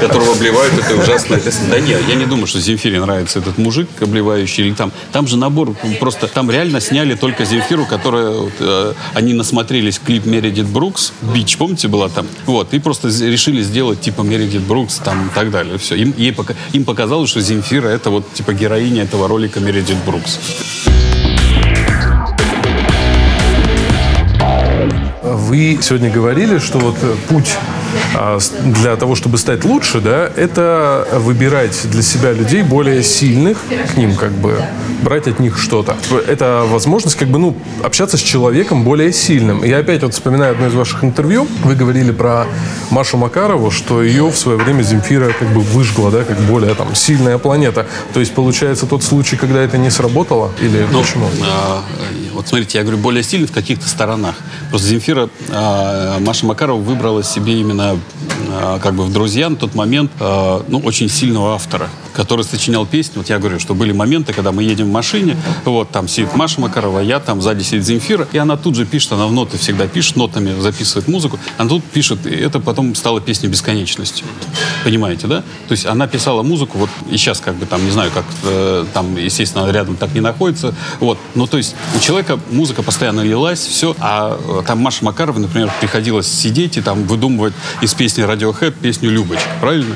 которого 0.00 0.32
обливают, 0.32 0.74
это 0.78 0.96
ужасно. 0.96 1.40
Да 1.70 1.80
нет, 1.80 2.00
я 2.08 2.14
не 2.14 2.26
думаю, 2.26 2.46
что 2.46 2.60
Земфире 2.60 3.00
нравится 3.00 3.38
этот 3.38 3.58
мужик, 3.58 3.88
обливающий. 4.00 4.64
Или 4.64 4.74
там, 4.74 4.92
там 5.12 5.26
же 5.26 5.36
набор, 5.36 5.74
просто 5.98 6.26
там 6.26 6.50
реально 6.50 6.80
сняли 6.80 7.14
только 7.14 7.44
Земфиру, 7.44 7.86
которая, 7.86 8.30
вот, 8.30 8.52
э, 8.60 8.94
они 9.14 9.32
насмотрелись 9.34 9.98
клип 9.98 10.26
Мередит 10.26 10.66
Брукс, 10.66 11.12
Бич, 11.34 11.56
помните, 11.56 11.88
была 11.88 12.08
там? 12.08 12.26
Вот, 12.46 12.72
и 12.72 12.78
просто 12.78 13.08
решили 13.08 13.62
сделать 13.62 14.00
типа 14.00 14.22
Мередит 14.22 14.62
Брукс 14.62 14.96
там 14.96 15.28
и 15.28 15.30
так 15.34 15.50
далее. 15.50 15.78
Все. 15.78 15.94
Им, 15.96 16.14
ей, 16.16 16.34
им 16.72 16.84
показалось, 16.84 17.30
что 17.30 17.40
Земфира 17.40 17.88
это 17.88 18.10
вот 18.10 18.32
типа 18.32 18.52
героиня 18.52 19.06
этого 19.10 19.26
ролика 19.26 19.58
Мередит 19.58 19.96
Брукс. 20.06 20.38
Вы 25.20 25.80
сегодня 25.82 26.12
говорили, 26.12 26.58
что 26.58 26.78
вот 26.78 26.94
э, 27.02 27.16
путь 27.28 27.56
для 28.64 28.96
того, 28.96 29.14
чтобы 29.14 29.38
стать 29.38 29.64
лучше, 29.64 30.00
да, 30.00 30.30
это 30.36 31.06
выбирать 31.12 31.78
для 31.90 32.02
себя 32.02 32.32
людей 32.32 32.62
более 32.62 33.02
сильных, 33.02 33.58
к 33.92 33.96
ним 33.96 34.16
как 34.16 34.32
бы 34.32 34.62
брать 35.02 35.28
от 35.28 35.40
них 35.40 35.58
что-то. 35.58 35.96
Это 36.26 36.64
возможность 36.66 37.16
как 37.16 37.28
бы, 37.28 37.38
ну, 37.38 37.56
общаться 37.82 38.16
с 38.16 38.20
человеком 38.20 38.84
более 38.84 39.12
сильным. 39.12 39.64
Я 39.64 39.78
опять 39.78 40.02
вот 40.02 40.14
вспоминаю 40.14 40.52
одно 40.52 40.66
из 40.66 40.74
ваших 40.74 41.04
интервью. 41.04 41.46
Вы 41.64 41.74
говорили 41.74 42.10
про 42.10 42.46
Машу 42.90 43.16
Макарову, 43.16 43.70
что 43.70 44.02
ее 44.02 44.30
в 44.30 44.36
свое 44.36 44.58
время 44.58 44.82
Земфира 44.82 45.32
как 45.38 45.48
бы 45.48 45.60
выжгла, 45.60 46.10
да, 46.10 46.24
как 46.24 46.38
более 46.40 46.74
там 46.74 46.94
сильная 46.94 47.38
планета. 47.38 47.86
То 48.12 48.20
есть 48.20 48.34
получается 48.34 48.86
тот 48.86 49.02
случай, 49.02 49.36
когда 49.36 49.60
это 49.60 49.78
не 49.78 49.90
сработало? 49.90 50.52
Или 50.60 50.86
ну, 50.90 51.00
почему? 51.00 51.26
А, 51.44 51.82
вот 52.34 52.48
смотрите, 52.48 52.78
я 52.78 52.84
говорю, 52.84 52.98
более 52.98 53.22
сильный 53.22 53.46
в 53.46 53.52
каких-то 53.52 53.88
сторонах. 53.88 54.36
Просто 54.70 54.88
Земфира, 54.88 55.28
а, 55.50 56.18
Маша 56.20 56.46
Макарова 56.46 56.80
выбрала 56.80 57.22
себе 57.22 57.60
именно 57.60 57.98
а, 58.50 58.78
как 58.78 58.94
бы 58.94 59.04
в 59.04 59.12
друзья 59.12 59.48
на 59.50 59.56
тот 59.56 59.74
момент, 59.74 60.10
а, 60.20 60.64
ну, 60.68 60.78
очень 60.78 61.08
сильного 61.08 61.54
автора 61.54 61.88
который 62.20 62.44
сочинял 62.44 62.86
песни. 62.86 63.12
Вот 63.16 63.28
я 63.28 63.38
говорю, 63.38 63.58
что 63.58 63.74
были 63.74 63.92
моменты, 63.92 64.32
когда 64.32 64.52
мы 64.52 64.62
едем 64.62 64.88
в 64.88 64.92
машине, 64.92 65.36
вот 65.64 65.90
там 65.90 66.08
сидит 66.08 66.34
Маша 66.34 66.60
Макарова, 66.60 67.00
я 67.00 67.20
там 67.20 67.40
сзади 67.40 67.62
сидит 67.62 67.84
Земфира, 67.84 68.26
и 68.32 68.38
она 68.38 68.56
тут 68.56 68.74
же 68.74 68.84
пишет, 68.84 69.12
она 69.12 69.26
в 69.26 69.32
ноты 69.32 69.58
всегда 69.58 69.86
пишет, 69.86 70.16
нотами 70.16 70.58
записывает 70.60 71.08
музыку, 71.08 71.38
она 71.56 71.68
тут 71.68 71.84
пишет, 71.84 72.26
и 72.26 72.34
это 72.34 72.60
потом 72.60 72.94
стало 72.94 73.20
песней 73.20 73.48
бесконечности. 73.48 74.24
Понимаете, 74.84 75.26
да? 75.26 75.42
То 75.68 75.72
есть 75.72 75.86
она 75.86 76.06
писала 76.06 76.42
музыку, 76.42 76.78
вот 76.78 76.90
и 77.10 77.16
сейчас 77.16 77.40
как 77.40 77.54
бы 77.54 77.66
там, 77.66 77.84
не 77.84 77.90
знаю, 77.90 78.10
как 78.12 78.24
э, 78.44 78.84
там, 78.92 79.16
естественно, 79.16 79.70
рядом 79.70 79.96
так 79.96 80.12
не 80.14 80.20
находится, 80.20 80.74
вот. 80.98 81.18
Ну, 81.34 81.46
то 81.46 81.56
есть 81.56 81.74
у 81.96 82.00
человека 82.00 82.38
музыка 82.50 82.82
постоянно 82.82 83.20
лилась, 83.20 83.60
все, 83.60 83.94
а 83.98 84.59
э, 84.60 84.66
там 84.66 84.78
Маша 84.78 85.04
Макарова, 85.04 85.38
например, 85.38 85.70
приходилось 85.80 86.26
сидеть 86.26 86.76
и 86.76 86.80
там 86.80 87.04
выдумывать 87.04 87.54
из 87.80 87.94
песни 87.94 88.24
Radiohead 88.24 88.72
песню 88.72 89.10
«Любочь», 89.10 89.40
правильно? 89.60 89.94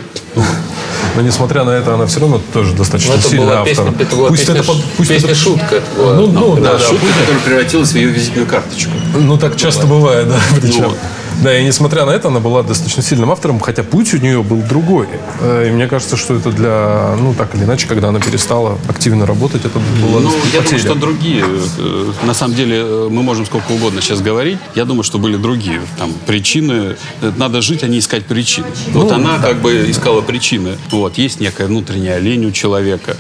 Но 1.16 1.22
несмотря 1.22 1.64
на 1.64 1.70
это, 1.70 1.94
она 1.94 2.07
все 2.07 2.20
равно 2.20 2.40
тоже 2.53 2.74
достаточно 2.74 3.20
сильный 3.20 3.53
автор. 3.53 3.64
Песня, 3.64 3.94
это 4.00 4.16
была 4.16 4.29
пусть 4.29 4.46
песня, 4.46 4.61
это, 4.61 4.72
пусть 4.96 5.09
песня 5.09 5.31
это... 5.31 5.38
шутка. 5.38 5.77
Это 5.77 5.87
была, 5.96 6.14
ну, 6.14 6.27
ну, 6.27 6.57
да, 6.57 6.72
да, 6.72 6.79
шутка, 6.79 7.07
пусть... 7.07 7.20
которая 7.20 7.42
превратилась 7.44 7.92
в 7.92 7.94
ее 7.94 8.09
визитную 8.09 8.46
карточку. 8.46 8.90
Ну, 9.16 9.38
так 9.38 9.57
часто 9.57 9.87
бывает, 9.87 10.29
да. 10.29 10.40
Причем. 10.61 10.83
Ну, 10.83 10.96
да, 11.42 11.59
и 11.59 11.64
несмотря 11.64 12.05
на 12.07 12.11
это, 12.11 12.29
она 12.29 12.40
была 12.40 12.62
достаточно 12.62 13.03
сильным 13.03 13.31
автором, 13.31 13.61
хотя 13.61 13.83
путь 13.83 14.14
у 14.14 14.18
нее 14.18 14.42
был 14.42 14.59
другой. 14.62 15.09
Э, 15.40 15.68
и 15.68 15.73
мне 15.73 15.87
кажется, 15.88 16.16
что 16.16 16.35
это 16.35 16.51
для, 16.51 17.16
ну, 17.18 17.35
так 17.35 17.55
или 17.55 17.64
иначе, 17.64 17.87
когда 17.87 18.09
она 18.09 18.20
перестала 18.20 18.79
активно 18.88 19.27
работать, 19.27 19.64
это 19.64 19.79
было 20.01 20.20
Ну, 20.20 20.33
я 20.53 20.61
думаю, 20.61 20.79
что 20.79 20.94
другие. 20.94 21.44
Э, 21.79 22.12
на 22.25 22.35
самом 22.35 22.55
деле, 22.55 22.79
э, 22.79 23.09
мы 23.11 23.23
можем 23.23 23.47
сколько 23.47 23.73
угодно 23.73 24.01
сейчас 24.01 24.20
говорить. 24.20 24.59
Я 24.75 24.85
думаю, 24.85 25.03
что 25.03 25.18
были 25.18 25.37
другие. 25.37 25.81
Там 25.99 26.12
причины. 26.27 26.97
Надо 27.37 27.61
жить, 27.62 27.83
а 27.83 27.88
не 27.88 27.99
искать 27.99 28.25
причины. 28.27 28.66
Ну, 28.92 29.03
вот 29.03 29.12
она 29.12 29.38
да. 29.38 29.49
как 29.49 29.61
бы 29.61 29.90
искала 29.90 30.20
причины. 30.20 30.79
Вот, 30.90 31.18
есть 31.18 31.40
некая 31.40 31.66
внутренняя 31.66 32.18
лень 32.18 32.47
у 32.47 32.53
человека. 32.53 33.16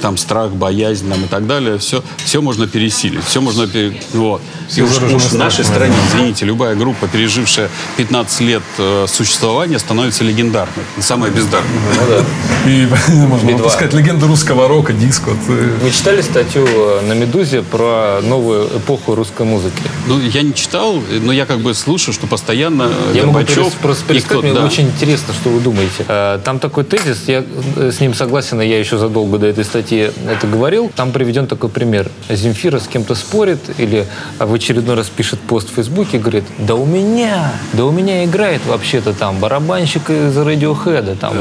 Там 0.00 0.16
страх, 0.16 0.52
боязнь 0.52 1.08
там, 1.08 1.24
и 1.24 1.28
так 1.28 1.46
далее. 1.46 1.78
Все, 1.78 2.02
все 2.24 2.40
можно 2.40 2.66
пересилить. 2.66 3.24
Все 3.24 3.40
можно... 3.40 3.66
Пере... 3.66 4.00
Вот. 4.12 4.40
И 4.74 4.82
уж, 4.82 4.98
уж 5.02 5.22
в 5.22 5.36
нашей 5.36 5.64
стране, 5.64 5.94
извините, 6.08 6.44
любая 6.44 6.74
группа, 6.74 7.08
пережившая 7.08 7.55
дальше 7.56 7.70
15 7.96 8.40
лет 8.40 8.62
э, 8.78 9.06
существования 9.08 9.78
становится 9.78 10.24
легендарной. 10.24 10.84
Самая 11.00 11.30
бездарная. 11.30 11.70
Ну, 11.70 12.06
да. 12.08 12.70
И 12.70 12.86
можно 13.26 13.52
выпускать 13.52 13.92
легенду 13.94 14.26
русского 14.26 14.68
рока, 14.68 14.92
диско. 14.92 15.30
Э. 15.30 15.78
Вы 15.82 15.90
читали 15.90 16.20
статью 16.22 16.66
э, 16.66 17.00
на 17.06 17.12
«Медузе» 17.14 17.62
про 17.62 18.20
новую 18.22 18.66
эпоху 18.78 19.14
русской 19.14 19.46
музыки? 19.46 19.82
Ну, 20.06 20.20
я 20.20 20.42
не 20.42 20.54
читал, 20.54 21.00
но 21.22 21.32
я 21.32 21.46
как 21.46 21.60
бы 21.60 21.74
слушаю, 21.74 22.14
что 22.14 22.26
постоянно 22.26 22.90
Я 23.14 23.22
Горбачев... 23.22 23.58
могу 23.58 23.70
просто 23.82 24.04
пересказать, 24.04 24.44
мне 24.44 24.52
да. 24.52 24.64
очень 24.64 24.86
интересно, 24.86 25.34
что 25.34 25.50
вы 25.50 25.60
думаете. 25.60 26.04
Там 26.44 26.58
такой 26.58 26.84
тезис, 26.84 27.24
я 27.26 27.44
с 27.76 28.00
ним 28.00 28.14
согласен, 28.14 28.60
я 28.60 28.78
еще 28.78 28.98
задолго 28.98 29.38
до 29.38 29.46
этой 29.46 29.64
статьи 29.64 30.10
это 30.28 30.46
говорил. 30.46 30.90
Там 30.94 31.12
приведен 31.12 31.46
такой 31.46 31.70
пример. 31.70 32.10
Земфира 32.28 32.78
с 32.78 32.86
кем-то 32.86 33.14
спорит 33.14 33.60
или 33.78 34.06
в 34.38 34.52
очередной 34.52 34.96
раз 34.96 35.08
пишет 35.08 35.40
пост 35.40 35.70
в 35.70 35.74
Фейсбуке 35.74 36.16
и 36.18 36.20
говорит, 36.20 36.44
да 36.58 36.74
у 36.74 36.84
меня 36.84 37.45
да 37.72 37.84
у 37.84 37.90
меня 37.90 38.24
играет 38.24 38.64
вообще-то 38.66 39.12
там 39.12 39.38
барабанщик 39.38 40.10
из 40.10 40.36
Radiohead. 40.36 41.16
Там. 41.16 41.36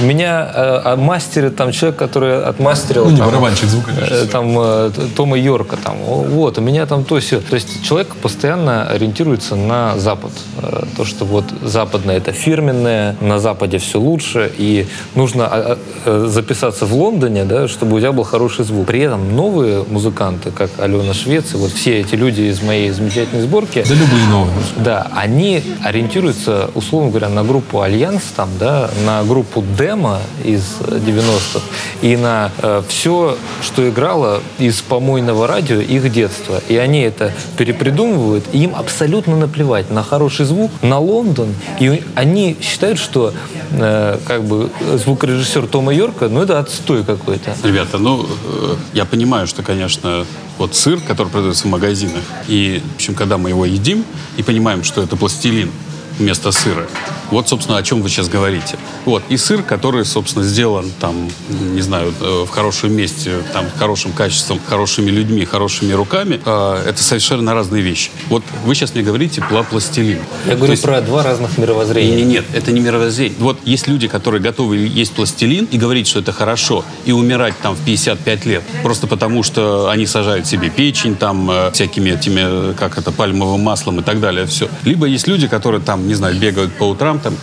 Меня 0.00 0.50
э, 0.54 0.80
а 0.84 0.96
мастерит 0.96 1.56
там 1.56 1.72
человек, 1.72 1.98
который 1.98 2.42
отмастерил... 2.42 3.04
Ну, 3.04 3.10
не 3.12 3.16
там, 3.18 3.26
барабанщик, 3.28 3.68
звукорежиссер. 3.68 4.24
Э, 4.24 4.26
там 4.26 4.54
э, 4.58 4.90
Тома 5.16 5.38
Йорка. 5.38 5.76
Там. 5.76 5.96
Вот, 5.98 6.58
у 6.58 6.60
меня 6.60 6.86
там 6.86 7.04
то 7.04 7.18
все. 7.20 7.40
То 7.40 7.54
есть 7.54 7.82
человек 7.84 8.14
постоянно 8.16 8.86
ориентируется 8.86 9.56
на 9.56 9.98
Запад. 9.98 10.32
Э, 10.62 10.84
то, 10.96 11.04
что 11.04 11.24
вот 11.24 11.44
западное 11.62 12.16
это 12.16 12.32
фирменное, 12.32 13.16
на 13.20 13.38
Западе 13.38 13.78
все 13.78 13.98
лучше, 13.98 14.50
и 14.56 14.86
нужно 15.14 15.46
а, 15.46 15.78
а, 16.04 16.26
записаться 16.28 16.86
в 16.86 16.94
Лондоне, 16.94 17.44
да, 17.44 17.68
чтобы 17.68 17.96
у 17.96 18.00
тебя 18.00 18.12
был 18.12 18.24
хороший 18.24 18.64
звук. 18.64 18.86
При 18.86 19.00
этом 19.00 19.34
новые 19.34 19.84
музыканты, 19.84 20.50
как 20.50 20.70
Алена 20.78 21.14
Швец, 21.14 21.54
и 21.54 21.56
вот 21.56 21.72
все 21.72 22.00
эти 22.00 22.14
люди 22.14 22.42
из 22.42 22.62
моей 22.62 22.90
замечательной 22.90 23.42
сборки... 23.42 23.84
Да 23.88 23.94
любые 23.94 24.26
новые. 24.28 24.54
Да, 24.76 25.08
они 25.14 25.43
они 25.44 25.62
ориентируются, 25.82 26.70
условно 26.74 27.10
говоря, 27.10 27.28
на 27.28 27.44
группу 27.44 27.82
Альянс, 27.82 28.22
там, 28.34 28.48
да, 28.58 28.90
на 29.04 29.22
группу 29.24 29.62
Демо 29.76 30.20
из 30.42 30.62
90-х 30.80 31.60
и 32.00 32.16
на 32.16 32.50
э, 32.58 32.82
все, 32.88 33.36
что 33.62 33.86
играло 33.88 34.40
из 34.58 34.80
помойного 34.80 35.46
радио 35.46 35.80
их 35.80 36.10
детства. 36.10 36.62
И 36.68 36.76
они 36.76 37.00
это 37.00 37.32
перепридумывают, 37.58 38.44
и 38.52 38.64
им 38.64 38.74
абсолютно 38.74 39.36
наплевать 39.36 39.90
на 39.90 40.02
хороший 40.02 40.46
звук, 40.46 40.70
на 40.82 40.98
Лондон. 40.98 41.54
И 41.78 42.02
они 42.14 42.56
считают, 42.62 42.98
что 42.98 43.34
э, 43.72 44.18
как 44.26 44.44
бы 44.44 44.70
звукорежиссер 44.94 45.66
Тома 45.66 45.92
Йорка, 45.92 46.28
ну 46.28 46.42
это 46.42 46.58
отстой 46.58 47.04
какой-то. 47.04 47.54
Ребята, 47.62 47.98
ну 47.98 48.24
э, 48.24 48.74
я 48.94 49.04
понимаю, 49.04 49.46
что, 49.46 49.62
конечно, 49.62 50.24
вот 50.58 50.74
сыр, 50.74 51.00
который 51.00 51.28
продается 51.28 51.64
в 51.64 51.70
магазинах, 51.70 52.22
и, 52.48 52.82
в 52.92 52.96
общем, 52.96 53.14
когда 53.14 53.38
мы 53.38 53.50
его 53.50 53.64
едим 53.64 54.04
и 54.36 54.42
понимаем, 54.42 54.84
что 54.84 55.02
это 55.02 55.16
пластилин 55.16 55.70
вместо 56.18 56.52
сыра, 56.52 56.86
вот, 57.30 57.48
собственно, 57.48 57.78
о 57.78 57.82
чем 57.82 58.02
вы 58.02 58.08
сейчас 58.08 58.28
говорите. 58.28 58.78
Вот. 59.04 59.22
И 59.28 59.36
сыр, 59.36 59.62
который, 59.62 60.04
собственно, 60.04 60.44
сделан 60.44 60.90
там, 61.00 61.28
не 61.48 61.80
знаю, 61.80 62.12
э, 62.20 62.44
в 62.46 62.50
хорошем 62.50 62.94
месте, 62.94 63.42
там, 63.52 63.66
хорошим 63.76 64.12
качеством, 64.12 64.60
хорошими 64.66 65.10
людьми, 65.10 65.44
хорошими 65.44 65.92
руками, 65.92 66.40
э, 66.44 66.84
это 66.86 67.02
совершенно 67.02 67.54
разные 67.54 67.82
вещи. 67.82 68.10
Вот 68.28 68.42
вы 68.64 68.74
сейчас 68.74 68.94
мне 68.94 69.02
говорите 69.02 69.40
про 69.42 69.62
пластилин. 69.62 70.18
Я 70.46 70.56
говорю 70.56 70.72
есть, 70.72 70.82
про 70.82 71.00
два 71.00 71.22
разных 71.22 71.58
мировоззрения. 71.58 72.24
Нет, 72.24 72.26
нет, 72.26 72.44
это 72.54 72.72
не 72.72 72.80
мировоззрение. 72.80 73.36
Вот 73.38 73.58
есть 73.64 73.88
люди, 73.88 74.08
которые 74.08 74.40
готовы 74.40 74.76
есть 74.76 75.12
пластилин 75.12 75.66
и 75.70 75.78
говорить, 75.78 76.06
что 76.06 76.20
это 76.20 76.32
хорошо, 76.32 76.84
и 77.04 77.12
умирать 77.12 77.54
там 77.62 77.74
в 77.74 77.84
55 77.84 78.46
лет, 78.46 78.62
просто 78.82 79.06
потому 79.06 79.42
что 79.42 79.88
они 79.90 80.06
сажают 80.06 80.46
себе 80.46 80.70
печень 80.70 81.16
там 81.16 81.50
э, 81.50 81.70
всякими 81.72 82.10
этими, 82.10 82.74
как 82.74 82.98
это, 82.98 83.12
пальмовым 83.12 83.60
маслом 83.60 84.00
и 84.00 84.02
так 84.02 84.20
далее, 84.20 84.46
все. 84.46 84.68
Либо 84.84 85.06
есть 85.06 85.28
люди, 85.28 85.46
которые 85.48 85.80
там, 85.80 86.06
не 86.06 86.14
знаю, 86.14 86.36
бегают 86.36 86.72
по 86.74 86.84
утрам, 86.84 87.13
там 87.18 87.36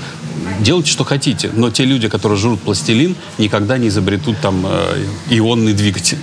делайте, 0.62 0.91
что 0.91 1.04
хотите, 1.04 1.50
но 1.54 1.69
те 1.69 1.86
люди, 1.86 2.08
которые 2.08 2.38
жрут 2.38 2.62
пластилин, 2.62 3.15
никогда 3.38 3.78
не 3.78 3.88
изобретут 3.88 4.38
там 4.41 4.65
э, 4.65 5.06
ионный 5.30 5.74
двигатель. 5.74 6.17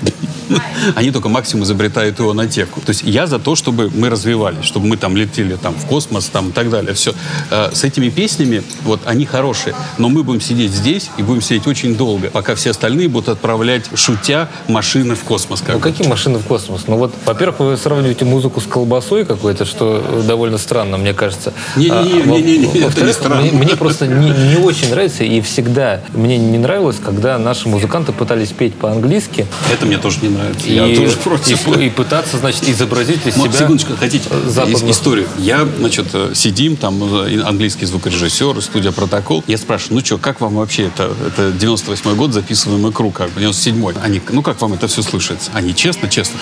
Они 0.94 1.10
только 1.10 1.28
максимум 1.28 1.64
изобретают 1.64 2.20
ионотеку. 2.20 2.80
То 2.80 2.90
есть 2.90 3.02
я 3.04 3.26
за 3.26 3.38
то, 3.38 3.54
чтобы 3.54 3.90
мы 3.94 4.08
развивались, 4.08 4.64
чтобы 4.64 4.86
мы 4.86 4.96
там 4.96 5.16
летели 5.16 5.56
там, 5.56 5.74
в 5.74 5.86
космос 5.86 6.26
там, 6.26 6.50
и 6.50 6.52
так 6.52 6.70
далее. 6.70 6.94
Все. 6.94 7.12
Э, 7.50 7.70
с 7.72 7.84
этими 7.84 8.08
песнями, 8.08 8.62
вот, 8.84 9.00
они 9.04 9.26
хорошие, 9.26 9.74
но 9.98 10.08
мы 10.08 10.22
будем 10.22 10.40
сидеть 10.40 10.72
здесь 10.72 11.10
и 11.18 11.22
будем 11.22 11.42
сидеть 11.42 11.66
очень 11.66 11.96
долго, 11.96 12.30
пока 12.30 12.54
все 12.54 12.70
остальные 12.70 13.08
будут 13.08 13.28
отправлять, 13.28 13.84
шутя, 13.94 14.48
машины 14.68 15.14
в 15.14 15.20
космос. 15.20 15.60
Как 15.60 15.74
ну, 15.74 15.80
бы. 15.80 15.82
какие 15.82 16.06
машины 16.06 16.38
в 16.38 16.44
космос? 16.44 16.82
Ну, 16.86 16.96
вот, 16.96 17.14
во-первых, 17.24 17.60
вы 17.60 17.76
сравниваете 17.76 18.24
музыку 18.24 18.60
с 18.60 18.66
колбасой 18.66 19.24
какой-то, 19.24 19.64
что 19.64 20.22
довольно 20.26 20.58
странно, 20.58 20.96
мне 20.96 21.12
кажется. 21.12 21.52
Не-не-не, 21.76 22.80
это 22.80 23.04
не 23.04 23.12
странно. 23.12 23.42
Мне, 23.42 23.52
мне 23.52 23.76
просто 23.76 24.06
не, 24.06 24.27
не 24.28 24.56
очень 24.56 24.90
нравится, 24.90 25.24
и 25.24 25.40
всегда 25.40 26.00
мне 26.14 26.38
не 26.38 26.58
нравилось, 26.58 26.96
когда 27.04 27.38
наши 27.38 27.68
музыканты 27.68 28.12
пытались 28.12 28.48
петь 28.50 28.74
по-английски. 28.74 29.46
Это 29.72 29.86
мне 29.86 29.98
тоже 29.98 30.18
не 30.22 30.28
нравится. 30.28 30.66
И, 30.66 30.74
Я 30.74 30.96
тоже 30.96 31.16
против. 31.16 31.76
И, 31.78 31.86
и 31.86 31.90
пытаться, 31.90 32.38
значит, 32.38 32.68
изобразить 32.68 33.26
из 33.26 33.36
Вот, 33.36 33.48
себя 33.50 33.58
секундочку, 33.58 33.92
хотите 33.98 34.28
западных- 34.46 34.90
историю? 34.90 35.26
Я, 35.38 35.66
значит, 35.78 36.06
э, 36.12 36.32
сидим, 36.34 36.76
там 36.76 37.02
э, 37.24 37.42
английский 37.42 37.86
звукорежиссер, 37.86 38.60
студия 38.62 38.92
«Протокол». 38.92 39.44
Я 39.46 39.58
спрашиваю, 39.58 39.98
ну 39.98 40.04
что, 40.04 40.18
как 40.18 40.40
вам 40.40 40.54
вообще 40.56 40.84
это? 40.86 41.10
Это 41.26 41.50
98 41.52 42.14
год, 42.16 42.32
записываемый 42.32 42.92
круг, 42.92 43.14
как 43.16 43.30
бы, 43.30 43.40
97-й. 43.40 43.94
Они, 44.02 44.20
ну 44.30 44.42
как 44.42 44.60
вам 44.60 44.74
это 44.74 44.88
все 44.88 45.02
слышится? 45.02 45.50
Они 45.54 45.74
честно, 45.74 46.08
честно. 46.08 46.38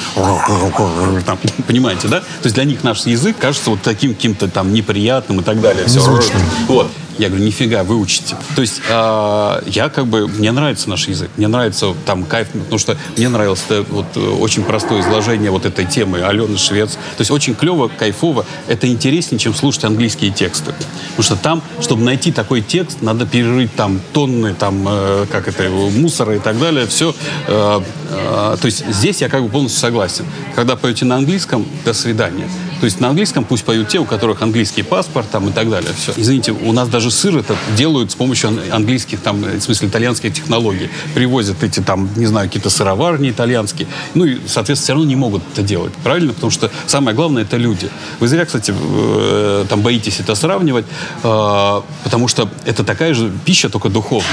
Там, 1.24 1.38
понимаете, 1.66 2.08
да? 2.08 2.20
То 2.20 2.26
есть 2.44 2.54
для 2.54 2.64
них 2.64 2.84
наш 2.84 3.06
язык 3.06 3.36
кажется 3.38 3.70
вот 3.70 3.80
таким 3.82 4.14
каким-то 4.14 4.48
там 4.48 4.72
неприятным 4.72 5.40
и 5.40 5.42
так 5.42 5.60
далее. 5.60 5.86
Все. 5.86 6.00
Вот. 6.68 6.90
Я 7.18 7.28
говорю, 7.28 7.44
нифига, 7.44 7.82
выучите. 7.82 8.36
То 8.54 8.60
есть 8.60 8.80
э, 8.88 9.62
я 9.66 9.88
как 9.88 10.06
бы, 10.06 10.28
мне 10.28 10.52
нравится 10.52 10.90
наш 10.90 11.08
язык, 11.08 11.30
мне 11.36 11.48
нравится 11.48 11.94
там 12.04 12.24
кайф, 12.24 12.48
потому 12.48 12.78
что 12.78 12.96
мне 13.16 13.28
нравилось 13.28 13.62
это, 13.68 13.84
вот 13.90 14.06
э, 14.16 14.20
очень 14.20 14.64
простое 14.64 15.00
изложение 15.00 15.50
вот 15.50 15.64
этой 15.64 15.86
темы 15.86 16.22
Алены 16.22 16.58
Швец. 16.58 16.92
То 16.92 17.20
есть 17.20 17.30
очень 17.30 17.54
клево, 17.54 17.88
кайфово. 17.88 18.44
Это 18.68 18.86
интереснее, 18.86 19.38
чем 19.38 19.54
слушать 19.54 19.84
английские 19.84 20.30
тексты. 20.30 20.74
Потому 21.16 21.22
что 21.22 21.36
там, 21.36 21.62
чтобы 21.80 22.02
найти 22.02 22.32
такой 22.32 22.60
текст, 22.60 23.00
надо 23.00 23.26
перерыть 23.26 23.74
там 23.74 24.00
тонны 24.12 24.54
там, 24.54 24.86
э, 24.86 25.26
как 25.30 25.48
это, 25.48 25.70
мусора 25.70 26.36
и 26.36 26.38
так 26.38 26.58
далее. 26.58 26.86
Все. 26.86 27.14
Э, 27.46 27.80
то 28.10 28.58
есть 28.64 28.84
здесь 28.88 29.20
я 29.20 29.28
как 29.28 29.42
бы 29.42 29.48
полностью 29.48 29.80
согласен. 29.80 30.26
Когда 30.54 30.76
поете 30.76 31.04
на 31.04 31.16
английском, 31.16 31.66
до 31.84 31.94
свидания. 31.94 32.48
То 32.80 32.84
есть 32.84 33.00
на 33.00 33.08
английском 33.08 33.44
пусть 33.44 33.64
поют 33.64 33.88
те, 33.88 33.98
у 33.98 34.04
которых 34.04 34.42
английский 34.42 34.82
паспорт 34.82 35.28
там 35.30 35.48
и 35.48 35.52
так 35.52 35.70
далее. 35.70 35.90
Все. 35.96 36.12
Извините, 36.16 36.52
у 36.52 36.72
нас 36.72 36.88
даже 36.88 37.10
сыр 37.10 37.36
этот 37.38 37.56
делают 37.76 38.10
с 38.10 38.14
помощью 38.14 38.50
ан- 38.50 38.60
английских, 38.70 39.20
там, 39.20 39.42
в 39.42 39.60
смысле, 39.60 39.88
итальянских 39.88 40.34
технологий. 40.34 40.90
Привозят 41.14 41.62
эти 41.62 41.80
там, 41.80 42.08
не 42.16 42.26
знаю, 42.26 42.48
какие-то 42.48 42.70
сыроварни 42.70 43.30
итальянские. 43.30 43.88
Ну 44.14 44.24
и, 44.24 44.38
соответственно, 44.46 44.84
все 44.84 44.92
равно 44.92 45.08
не 45.08 45.16
могут 45.16 45.42
это 45.52 45.62
делать. 45.62 45.92
Правильно? 46.04 46.32
Потому 46.32 46.50
что 46.50 46.70
самое 46.86 47.16
главное 47.16 47.42
это 47.42 47.56
люди. 47.56 47.88
Вы 48.20 48.28
зря, 48.28 48.44
кстати, 48.44 48.74
э, 48.76 49.64
там 49.68 49.80
боитесь 49.80 50.20
это 50.20 50.34
сравнивать, 50.34 50.84
э, 51.22 51.80
потому 52.04 52.28
что 52.28 52.48
это 52.64 52.84
такая 52.84 53.14
же 53.14 53.32
пища, 53.44 53.68
только 53.68 53.88
духовная. 53.88 54.30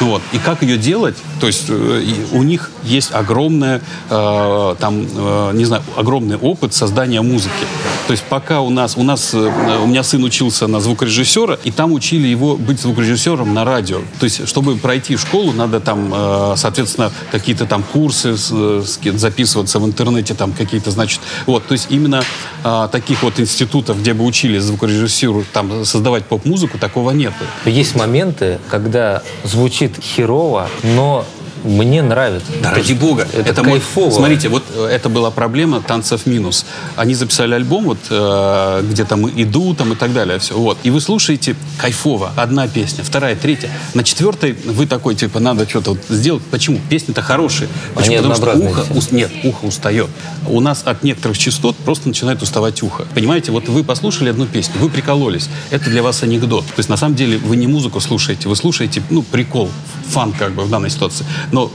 Ну 0.00 0.06
Вот. 0.08 0.22
И 0.32 0.38
как 0.38 0.62
ее 0.62 0.78
делать? 0.78 1.16
То 1.40 1.46
есть 1.46 1.64
э, 1.68 2.02
у 2.32 2.42
них 2.42 2.70
есть 2.84 3.12
огромная, 3.12 3.82
э, 4.08 4.74
там, 4.78 5.06
э, 5.14 5.50
не 5.54 5.64
знаю, 5.64 5.82
огромный 5.96 6.36
опыт 6.36 6.72
создания 6.74 7.20
музыки. 7.20 7.66
То 8.06 8.12
есть 8.12 8.24
пока 8.24 8.60
у 8.60 8.70
нас, 8.70 8.96
у 8.96 9.02
нас, 9.02 9.34
э, 9.34 9.38
у 9.82 9.86
меня 9.86 10.02
сын 10.02 10.24
учился 10.24 10.66
на 10.66 10.80
звукорежиссера, 10.80 11.58
и 11.62 11.70
там 11.70 11.92
учили 11.92 12.26
его 12.26 12.56
быть 12.56 12.80
звукорежиссером 12.80 13.54
на 13.54 13.64
радио. 13.64 14.00
То 14.18 14.24
есть, 14.24 14.48
чтобы 14.48 14.76
пройти 14.76 15.16
школу, 15.16 15.52
надо 15.52 15.78
там, 15.78 16.12
э, 16.12 16.54
соответственно, 16.56 17.12
какие-то 17.30 17.66
там 17.66 17.84
курсы 17.84 18.34
записываться 18.34 19.78
в 19.78 19.86
интернете, 19.86 20.34
там 20.34 20.52
какие-то, 20.52 20.90
значит, 20.90 21.20
вот. 21.46 21.66
То 21.66 21.72
есть 21.72 21.86
именно 21.90 22.24
э, 22.64 22.88
таких 22.90 23.22
вот 23.22 23.38
институтов, 23.38 24.00
где 24.00 24.12
бы 24.12 24.24
учили 24.24 24.58
звукорежиссеру, 24.58 25.44
там, 25.52 25.84
создавать 25.84 26.24
поп-музыку, 26.24 26.78
такого 26.78 27.12
нет. 27.12 27.32
Есть 27.64 27.94
моменты, 27.94 28.58
когда 28.68 29.22
звучит 29.44 30.02
херово, 30.02 30.68
но 30.82 31.24
мне 31.64 32.02
нравится. 32.02 32.46
Да, 32.62 32.72
ради 32.74 32.92
бога. 32.92 33.26
Это, 33.32 33.62
мой- 33.62 33.72
кайфово. 33.80 34.10
Смотрите, 34.10 34.48
вот 34.48 34.64
э, 34.74 34.86
это 34.86 35.08
была 35.08 35.30
проблема 35.30 35.80
танцев 35.80 36.26
минус. 36.26 36.64
Они 36.96 37.14
записали 37.14 37.54
альбом, 37.54 37.84
вот, 37.84 37.98
э, 38.10 38.84
где 38.90 39.04
там 39.04 39.28
иду, 39.28 39.74
там 39.74 39.92
и 39.92 39.96
так 39.96 40.12
далее. 40.12 40.38
Все. 40.38 40.54
Вот. 40.56 40.78
И 40.82 40.90
вы 40.90 41.00
слушаете 41.00 41.56
кайфово. 41.78 42.32
Одна 42.36 42.68
песня, 42.68 43.04
вторая, 43.04 43.36
третья. 43.36 43.70
На 43.94 44.04
четвертой 44.04 44.52
вы 44.64 44.86
такой, 44.86 45.14
типа, 45.14 45.40
надо 45.40 45.68
что-то 45.68 45.90
вот 45.90 46.00
сделать. 46.08 46.42
Почему? 46.50 46.78
Песни-то 46.88 47.22
хорошие. 47.22 47.68
Почему? 47.94 48.16
Они 48.18 48.28
Потому 48.28 48.34
что 48.34 48.66
ухо, 48.68 48.84
все. 48.84 48.94
ус- 48.94 49.10
нет, 49.12 49.30
ухо 49.44 49.64
устает. 49.66 50.08
У 50.48 50.60
нас 50.60 50.82
от 50.84 51.02
некоторых 51.02 51.38
частот 51.38 51.76
просто 51.76 52.08
начинает 52.08 52.42
уставать 52.42 52.82
ухо. 52.82 53.06
Понимаете, 53.14 53.52
вот 53.52 53.68
вы 53.68 53.84
послушали 53.84 54.30
одну 54.30 54.46
песню, 54.46 54.74
вы 54.80 54.88
прикололись. 54.88 55.48
Это 55.70 55.90
для 55.90 56.02
вас 56.02 56.22
анекдот. 56.22 56.64
То 56.66 56.74
есть 56.78 56.88
на 56.88 56.96
самом 56.96 57.14
деле 57.14 57.38
вы 57.38 57.56
не 57.56 57.66
музыку 57.66 58.00
слушаете, 58.00 58.48
вы 58.48 58.56
слушаете, 58.56 59.02
ну, 59.10 59.22
прикол, 59.22 59.70
фан 60.08 60.32
как 60.32 60.52
бы 60.52 60.62
в 60.64 60.70
данной 60.70 60.90
ситуации. 60.90 61.24
Но 61.52 61.70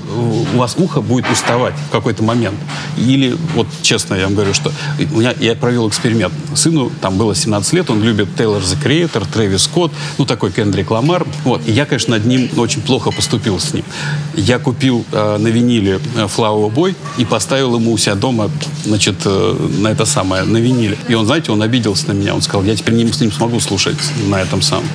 у 0.54 0.58
вас 0.58 0.76
ухо 0.78 1.02
будет 1.02 1.30
уставать 1.30 1.74
в 1.88 1.92
какой-то 1.92 2.24
момент. 2.24 2.58
Или, 2.98 3.38
вот 3.54 3.68
честно 3.82 4.16
я 4.16 4.26
вам 4.26 4.36
говорю, 4.36 4.54
что 4.54 4.72
у 5.12 5.20
меня, 5.20 5.34
я 5.40 5.56
провел 5.56 5.88
эксперимент. 5.88 6.34
Сыну 6.54 6.92
там 7.02 7.18
было 7.18 7.36
17 7.36 7.74
лет, 7.74 7.90
он 7.90 8.02
любит 8.04 8.36
Тейлор 8.38 8.62
The 8.62 8.82
Creator, 8.82 9.28
Трэвис 9.32 9.64
Скотт, 9.64 9.92
ну 10.18 10.26
такой 10.26 10.52
Кендрик 10.52 10.92
Ламар. 10.92 11.26
Вот. 11.44 11.62
И 11.68 11.72
я, 11.72 11.86
конечно, 11.86 12.16
над 12.16 12.26
ним 12.26 12.50
очень 12.58 12.82
плохо 12.82 13.12
поступил 13.12 13.60
с 13.60 13.74
ним. 13.74 13.84
Я 14.36 14.60
купил 14.60 15.06
э, 15.12 15.38
на 15.38 15.48
виниле 15.48 16.00
э, 16.16 16.24
Flower 16.26 16.74
Boy 16.74 16.96
и 17.18 17.26
поставил 17.26 17.76
ему 17.76 17.94
у 17.94 17.98
себя 17.98 18.16
дома, 18.16 18.50
значит, 18.84 19.16
э, 19.26 19.70
на 19.80 19.90
это 19.90 20.06
самое, 20.06 20.44
на 20.44 20.58
виниле. 20.58 20.98
И 21.08 21.14
он, 21.14 21.26
знаете, 21.26 21.52
он 21.52 21.62
обиделся 21.62 22.08
на 22.08 22.14
меня. 22.14 22.34
Он 22.34 22.42
сказал, 22.42 22.64
я 22.64 22.76
теперь 22.76 22.96
не, 22.96 23.12
с 23.12 23.20
ним 23.20 23.32
смогу 23.32 23.60
слушать 23.60 23.98
на 24.28 24.42
этом 24.42 24.62
самом. 24.62 24.88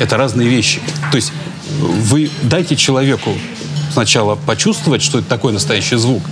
Это 0.00 0.16
разные 0.16 0.48
вещи. 0.48 0.80
То 1.10 1.16
есть 1.16 1.32
вы 1.80 2.30
дайте 2.42 2.76
человеку 2.76 3.30
сначала 3.92 4.36
почувствовать, 4.36 5.02
что 5.02 5.18
это 5.18 5.28
такой 5.28 5.52
настоящий 5.52 5.96
звук. 5.96 6.22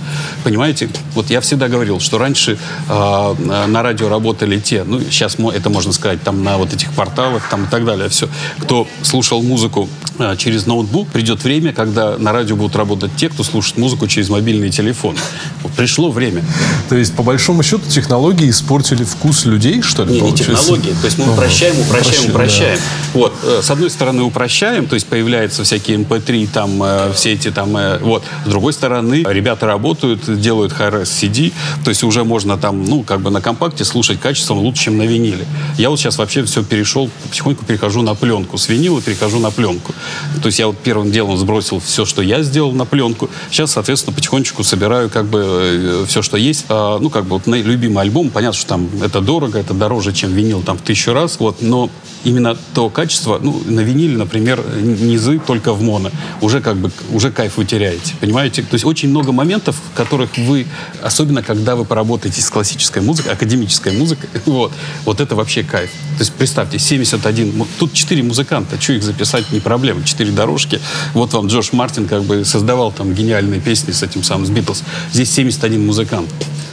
Понимаете? 0.43 0.89
Вот 1.13 1.29
я 1.29 1.41
всегда 1.41 1.67
говорил, 1.67 1.99
что 1.99 2.17
раньше 2.17 2.57
э, 2.89 3.35
на 3.67 3.83
радио 3.83 4.09
работали 4.09 4.59
те, 4.59 4.83
ну, 4.83 4.99
сейчас 5.01 5.37
это 5.53 5.69
можно 5.69 5.93
сказать, 5.93 6.21
там 6.23 6.43
на 6.43 6.57
вот 6.57 6.73
этих 6.73 6.91
порталах 6.93 7.47
там 7.49 7.65
и 7.65 7.67
так 7.67 7.85
далее, 7.85 8.09
все. 8.09 8.27
Кто 8.59 8.87
слушал 9.03 9.41
музыку 9.43 9.89
э, 10.19 10.35
через 10.37 10.65
ноутбук, 10.65 11.07
придет 11.09 11.43
время, 11.43 11.73
когда 11.73 12.17
на 12.17 12.31
радио 12.31 12.55
будут 12.55 12.75
работать 12.75 13.11
те, 13.15 13.29
кто 13.29 13.43
слушает 13.43 13.77
музыку 13.77 14.07
через 14.07 14.29
мобильный 14.29 14.69
телефон. 14.69 15.15
Вот 15.63 15.71
пришло 15.73 16.11
время. 16.11 16.43
То 16.89 16.95
есть, 16.95 17.13
по 17.15 17.23
большому 17.23 17.63
счету, 17.63 17.83
технологии 17.89 18.49
испортили 18.49 19.03
вкус 19.03 19.45
людей, 19.45 19.81
что 19.81 20.03
ли? 20.03 20.13
Не, 20.13 20.21
не 20.21 20.33
технологии. 20.33 20.93
То 21.01 21.05
есть 21.05 21.17
мы 21.17 21.25
Ага. 21.25 21.33
упрощаем, 21.33 21.79
упрощаем, 21.79 22.29
Упрощаем, 22.29 22.29
упрощаем. 22.31 22.79
Вот. 23.13 23.33
э, 23.43 23.59
С 23.61 23.69
одной 23.71 23.89
стороны 23.89 24.23
упрощаем, 24.23 24.87
то 24.87 24.95
есть 24.95 25.07
появляются 25.07 25.63
всякие 25.63 25.97
MP3, 25.97 26.47
там, 26.51 26.81
э, 26.83 27.11
все 27.15 27.33
эти 27.33 27.50
там, 27.51 27.75
э, 27.77 27.99
вот. 27.99 28.23
С 28.45 28.49
другой 28.49 28.73
стороны, 28.73 29.23
ребята 29.27 29.65
работают, 29.65 30.39
делают 30.39 30.73
high-res 30.73 31.03
CD, 31.03 31.53
то 31.83 31.89
есть 31.89 32.03
уже 32.03 32.23
можно 32.23 32.57
там, 32.57 32.83
ну, 32.83 33.03
как 33.03 33.21
бы 33.21 33.29
на 33.29 33.41
компакте 33.41 33.85
слушать 33.85 34.19
качеством 34.19 34.59
лучше, 34.59 34.85
чем 34.85 34.97
на 34.97 35.03
виниле. 35.03 35.45
Я 35.77 35.89
вот 35.89 35.99
сейчас 35.99 36.17
вообще 36.17 36.43
все 36.43 36.63
перешел, 36.63 37.09
потихоньку 37.29 37.65
перехожу 37.65 38.01
на 38.01 38.15
пленку. 38.15 38.57
С 38.57 38.69
винила 38.69 39.01
перехожу 39.01 39.39
на 39.39 39.51
пленку. 39.51 39.93
То 40.41 40.47
есть 40.47 40.59
я 40.59 40.67
вот 40.67 40.77
первым 40.77 41.11
делом 41.11 41.37
сбросил 41.37 41.79
все, 41.79 42.05
что 42.05 42.21
я 42.21 42.41
сделал 42.43 42.71
на 42.71 42.85
пленку. 42.85 43.29
Сейчас, 43.49 43.71
соответственно, 43.71 44.15
потихонечку 44.15 44.63
собираю 44.63 45.09
как 45.09 45.25
бы 45.25 46.05
все, 46.07 46.21
что 46.21 46.37
есть. 46.37 46.65
А, 46.69 46.99
ну, 46.99 47.09
как 47.09 47.25
бы 47.25 47.37
вот 47.37 47.47
любимый 47.47 48.01
альбом, 48.01 48.29
понятно, 48.29 48.57
что 48.57 48.67
там 48.67 48.89
это 49.03 49.21
дорого, 49.21 49.59
это 49.59 49.73
дороже, 49.73 50.13
чем 50.13 50.33
винил 50.33 50.61
там 50.61 50.77
в 50.77 50.81
тысячу 50.81 51.13
раз. 51.13 51.39
Вот, 51.39 51.61
но 51.61 51.89
именно 52.23 52.57
то 52.73 52.89
качество, 52.89 53.39
ну, 53.41 53.61
на 53.65 53.81
виниле, 53.81 54.17
например, 54.17 54.63
низы 54.81 55.39
только 55.39 55.73
в 55.73 55.81
моно, 55.81 56.11
уже 56.41 56.61
как 56.61 56.77
бы, 56.77 56.91
уже 57.11 57.31
кайф 57.41 57.57
вы 57.57 57.65
теряете, 57.65 58.13
понимаете? 58.19 58.61
То 58.61 58.75
есть 58.75 58.85
очень 58.85 59.09
много 59.09 59.31
моментов, 59.31 59.75
в 59.75 59.97
которых 59.97 60.37
вы, 60.37 60.67
особенно 61.01 61.41
когда 61.41 61.75
вы 61.75 61.85
поработаете 61.85 62.39
с 62.39 62.51
классической 62.51 63.01
музыкой, 63.01 63.33
академической 63.33 63.93
музыкой, 63.93 64.29
вот, 64.45 64.71
вот 65.05 65.19
это 65.19 65.35
вообще 65.35 65.63
кайф. 65.63 65.89
То 65.89 66.19
есть 66.19 66.33
представьте, 66.33 66.77
71, 66.77 67.57
му- 67.57 67.67
тут 67.79 67.93
4 67.93 68.21
музыканта, 68.21 68.79
что 68.79 68.93
их 68.93 69.01
записать 69.01 69.51
не 69.51 69.59
проблема, 69.59 70.03
4 70.03 70.31
дорожки. 70.33 70.79
Вот 71.15 71.33
вам 71.33 71.47
Джош 71.47 71.73
Мартин 71.73 72.07
как 72.07 72.21
бы 72.25 72.45
создавал 72.45 72.91
там 72.91 73.11
гениальные 73.15 73.59
песни 73.59 73.91
с 73.91 74.03
этим 74.03 74.21
самым, 74.21 74.45
с 74.45 74.51
Битлз. 74.51 74.83
Здесь 75.11 75.31
71 75.31 75.83
музыкант. 75.83 76.29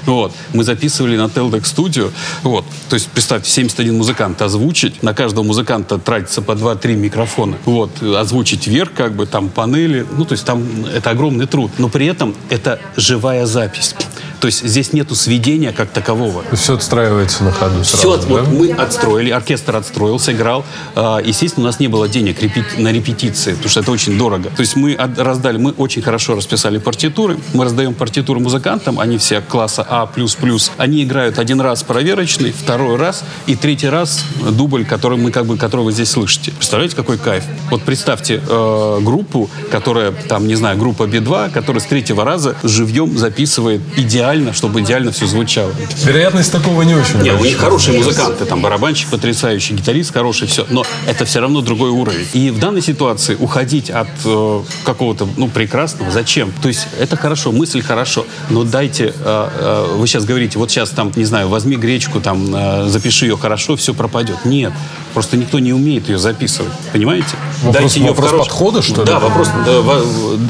Вот. 0.08 0.32
Мы 0.54 0.64
записывали 0.64 1.16
на 1.16 1.26
Teldex 1.26 1.62
Studio. 1.64 2.10
Вот. 2.42 2.64
То 2.88 2.94
есть, 2.94 3.08
представьте, 3.08 3.50
71 3.50 3.96
музыкант 3.96 4.40
озвучить. 4.40 5.02
На 5.02 5.12
каждого 5.12 5.44
музыканта 5.44 5.98
тратится 5.98 6.40
по 6.40 6.52
2-3 6.52 6.96
микрофона. 6.96 7.58
Вот. 7.66 8.02
Озвучить 8.02 8.66
вверх, 8.66 8.94
как 8.94 9.12
бы, 9.12 9.26
там, 9.26 9.50
панели. 9.50 10.06
Ну, 10.16 10.24
то 10.24 10.32
есть, 10.32 10.46
там 10.46 10.64
это 10.86 11.10
огромный 11.10 11.46
труд. 11.46 11.70
Но 11.76 11.90
при 11.90 12.06
этом 12.06 12.34
это 12.48 12.80
живая 12.96 13.44
запись. 13.44 13.94
То 14.40 14.46
есть 14.46 14.64
здесь 14.64 14.92
нету 14.92 15.14
сведения 15.14 15.72
как 15.72 15.90
такового. 15.90 16.44
Все 16.52 16.74
отстраивается 16.74 17.44
на 17.44 17.52
ходу 17.52 17.82
Все, 17.82 17.96
сразу, 17.96 18.28
вот 18.28 18.44
да? 18.44 18.50
мы 18.50 18.72
отстроили, 18.72 19.30
оркестр 19.30 19.76
отстроился, 19.76 20.32
играл. 20.32 20.64
А, 20.94 21.18
Естественно, 21.24 21.64
у 21.64 21.66
нас 21.66 21.80
не 21.80 21.88
было 21.88 22.08
денег 22.08 22.38
на 22.78 22.92
репетиции, 22.92 23.52
потому 23.52 23.68
что 23.68 23.80
это 23.80 23.90
очень 23.90 24.16
дорого. 24.16 24.50
То 24.50 24.60
есть 24.60 24.76
мы 24.76 24.96
раздали, 24.96 25.58
мы 25.58 25.72
очень 25.72 26.02
хорошо 26.02 26.34
расписали 26.34 26.78
партитуры. 26.78 27.38
Мы 27.54 27.64
раздаем 27.64 27.94
партитуры 27.94 28.40
музыкантам, 28.40 29.00
они 29.00 29.18
все 29.18 29.40
класса 29.40 29.86
А++. 29.88 30.08
Они 30.76 31.02
играют 31.04 31.38
один 31.38 31.60
раз 31.60 31.82
проверочный, 31.82 32.52
второй 32.52 32.96
раз 32.96 33.24
и 33.46 33.56
третий 33.56 33.88
раз 33.88 34.24
дубль, 34.50 34.84
который 34.84 35.18
мы 35.18 35.30
как 35.30 35.46
бы, 35.46 35.56
который 35.56 35.82
вы 35.82 35.92
здесь 35.92 36.10
слышите. 36.10 36.52
Представляете, 36.52 36.96
какой 36.96 37.18
кайф? 37.18 37.44
Вот 37.70 37.82
представьте 37.82 38.40
э, 38.46 38.98
группу, 39.02 39.50
которая, 39.70 40.12
там, 40.12 40.46
не 40.46 40.54
знаю, 40.54 40.78
группа 40.78 41.06
Би-2, 41.06 41.50
которая 41.50 41.82
с 41.82 41.86
третьего 41.86 42.24
раза 42.24 42.56
живьем 42.62 43.16
записывает 43.18 43.80
идеально, 43.96 44.27
чтобы 44.52 44.80
идеально 44.80 45.10
все 45.12 45.26
звучало. 45.26 45.72
Вероятность 46.04 46.52
такого 46.52 46.82
не 46.82 46.94
очень. 46.94 47.20
Не, 47.22 47.32
у 47.32 47.38
них 47.44 47.56
хорошие 47.56 47.96
музыканты, 47.96 48.44
там 48.44 48.60
барабанщик 48.62 49.08
потрясающий, 49.08 49.74
гитарист 49.74 50.12
хороший, 50.12 50.46
все. 50.48 50.66
Но 50.70 50.84
это 51.06 51.24
все 51.24 51.40
равно 51.40 51.60
другой 51.60 51.90
уровень. 51.90 52.26
И 52.34 52.50
в 52.50 52.58
данной 52.58 52.82
ситуации 52.82 53.36
уходить 53.38 53.90
от 53.90 54.08
э, 54.24 54.60
какого-то, 54.84 55.28
ну, 55.36 55.48
прекрасного, 55.48 56.10
зачем? 56.10 56.52
То 56.62 56.68
есть 56.68 56.86
это 57.00 57.16
хорошо, 57.16 57.52
мысль 57.52 57.80
хорошо, 57.82 58.24
но 58.50 58.64
дайте, 58.64 59.04
э, 59.06 59.12
э, 59.24 59.94
вы 59.96 60.06
сейчас 60.06 60.24
говорите, 60.24 60.58
вот 60.58 60.70
сейчас 60.70 60.90
там, 60.90 61.12
не 61.16 61.24
знаю, 61.24 61.48
возьми 61.48 61.76
гречку, 61.76 62.20
там, 62.20 62.54
э, 62.54 62.88
запиши 62.88 63.26
ее 63.26 63.36
хорошо, 63.36 63.76
все 63.76 63.94
пропадет. 63.94 64.44
Нет, 64.44 64.72
просто 65.14 65.36
никто 65.36 65.58
не 65.58 65.72
умеет 65.72 66.08
ее 66.08 66.18
записывать, 66.18 66.72
понимаете? 66.92 67.28
Вопрос- 67.62 67.96
её 67.96 68.06
в 68.06 68.08
вопрос 68.16 68.30
хорош- 68.30 68.46
подхода, 68.48 68.82
что 68.82 69.02
ли? 69.02 69.06
Да, 69.06 69.18
вопрос, 69.18 69.48
да, 69.64 69.80
во- 69.80 70.04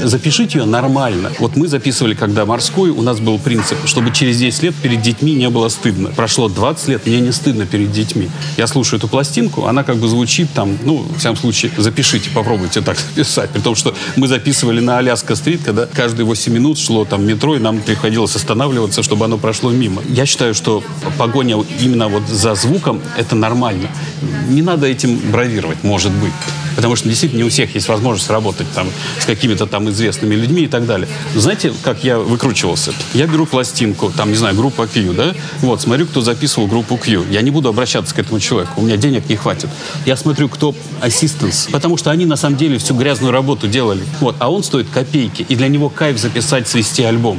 запишите 0.06 0.58
ее 0.60 0.64
нормально. 0.64 1.30
Вот 1.38 1.56
мы 1.56 1.68
записывали, 1.68 2.14
когда 2.14 2.44
морской, 2.46 2.90
у 2.90 3.02
нас 3.02 3.18
был 3.20 3.38
принцип, 3.38 3.67
чтобы 3.84 4.10
через 4.12 4.38
10 4.38 4.62
лет 4.62 4.74
перед 4.74 5.02
детьми 5.02 5.34
не 5.34 5.48
было 5.50 5.68
стыдно. 5.68 6.10
Прошло 6.10 6.48
20 6.48 6.88
лет, 6.88 7.06
мне 7.06 7.20
не 7.20 7.32
стыдно 7.32 7.66
перед 7.66 7.92
детьми. 7.92 8.28
Я 8.56 8.66
слушаю 8.66 8.98
эту 8.98 9.08
пластинку, 9.08 9.66
она 9.66 9.84
как 9.84 9.96
бы 9.96 10.08
звучит 10.08 10.48
там, 10.54 10.78
ну, 10.84 10.98
в 10.98 11.18
всяком 11.18 11.36
случае, 11.36 11.72
запишите, 11.76 12.30
попробуйте 12.30 12.80
так 12.80 12.98
записать. 13.14 13.50
При 13.50 13.60
том, 13.60 13.74
что 13.74 13.94
мы 14.16 14.28
записывали 14.28 14.80
на 14.80 14.98
Аляска-стрит, 14.98 15.62
когда 15.64 15.86
каждые 15.86 16.26
8 16.26 16.52
минут 16.52 16.78
шло 16.78 17.04
там 17.04 17.26
метро, 17.26 17.56
и 17.56 17.58
нам 17.58 17.80
приходилось 17.80 18.36
останавливаться, 18.36 19.02
чтобы 19.02 19.24
оно 19.24 19.38
прошло 19.38 19.70
мимо. 19.70 20.02
Я 20.08 20.26
считаю, 20.26 20.54
что 20.54 20.82
погоня 21.16 21.56
именно 21.80 22.08
вот 22.08 22.28
за 22.28 22.54
звуком, 22.54 23.00
это 23.16 23.34
нормально. 23.34 23.88
Не 24.48 24.62
надо 24.62 24.86
этим 24.86 25.18
бравировать, 25.30 25.82
может 25.84 26.12
быть. 26.12 26.32
Потому 26.78 26.94
что 26.94 27.08
действительно 27.08 27.40
не 27.40 27.44
у 27.44 27.48
всех 27.48 27.74
есть 27.74 27.88
возможность 27.88 28.30
работать 28.30 28.68
там 28.72 28.86
с 29.18 29.24
какими-то 29.24 29.66
там 29.66 29.90
известными 29.90 30.36
людьми 30.36 30.62
и 30.62 30.68
так 30.68 30.86
далее. 30.86 31.08
Знаете, 31.34 31.72
как 31.82 32.04
я 32.04 32.20
выкручивался? 32.20 32.92
Я 33.14 33.26
беру 33.26 33.46
пластинку, 33.46 33.57
там, 34.16 34.30
не 34.30 34.36
знаю, 34.36 34.56
группа 34.56 34.86
Q, 34.86 35.12
да? 35.12 35.34
Вот, 35.60 35.80
смотрю, 35.80 36.06
кто 36.06 36.20
записывал 36.20 36.66
группу 36.66 36.96
Q. 36.96 37.24
Я 37.30 37.42
не 37.42 37.50
буду 37.50 37.68
обращаться 37.68 38.14
к 38.14 38.18
этому 38.18 38.40
человеку, 38.40 38.80
у 38.80 38.82
меня 38.82 38.96
денег 38.96 39.28
не 39.28 39.36
хватит. 39.36 39.68
Я 40.06 40.16
смотрю, 40.16 40.48
кто 40.48 40.74
ассистенс, 41.00 41.68
потому 41.70 41.96
что 41.96 42.10
они 42.10 42.26
на 42.26 42.36
самом 42.36 42.56
деле 42.56 42.78
всю 42.78 42.94
грязную 42.94 43.32
работу 43.32 43.68
делали. 43.68 44.02
Вот, 44.20 44.36
а 44.38 44.50
он 44.50 44.62
стоит 44.62 44.88
копейки, 44.88 45.44
и 45.48 45.56
для 45.56 45.68
него 45.68 45.88
кайф 45.88 46.18
записать, 46.18 46.68
свести 46.68 47.02
альбом. 47.02 47.38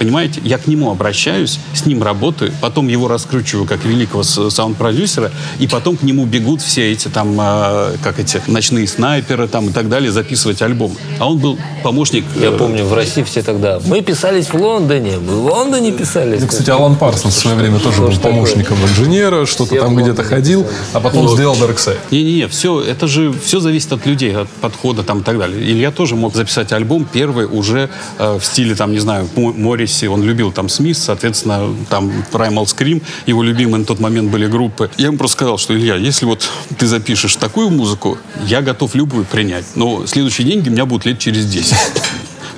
Понимаете? 0.00 0.40
Я 0.42 0.56
к 0.56 0.66
нему 0.66 0.90
обращаюсь, 0.90 1.60
с 1.74 1.84
ним 1.84 2.02
работаю, 2.02 2.52
потом 2.62 2.88
его 2.88 3.06
раскручиваю 3.06 3.66
как 3.66 3.84
великого 3.84 4.22
саунд-продюсера, 4.22 5.30
и 5.58 5.66
потом 5.66 5.98
к 5.98 6.02
нему 6.02 6.24
бегут 6.24 6.62
все 6.62 6.90
эти 6.90 7.08
там, 7.08 7.38
э, 7.38 7.96
как 8.02 8.18
эти, 8.18 8.40
ночные 8.46 8.88
снайперы 8.88 9.46
там 9.46 9.68
и 9.68 9.72
так 9.72 9.90
далее, 9.90 10.10
записывать 10.10 10.62
альбом. 10.62 10.96
А 11.18 11.28
он 11.28 11.36
был 11.36 11.58
помощник... 11.82 12.24
Я 12.40 12.48
э, 12.48 12.56
помню, 12.56 12.84
в 12.86 12.94
России 12.94 13.22
все 13.24 13.42
тогда. 13.42 13.78
Мы 13.84 14.00
писались 14.00 14.46
в 14.46 14.54
Лондоне, 14.54 15.18
мы 15.18 15.36
в 15.36 15.44
Лондоне 15.44 15.92
писались. 15.92 16.40
Ну, 16.40 16.46
Кстати, 16.46 16.70
Алан 16.70 16.96
Парсонс 16.96 17.34
в 17.34 17.38
свое 17.38 17.56
время 17.58 17.78
тоже 17.78 18.00
был 18.00 18.10
Что 18.10 18.20
такое? 18.22 18.32
помощником 18.32 18.78
инженера, 18.82 19.44
что-то 19.44 19.78
там 19.78 19.96
где-то 19.96 20.22
ходил, 20.24 20.66
а 20.94 21.00
потом 21.00 21.26
Ну, 21.26 21.34
сделал 21.34 21.56
Dark 21.56 21.76
Side. 21.76 21.98
Не-не-не, 22.10 22.48
все, 22.48 22.80
это 22.80 23.06
же 23.06 23.34
все 23.44 23.60
зависит 23.60 23.92
от 23.92 24.06
людей, 24.06 24.34
от 24.34 24.48
подхода 24.48 25.02
там 25.02 25.18
и 25.18 25.22
так 25.22 25.38
далее. 25.38 25.62
Илья 25.62 25.90
тоже 25.90 26.16
мог 26.16 26.34
записать 26.34 26.72
альбом 26.72 27.06
первый 27.12 27.44
уже 27.44 27.90
э, 28.18 28.38
в 28.38 28.44
стиле, 28.46 28.74
там, 28.74 28.92
не 28.92 28.98
знаю, 28.98 29.28
Мо- 29.36 29.52
Морриси, 29.90 30.06
он 30.06 30.22
любил 30.22 30.52
там 30.52 30.68
Смит, 30.68 30.96
соответственно, 30.96 31.74
там 31.88 32.10
Primal 32.32 32.64
Scream, 32.64 33.02
его 33.26 33.42
любимые 33.42 33.80
на 33.80 33.84
тот 33.84 34.00
момент 34.00 34.30
были 34.30 34.46
группы. 34.46 34.90
Я 34.96 35.06
ему 35.06 35.18
просто 35.18 35.36
сказал, 35.36 35.58
что, 35.58 35.76
Илья, 35.76 35.96
если 35.96 36.26
вот 36.26 36.48
ты 36.78 36.86
запишешь 36.86 37.36
такую 37.36 37.70
музыку, 37.70 38.18
я 38.46 38.62
готов 38.62 38.94
любую 38.94 39.24
принять, 39.24 39.64
но 39.74 40.06
следующие 40.06 40.46
деньги 40.46 40.68
у 40.68 40.72
меня 40.72 40.86
будут 40.86 41.06
лет 41.06 41.18
через 41.18 41.46
10. 41.46 41.74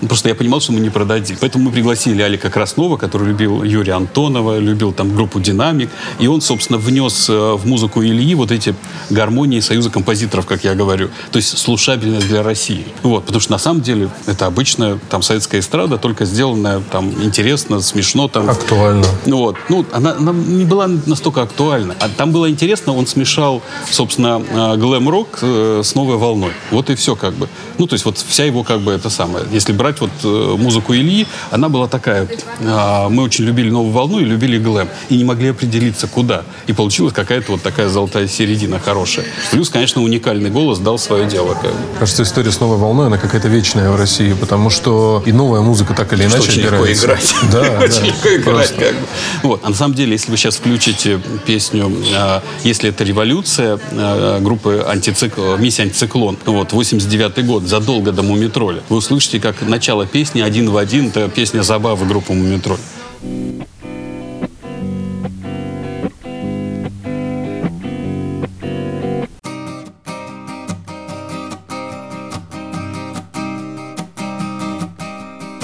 Просто 0.07 0.29
я 0.29 0.35
понимал, 0.35 0.61
что 0.61 0.73
мы 0.73 0.81
не 0.81 0.91
продадим. 0.91 1.37
Поэтому 1.41 1.65
мы 1.65 1.71
пригласили 1.71 2.23
Алика 2.23 2.51
Краснова, 2.51 2.97
который 2.97 3.29
любил 3.29 3.63
Юрия 3.63 3.95
Антонова, 3.95 4.59
любил 4.59 4.93
там 4.93 5.15
группу 5.15 5.41
«Динамик». 5.41 5.91
И 6.19 6.27
он, 6.27 6.41
собственно, 6.41 6.79
внес 6.79 7.29
э, 7.29 7.33
в 7.33 7.67
музыку 7.67 8.03
Ильи 8.03 8.35
вот 8.35 8.51
эти 8.51 8.75
гармонии 9.11 9.61
Союза 9.61 9.91
композиторов, 9.91 10.47
как 10.47 10.65
я 10.65 10.75
говорю. 10.75 11.09
То 11.31 11.37
есть 11.37 11.57
слушабельность 11.57 12.29
для 12.29 12.43
России. 12.43 12.85
Вот, 13.03 13.25
потому 13.25 13.41
что 13.41 13.53
на 13.53 13.59
самом 13.59 13.83
деле 13.83 14.09
это 14.27 14.47
обычная 14.47 14.99
там 15.09 15.23
советская 15.23 15.61
эстрада, 15.61 15.99
только 15.99 16.25
сделанная 16.25 16.81
там 16.91 17.11
интересно, 17.23 17.81
смешно. 17.81 18.29
Там, 18.29 18.51
Актуально. 18.51 19.07
вот, 19.27 19.57
ну, 19.69 19.85
она, 19.93 20.15
она 20.17 20.33
не 20.33 20.65
была 20.65 20.89
настолько 21.07 21.43
актуальна. 21.43 21.95
А 22.01 22.09
там 22.09 22.33
было 22.33 22.51
интересно, 22.51 22.95
он 22.95 23.07
смешал, 23.07 23.63
собственно, 23.91 24.43
э, 24.49 24.77
глэм-рок 24.77 25.39
э, 25.43 25.83
с 25.85 25.95
новой 25.95 26.17
волной. 26.17 26.53
Вот 26.71 26.91
и 26.91 26.95
все 26.95 27.15
как 27.15 27.35
бы. 27.35 27.49
Ну, 27.79 27.87
то 27.87 27.95
есть 27.95 28.05
вот 28.05 28.19
вся 28.19 28.45
его 28.45 28.65
как 28.65 28.81
бы 28.81 28.93
это 28.93 29.11
самое. 29.11 29.45
Если 29.53 29.73
брать 29.73 29.92
вот 30.01 30.11
э, 30.25 30.57
музыку 30.59 30.95
Ильи, 30.95 31.27
она 31.51 31.69
была 31.69 31.89
такая. 31.89 32.27
э, 32.61 33.09
Мы 33.09 33.23
очень 33.23 33.45
любили 33.45 33.71
новую 33.71 33.93
волну 33.93 34.21
и 34.21 34.25
любили 34.25 34.59
глэм. 34.59 34.89
И 35.09 35.17
не 35.17 35.25
могли 35.25 35.49
определиться, 35.51 36.07
куда. 36.07 36.43
И 36.67 36.73
получилась 36.73 37.13
какая-то 37.13 37.53
вот 37.53 37.63
такая 37.63 37.89
золотая 37.89 38.27
середина 38.29 38.79
хорошая. 38.79 39.25
Плюс, 39.51 39.69
конечно, 39.71 40.03
уникальный 40.03 40.51
голос 40.51 40.79
дал 40.79 40.99
свое 40.99 41.27
дело. 41.27 41.57
Кажется, 41.99 42.23
история 42.23 42.51
с 42.53 42.61
новой 42.61 42.77
волной, 42.79 43.07
она 43.07 43.19
какая-то 43.19 43.49
вечная 43.49 43.91
в 43.91 43.97
России, 43.97 44.33
потому 44.33 44.71
что 44.71 45.23
и 45.27 45.33
новая 45.33 45.61
музыка 45.61 45.95
так 45.95 46.13
или 46.13 46.27
Что 46.29 46.37
иначе 46.39 46.51
очень 46.51 46.63
легко 46.63 46.93
играть. 46.93 47.35
Да, 47.53 47.61
очень 47.85 48.07
легко 48.07 48.29
играть. 48.29 48.45
Просто. 48.45 48.75
как 48.75 48.93
бы. 48.95 49.07
Вот. 49.43 49.61
А 49.65 49.69
на 49.71 49.75
самом 49.75 49.95
деле, 49.95 50.13
если 50.13 50.31
вы 50.31 50.37
сейчас 50.37 50.57
включите 50.57 51.21
песню 51.47 51.93
э, 52.15 52.41
«Если 52.65 52.89
это 52.91 53.05
революция» 53.05 53.79
э, 53.91 54.39
группы 54.41 54.85
антицикл, 54.89 55.57
«Миссия 55.57 55.83
антициклон», 55.83 56.39
вот, 56.47 56.73
89 56.73 57.45
год, 57.47 57.65
задолго 57.65 58.13
до 58.13 58.23
«Мумитроля», 58.23 58.83
вы 58.89 58.97
услышите, 58.97 59.41
как 59.41 59.63
начало 59.83 60.07
песни 60.07 60.41
один 60.41 60.71
в 60.71 60.77
один, 60.77 61.09
это 61.09 61.29
песня 61.29 61.63
«Забавы» 61.63 62.07
группы 62.07 62.33
«Мумитроль». 62.33 62.79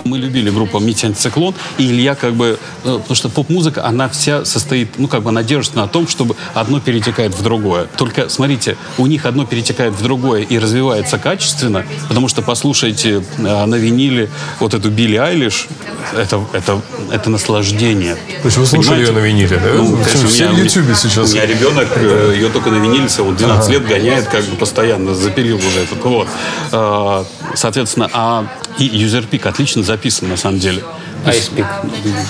Мы 0.09 0.19
любили 0.19 0.51
группу 0.51 0.79
«Митя 0.81 1.07
Антициклон», 1.09 1.55
и 1.79 1.85
Илья 1.87 2.15
как 2.15 2.35
бы... 2.35 2.59
э, 2.85 2.99
Потому 2.99 3.15
что 3.15 3.29
поп-музыка, 3.29 3.85
она 3.85 4.09
вся 4.09 4.45
состоит... 4.45 4.99
Ну, 4.99 5.07
как 5.09 5.23
бы 5.23 5.29
она 5.31 5.43
держится 5.43 5.79
на 5.79 5.87
том, 5.89 6.09
чтобы 6.09 6.35
одно 6.55 6.81
перетекает 6.81 7.35
в 7.35 7.43
другое. 7.43 7.87
Только, 7.97 8.29
смотрите, 8.29 8.77
у 8.97 9.07
них 9.07 9.27
одно 9.27 9.45
перетекает 9.47 9.93
в 9.95 10.03
другое 10.03 10.43
и 10.43 10.59
развивается 10.59 11.19
качественно, 11.19 11.85
потому 12.09 12.29
что 12.29 12.43
послушайте 12.43 13.23
э, 13.39 13.65
на 13.67 13.75
виниле 13.75 14.29
вот 14.61 14.75
эту 14.75 14.91
Билли 14.91 15.17
Айлиш, 15.17 15.69
это, 16.17 16.41
это, 16.53 16.81
это 17.13 17.31
наслаждение. 17.31 18.15
То 18.15 18.47
есть 18.47 18.57
вы 18.57 18.67
слушали 18.67 19.01
ее 19.05 19.13
на 19.13 19.19
виниле, 19.19 19.59
да? 19.63 19.73
Ну, 19.75 19.97
конечно, 19.97 20.29
все 20.29 20.49
меня- 20.49 20.55
в 20.55 20.65
Ютубе 20.65 20.95
сейчас. 20.95 21.31
У 21.31 21.35
меня 21.35 21.47
ребенок 21.47 21.89
э, 21.97 22.33
ее 22.37 22.49
только 22.49 22.71
на 22.71 22.77
виниле, 22.77 23.09
вот 23.19 23.37
12 23.37 23.71
лет 23.71 23.87
гоняет 23.87 24.27
как 24.29 24.45
бы 24.45 24.57
постоянно, 24.57 25.15
запилил 25.15 25.57
уже 25.59 25.81
этот. 25.81 26.03
Вот. 26.05 26.29
Э, 26.73 27.25
Соответственно, 27.55 28.09
а 28.13 28.47
и 28.79 28.89
User 28.89 29.47
отлично 29.47 29.83
записан 29.83 30.29
на 30.29 30.37
самом 30.37 30.59
деле. 30.59 30.83
Icepeak. 31.27 31.67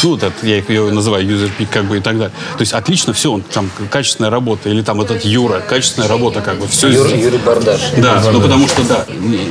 Ну, 0.02 0.10
вот 0.10 0.22
это, 0.22 0.46
я 0.46 0.56
ее 0.56 0.90
называю 0.90 1.26
User 1.26 1.50
как 1.70 1.84
бы 1.84 1.98
и 1.98 2.00
так 2.00 2.18
далее. 2.18 2.34
То 2.56 2.60
есть 2.60 2.72
отлично 2.72 3.12
все, 3.12 3.30
он 3.32 3.42
там 3.42 3.70
качественная 3.90 4.30
работа. 4.30 4.70
Или 4.70 4.82
там 4.82 5.00
этот 5.00 5.24
Юра, 5.24 5.60
качественная 5.60 6.08
работа, 6.08 6.40
как 6.40 6.58
бы 6.58 6.66
все 6.66 6.88
Юр- 6.88 7.14
Юрий 7.14 7.38
Бардаш. 7.38 7.80
да, 7.98 8.22
ну 8.32 8.40
потому 8.40 8.66
что 8.66 8.82
да, 8.84 9.04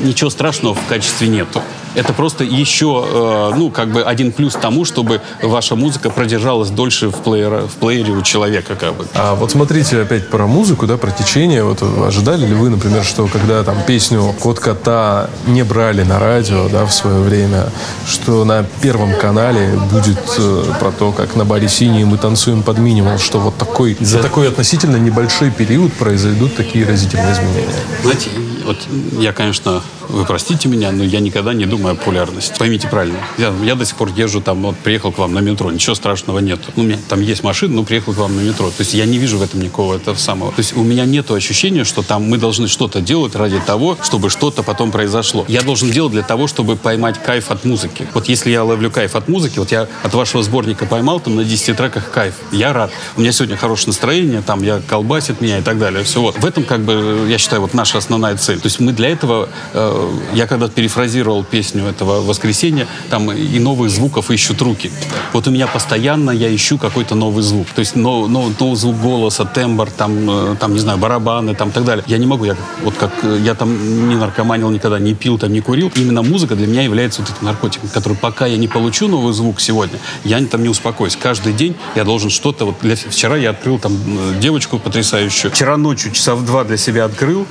ничего 0.04 0.30
страшного 0.30 0.74
в 0.74 0.86
качестве 0.88 1.28
нету. 1.28 1.62
Это 1.98 2.14
просто 2.14 2.44
еще, 2.44 3.04
э, 3.12 3.54
ну, 3.56 3.72
как 3.72 3.92
бы 3.92 4.04
один 4.04 4.32
плюс 4.32 4.54
тому, 4.54 4.86
чтобы 4.86 5.20
ваша 5.42 5.76
музыка 5.76 6.12
продержалась 6.12 6.70
дольше 6.70 7.10
в, 7.10 7.16
плеера, 7.16 7.62
в 7.62 7.74
плеере 7.78 8.14
у 8.14 8.22
человека, 8.22 8.76
как 8.76 8.94
бы. 8.94 9.08
А 9.16 9.34
вот 9.34 9.50
смотрите 9.50 10.00
опять 10.00 10.30
про 10.30 10.46
музыку, 10.46 10.86
да, 10.86 10.98
про 10.98 11.10
течение. 11.10 11.64
Вот 11.64 11.82
ожидали 11.82 12.46
ли 12.46 12.54
вы, 12.54 12.70
например, 12.70 13.04
что 13.04 13.26
когда 13.26 13.64
там 13.64 13.78
песню 13.88 14.36
«Кот 14.40 14.60
кота» 14.60 15.32
не 15.48 15.64
брали 15.64 16.04
на 16.04 16.20
радио, 16.20 16.70
да, 16.70 16.86
в 16.86 16.94
свое 16.94 17.20
время, 17.20 17.70
что 18.08 18.46
на 18.46 18.64
Первом 18.82 19.16
канале 19.16 19.72
будет 19.92 20.20
э, 20.38 20.64
про 20.80 20.92
то, 20.92 21.12
как 21.12 21.36
на 21.36 21.46
баре 21.46 21.68
«Синий» 21.68 22.04
мы 22.04 22.20
танцуем 22.20 22.62
под 22.62 22.78
минимум, 22.78 23.18
что 23.18 23.40
вот 23.40 23.58
такой, 23.58 23.98
за 24.00 24.20
такой 24.20 24.48
относительно 24.48 24.98
небольшой 24.98 25.50
период 25.50 25.92
произойдут 25.94 26.56
такие 26.56 26.86
разительные 26.86 27.34
изменения? 27.34 27.74
Знаете, 28.04 28.30
вот 28.68 28.78
я, 29.20 29.32
конечно, 29.32 29.82
вы 30.10 30.26
простите 30.26 30.68
меня, 30.68 30.92
но 30.92 31.04
я 31.04 31.20
никогда 31.20 31.54
не 31.54 31.66
думаю 31.66 31.94
о 31.94 31.96
популярности. 31.96 32.54
Поймите 32.58 32.88
правильно. 32.88 33.18
Я, 33.38 33.54
я 33.64 33.76
до 33.76 33.86
сих 33.86 33.96
пор 33.96 34.10
езжу 34.16 34.42
там, 34.42 34.62
вот 34.62 34.76
приехал 34.78 35.12
к 35.12 35.18
вам 35.18 35.34
на 35.34 35.40
метро, 35.40 35.72
ничего 35.72 35.96
страшного 35.96 36.40
нету. 36.40 36.72
Ну, 36.76 36.84
у 36.84 36.86
меня 36.86 37.00
там 37.08 37.22
есть 37.22 37.44
машина, 37.44 37.76
но 37.76 37.84
приехал 37.84 38.14
к 38.14 38.18
вам 38.18 38.36
на 38.36 38.42
метро. 38.42 38.70
То 38.70 38.82
есть 38.82 38.94
я 38.94 39.06
не 39.06 39.18
вижу 39.18 39.38
в 39.38 39.42
этом 39.42 39.62
никакого 39.62 39.96
этого 39.96 40.16
самого. 40.16 40.52
То 40.52 40.60
есть 40.60 40.76
у 40.76 40.84
меня 40.84 41.06
нет 41.06 41.32
ощущения, 41.32 41.84
что 41.84 42.04
там 42.04 42.24
мы 42.24 42.38
должны 42.38 42.68
что-то 42.68 43.02
делать 43.02 43.36
ради 43.36 43.60
того, 43.60 43.98
чтобы 44.04 44.30
что-то 44.30 44.64
потом 44.64 44.92
произошло. 44.92 45.46
Я 45.48 45.62
должен 45.62 45.90
делать 45.90 46.12
для 46.12 46.24
того, 46.24 46.48
чтобы 46.48 46.76
поймать 46.76 47.22
кайф 47.24 47.52
от 47.52 47.64
музыки. 47.64 48.08
Вот 48.14 48.28
если 48.28 48.52
я 48.52 48.64
ловлю 48.64 48.92
кайф 48.92 49.16
от 49.16 49.30
музыки, 49.30 49.60
вот 49.60 49.72
я 49.72 49.88
от 50.04 50.14
вашего 50.14 50.44
сборника 50.44 50.86
поймал 50.86 51.20
там 51.22 51.36
на 51.38 51.44
10 51.44 51.78
треках 51.78 52.12
кайф. 52.12 52.36
Я 52.52 52.74
рад. 52.74 52.92
У 53.16 53.22
меня 53.22 53.32
сегодня 53.32 53.56
хорошее 53.56 53.88
настроение, 53.88 54.42
там 54.42 54.62
я 54.62 54.82
колбасит 54.86 55.42
меня 55.42 55.60
и 55.60 55.62
так 55.62 55.80
далее. 55.80 56.04
Все 56.04 56.22
вот. 56.22 56.38
В 56.38 56.46
этом 56.46 56.64
как 56.64 56.82
бы, 56.82 57.26
я 57.30 57.38
считаю, 57.38 57.62
вот 57.62 57.74
наша 57.74 57.98
основная 57.98 58.36
цель. 58.36 58.57
То 58.60 58.68
есть 58.68 58.80
мы 58.80 58.94
для 58.94 59.10
этого, 59.10 59.50
э, 59.74 60.10
я 60.34 60.48
когда 60.48 60.68
перефразировал 60.68 61.44
песню 61.44 61.86
этого 61.86 62.22
воскресенья, 62.22 62.88
там 63.10 63.32
и 63.32 63.60
новых 63.60 63.90
звуков 63.90 64.32
ищут 64.32 64.62
руки. 64.62 64.92
Вот 65.34 65.48
у 65.48 65.52
меня 65.52 65.68
постоянно 65.68 66.32
я 66.32 66.54
ищу 66.54 66.78
какой-то 66.78 67.16
новый 67.16 67.44
звук. 67.44 67.68
То 67.76 67.80
есть 67.80 67.96
нов, 67.96 68.30
нов, 68.30 68.60
новый 68.60 68.76
звук 68.76 69.00
голоса, 69.00 69.46
тембр, 69.46 69.90
там, 69.90 70.30
э, 70.30 70.56
там, 70.60 70.74
не 70.74 70.80
знаю, 70.80 70.98
барабаны, 70.98 71.56
там, 71.56 71.72
так 71.72 71.86
далее. 71.86 72.04
Я 72.08 72.18
не 72.18 72.26
могу, 72.26 72.46
я 72.46 72.56
вот 72.84 72.96
как 72.96 73.12
э, 73.24 73.40
я 73.44 73.56
там 73.56 74.10
не 74.10 74.16
наркоманил 74.16 74.70
никогда, 74.70 75.00
не 75.00 75.14
пил, 75.14 75.38
там, 75.38 75.54
не 75.54 75.62
курил. 75.62 75.92
Именно 75.96 76.24
музыка 76.24 76.56
для 76.56 76.68
меня 76.68 76.82
является 76.82 77.22
вот 77.22 77.30
этим 77.32 77.46
наркотиком, 77.46 77.90
который 77.90 78.18
пока 78.18 78.46
я 78.46 78.58
не 78.58 78.68
получу 78.68 79.08
новый 79.08 79.34
звук 79.34 79.60
сегодня, 79.62 80.00
я 80.24 80.44
там 80.46 80.64
не 80.64 80.70
успокоюсь. 80.70 81.16
Каждый 81.16 81.54
день 81.54 81.76
я 81.96 82.04
должен 82.04 82.30
что-то, 82.30 82.66
вот 82.66 82.76
для, 82.82 82.96
вчера 82.96 83.38
я 83.38 83.52
открыл 83.52 83.80
там 83.80 83.98
девочку 84.40 84.80
потрясающую. 84.80 85.52
Вчера 85.52 85.78
ночью 85.78 86.12
часа 86.12 86.36
в 86.36 86.46
два 86.46 86.64
для 86.64 86.78
себя 86.78 87.06
открыл, 87.06 87.48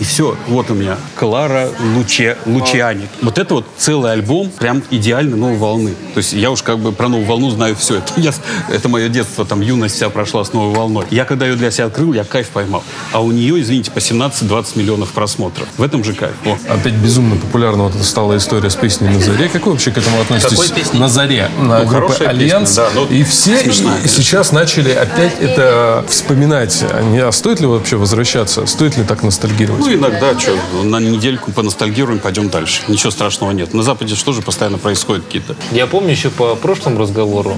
и 0.00 0.04
все, 0.04 0.36
вот 0.48 0.70
у 0.70 0.74
меня 0.74 0.96
Клара 1.16 1.68
Луче, 1.94 2.36
Лучани. 2.46 3.08
Вот 3.22 3.38
это 3.38 3.54
вот 3.54 3.66
целый 3.78 4.12
альбом, 4.12 4.50
прям 4.50 4.82
идеально 4.90 5.36
новой 5.36 5.56
волны. 5.56 5.94
То 6.14 6.18
есть 6.18 6.32
я 6.32 6.50
уж 6.50 6.62
как 6.62 6.78
бы 6.78 6.92
про 6.92 7.08
новую 7.08 7.26
волну 7.26 7.50
знаю 7.50 7.76
все. 7.76 7.96
Это, 8.06 8.12
я, 8.20 8.32
это 8.70 8.88
мое 8.88 9.08
детство, 9.08 9.44
там 9.44 9.60
юность 9.60 9.94
вся 9.96 10.08
прошла 10.10 10.44
с 10.44 10.52
новой 10.52 10.74
волной. 10.74 11.06
Я 11.10 11.24
когда 11.24 11.46
ее 11.46 11.56
для 11.56 11.70
себя 11.70 11.86
открыл, 11.86 12.12
я 12.12 12.24
кайф 12.24 12.48
поймал. 12.48 12.82
А 13.12 13.20
у 13.22 13.30
нее, 13.32 13.60
извините, 13.60 13.90
по 13.90 13.98
17-20 13.98 14.78
миллионов 14.78 15.10
просмотров. 15.12 15.66
В 15.76 15.82
этом 15.82 16.04
же 16.04 16.12
кайф. 16.14 16.34
О. 16.44 16.56
Опять 16.72 16.94
безумно 16.94 17.36
популярна 17.36 17.84
вот 17.84 17.94
эта 17.94 18.04
стала 18.04 18.36
история 18.36 18.70
с 18.70 18.76
песней 18.76 19.08
«На 19.08 19.20
заре». 19.20 19.48
Как 19.48 19.64
вы 19.66 19.72
вообще 19.72 19.90
к 19.90 19.98
этому 19.98 20.20
относитесь? 20.20 20.70
Какой? 20.70 20.98
«На 21.00 21.08
заре». 21.08 21.50
На 21.58 21.80
Ну, 21.80 21.86
группе 21.86 22.06
хорошая 22.06 22.28
«Альянс». 22.28 22.70
песня, 22.70 22.84
да, 22.84 22.90
ну, 22.94 23.06
и 23.06 23.22
все 23.24 23.58
смешная, 23.58 23.98
и 24.04 24.08
сейчас 24.08 24.52
начали 24.52 24.90
опять 24.90 25.34
это 25.40 26.04
вспоминать. 26.08 26.84
А 26.90 27.02
не- 27.02 27.20
А 27.20 27.32
стоит 27.32 27.60
ли 27.60 27.66
вообще 27.66 27.96
возвращаться? 27.96 28.66
Стоит 28.66 28.96
ли 28.96 29.04
так 29.04 29.22
ностальгировать? 29.22 29.85
Ну, 29.86 29.94
иногда, 29.94 30.38
что, 30.38 30.56
на 30.82 30.98
недельку 30.98 31.52
поностальгируем, 31.52 32.18
пойдем 32.18 32.48
дальше. 32.48 32.82
Ничего 32.88 33.12
страшного 33.12 33.52
нет. 33.52 33.72
На 33.72 33.84
Западе 33.84 34.16
что 34.16 34.32
же 34.32 34.42
постоянно 34.42 34.78
происходит 34.78 35.24
какие-то 35.24 35.54
Я 35.70 35.86
помню 35.86 36.10
еще 36.10 36.30
по 36.30 36.56
прошлому 36.56 36.98
разговору, 36.98 37.56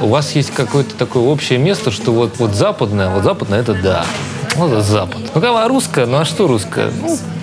у 0.00 0.08
вас 0.08 0.34
есть 0.34 0.50
какое-то 0.52 0.94
такое 0.94 1.22
общее 1.22 1.58
место, 1.58 1.90
что 1.90 2.12
вот, 2.12 2.38
вот 2.38 2.54
западное, 2.54 3.10
вот 3.10 3.24
западное 3.24 3.60
это 3.60 3.74
да. 3.74 4.06
Вот 4.56 4.70
это 4.72 4.82
Запад. 4.82 5.20
Ну, 5.34 5.56
а 5.56 5.68
русская, 5.68 6.06
ну 6.06 6.18
а 6.18 6.24
что 6.24 6.46
русская? 6.46 6.90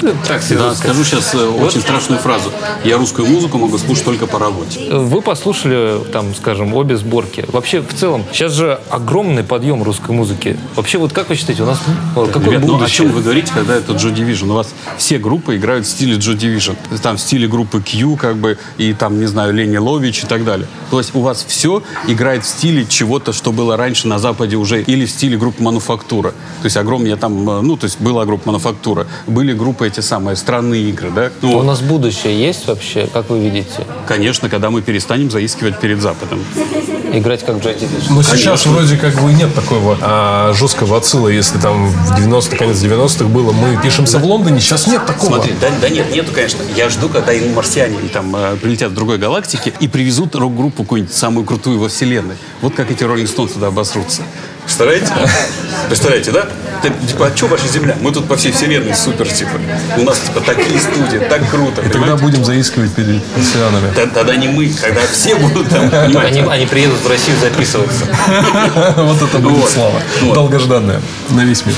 Ну, 0.02 0.14
так 0.28 0.42
себе 0.42 0.58
Да, 0.60 0.70
русская. 0.70 0.94
скажу 0.94 1.04
сейчас 1.04 1.34
э, 1.34 1.38
очень 1.48 1.82
страшную 1.82 2.20
фразу. 2.22 2.52
Я 2.84 2.98
русскую 2.98 3.28
музыку 3.28 3.58
могу 3.58 3.78
слушать 3.78 4.06
только 4.06 4.28
по 4.28 4.40
работе. 4.40 4.80
Вы 4.92 5.22
послушали, 5.22 6.04
там, 6.12 6.34
скажем, 6.36 6.74
обе 6.74 6.98
сборки. 6.98 7.46
Вообще, 7.50 7.82
в 7.82 7.94
целом, 7.94 8.24
сейчас 8.32 8.54
же 8.54 8.80
огромный 8.90 9.44
подъем 9.44 9.84
русской 9.84 10.12
музыки. 10.12 10.58
Вообще, 10.76 10.98
вот 10.98 11.14
как 11.14 11.30
вы 11.30 11.36
считаете, 11.36 11.64
у 11.64 11.66
нас 11.66 11.80
э, 12.16 12.28
какое 12.32 12.52
Ребят, 12.52 12.66
ну 12.66 12.76
о 12.76 12.78
будущее? 12.80 12.98
чем 12.98 13.12
вы 13.12 13.22
говорите, 13.22 13.52
когда 13.54 13.76
это 13.76 13.94
Joy 13.94 14.14
Division? 14.16 14.50
У 14.52 14.54
вас 14.54 14.74
все 14.98 15.18
группы 15.18 15.58
играют 15.58 15.86
в 15.86 15.90
стиле 15.90 16.16
Joy 16.16 16.38
Division. 16.38 16.76
Там 17.02 17.18
в 17.18 17.22
стиле 17.22 17.48
группы 17.48 17.82
Q, 17.82 18.16
как 18.16 18.38
бы, 18.38 18.58
и 18.78 18.94
там, 18.94 19.20
не 19.20 19.26
знаю, 19.28 19.54
Лени 19.54 19.78
Лович 19.78 20.24
и 20.24 20.28
так 20.28 20.44
далее. 20.46 20.68
То 20.90 21.00
есть 21.00 21.14
у 21.16 21.22
вас 21.22 21.46
все 21.48 21.84
играет 22.08 22.44
в 22.44 22.48
стиле 22.48 22.86
чего-то, 22.86 23.34
что 23.34 23.52
было 23.52 23.78
раньше 23.78 24.08
на 24.08 24.20
Западе 24.20 24.56
уже, 24.56 24.82
или 24.82 25.06
в 25.06 25.12
стиле 25.12 25.38
группы 25.38 25.62
Мануфактура. 25.62 26.32
То 26.32 26.66
есть 26.66 26.78
огромная 27.02 27.18
там, 27.18 27.50
э, 27.50 27.62
ну, 27.62 27.78
то 27.78 27.86
есть 27.86 28.00
была 28.00 28.26
группа 28.26 28.48
Мануфактура, 28.48 29.08
были 29.28 29.54
группы 29.54 29.88
эти 29.88 30.00
самые, 30.02 30.36
странные 30.36 30.90
игры, 30.90 31.12
да? 31.12 31.32
Ну, 31.42 31.58
У 31.58 31.64
нас 31.64 31.82
будущее 31.82 32.40
есть 32.40 32.68
вообще, 32.68 33.08
как 33.12 33.30
вы 33.30 33.40
видите? 33.40 33.86
конечно, 34.08 34.50
когда 34.50 34.70
мы 34.70 34.82
перестанем 34.82 35.32
заискивать 35.32 35.80
перед 35.80 36.02
Западом. 36.02 36.44
Играть 37.14 37.46
как 37.46 37.62
Джой 37.62 37.74
Division. 37.74 38.12
Но 38.12 38.24
сейчас 38.24 38.66
вроде 38.66 38.96
как 38.98 39.14
бы 39.22 39.34
нет 39.34 39.54
такого 39.54 39.98
а, 40.02 40.54
жесткого 40.54 40.98
отсыла, 40.98 41.28
если 41.28 41.58
там 41.60 41.88
в 41.88 42.16
90 42.16 42.56
конец 42.56 42.78
90-х 42.78 43.26
было, 43.26 43.52
мы 43.52 43.78
пишемся 43.82 44.18
в 44.18 44.26
Лондоне, 44.26 44.60
сейчас 44.62 44.88
нет 44.88 45.06
такого. 45.06 45.36
Смотри, 45.36 45.54
да, 45.60 45.68
да 45.82 45.90
нет, 45.90 46.14
нету, 46.14 46.32
конечно. 46.34 46.64
Я 46.76 46.90
жду, 46.90 47.10
когда 47.10 47.34
им 47.34 47.54
марсиане 47.54 47.98
там 48.14 48.34
э, 48.36 48.56
прилетят 48.56 48.92
в 48.92 48.96
другой 48.96 49.18
галактике 49.18 49.74
и 49.80 49.88
привезут 49.88 50.36
рок-группу 50.36 50.84
какую-нибудь 50.84 51.14
самую 51.14 51.46
крутую 51.46 51.80
во 51.80 51.90
вселенной. 51.90 52.36
Вот 52.62 52.76
как 52.76 52.92
эти 52.92 53.04
Роллинг 53.04 53.30
Стоунс 53.30 53.54
туда 53.54 53.68
обосрутся. 53.68 54.22
Представляете? 54.72 55.12
Представляете, 55.90 56.32
да? 56.32 56.48
Ты, 56.82 56.92
типа, 57.06 57.28
а 57.28 57.36
что 57.36 57.48
ваша 57.48 57.68
Земля? 57.68 57.98
Мы 58.00 58.14
тут 58.14 58.30
по 58.30 58.38
всей 58.38 58.54
вселенной 58.54 58.96
супер, 58.96 59.28
типа. 59.28 59.60
У 59.98 60.04
нас, 60.04 60.20
типа, 60.20 60.40
такие 60.40 60.80
студии, 60.80 61.18
так 61.18 61.50
круто. 61.50 61.82
И 61.82 61.90
тогда 61.90 62.00
понимаете? 62.00 62.24
будем 62.24 62.46
заискивать 62.46 62.94
перед 62.94 63.22
марсианами. 63.36 63.94
Тогда 63.94 64.36
не 64.38 64.48
мы, 64.48 64.70
когда 64.70 65.02
все 65.12 65.36
будут 65.36 65.68
там, 65.68 65.90
понимаете? 65.90 66.40
Они, 66.40 66.50
они 66.50 66.66
приедут 66.68 67.02
в 67.02 67.10
Россию 67.10 67.38
записываться. 67.42 68.06
Вот 68.96 69.22
это 69.22 69.40
будет 69.40 69.70
слава. 69.70 70.02
Долгожданная 70.34 71.02
на 71.32 71.44
весь 71.44 71.66
мир. 71.66 71.76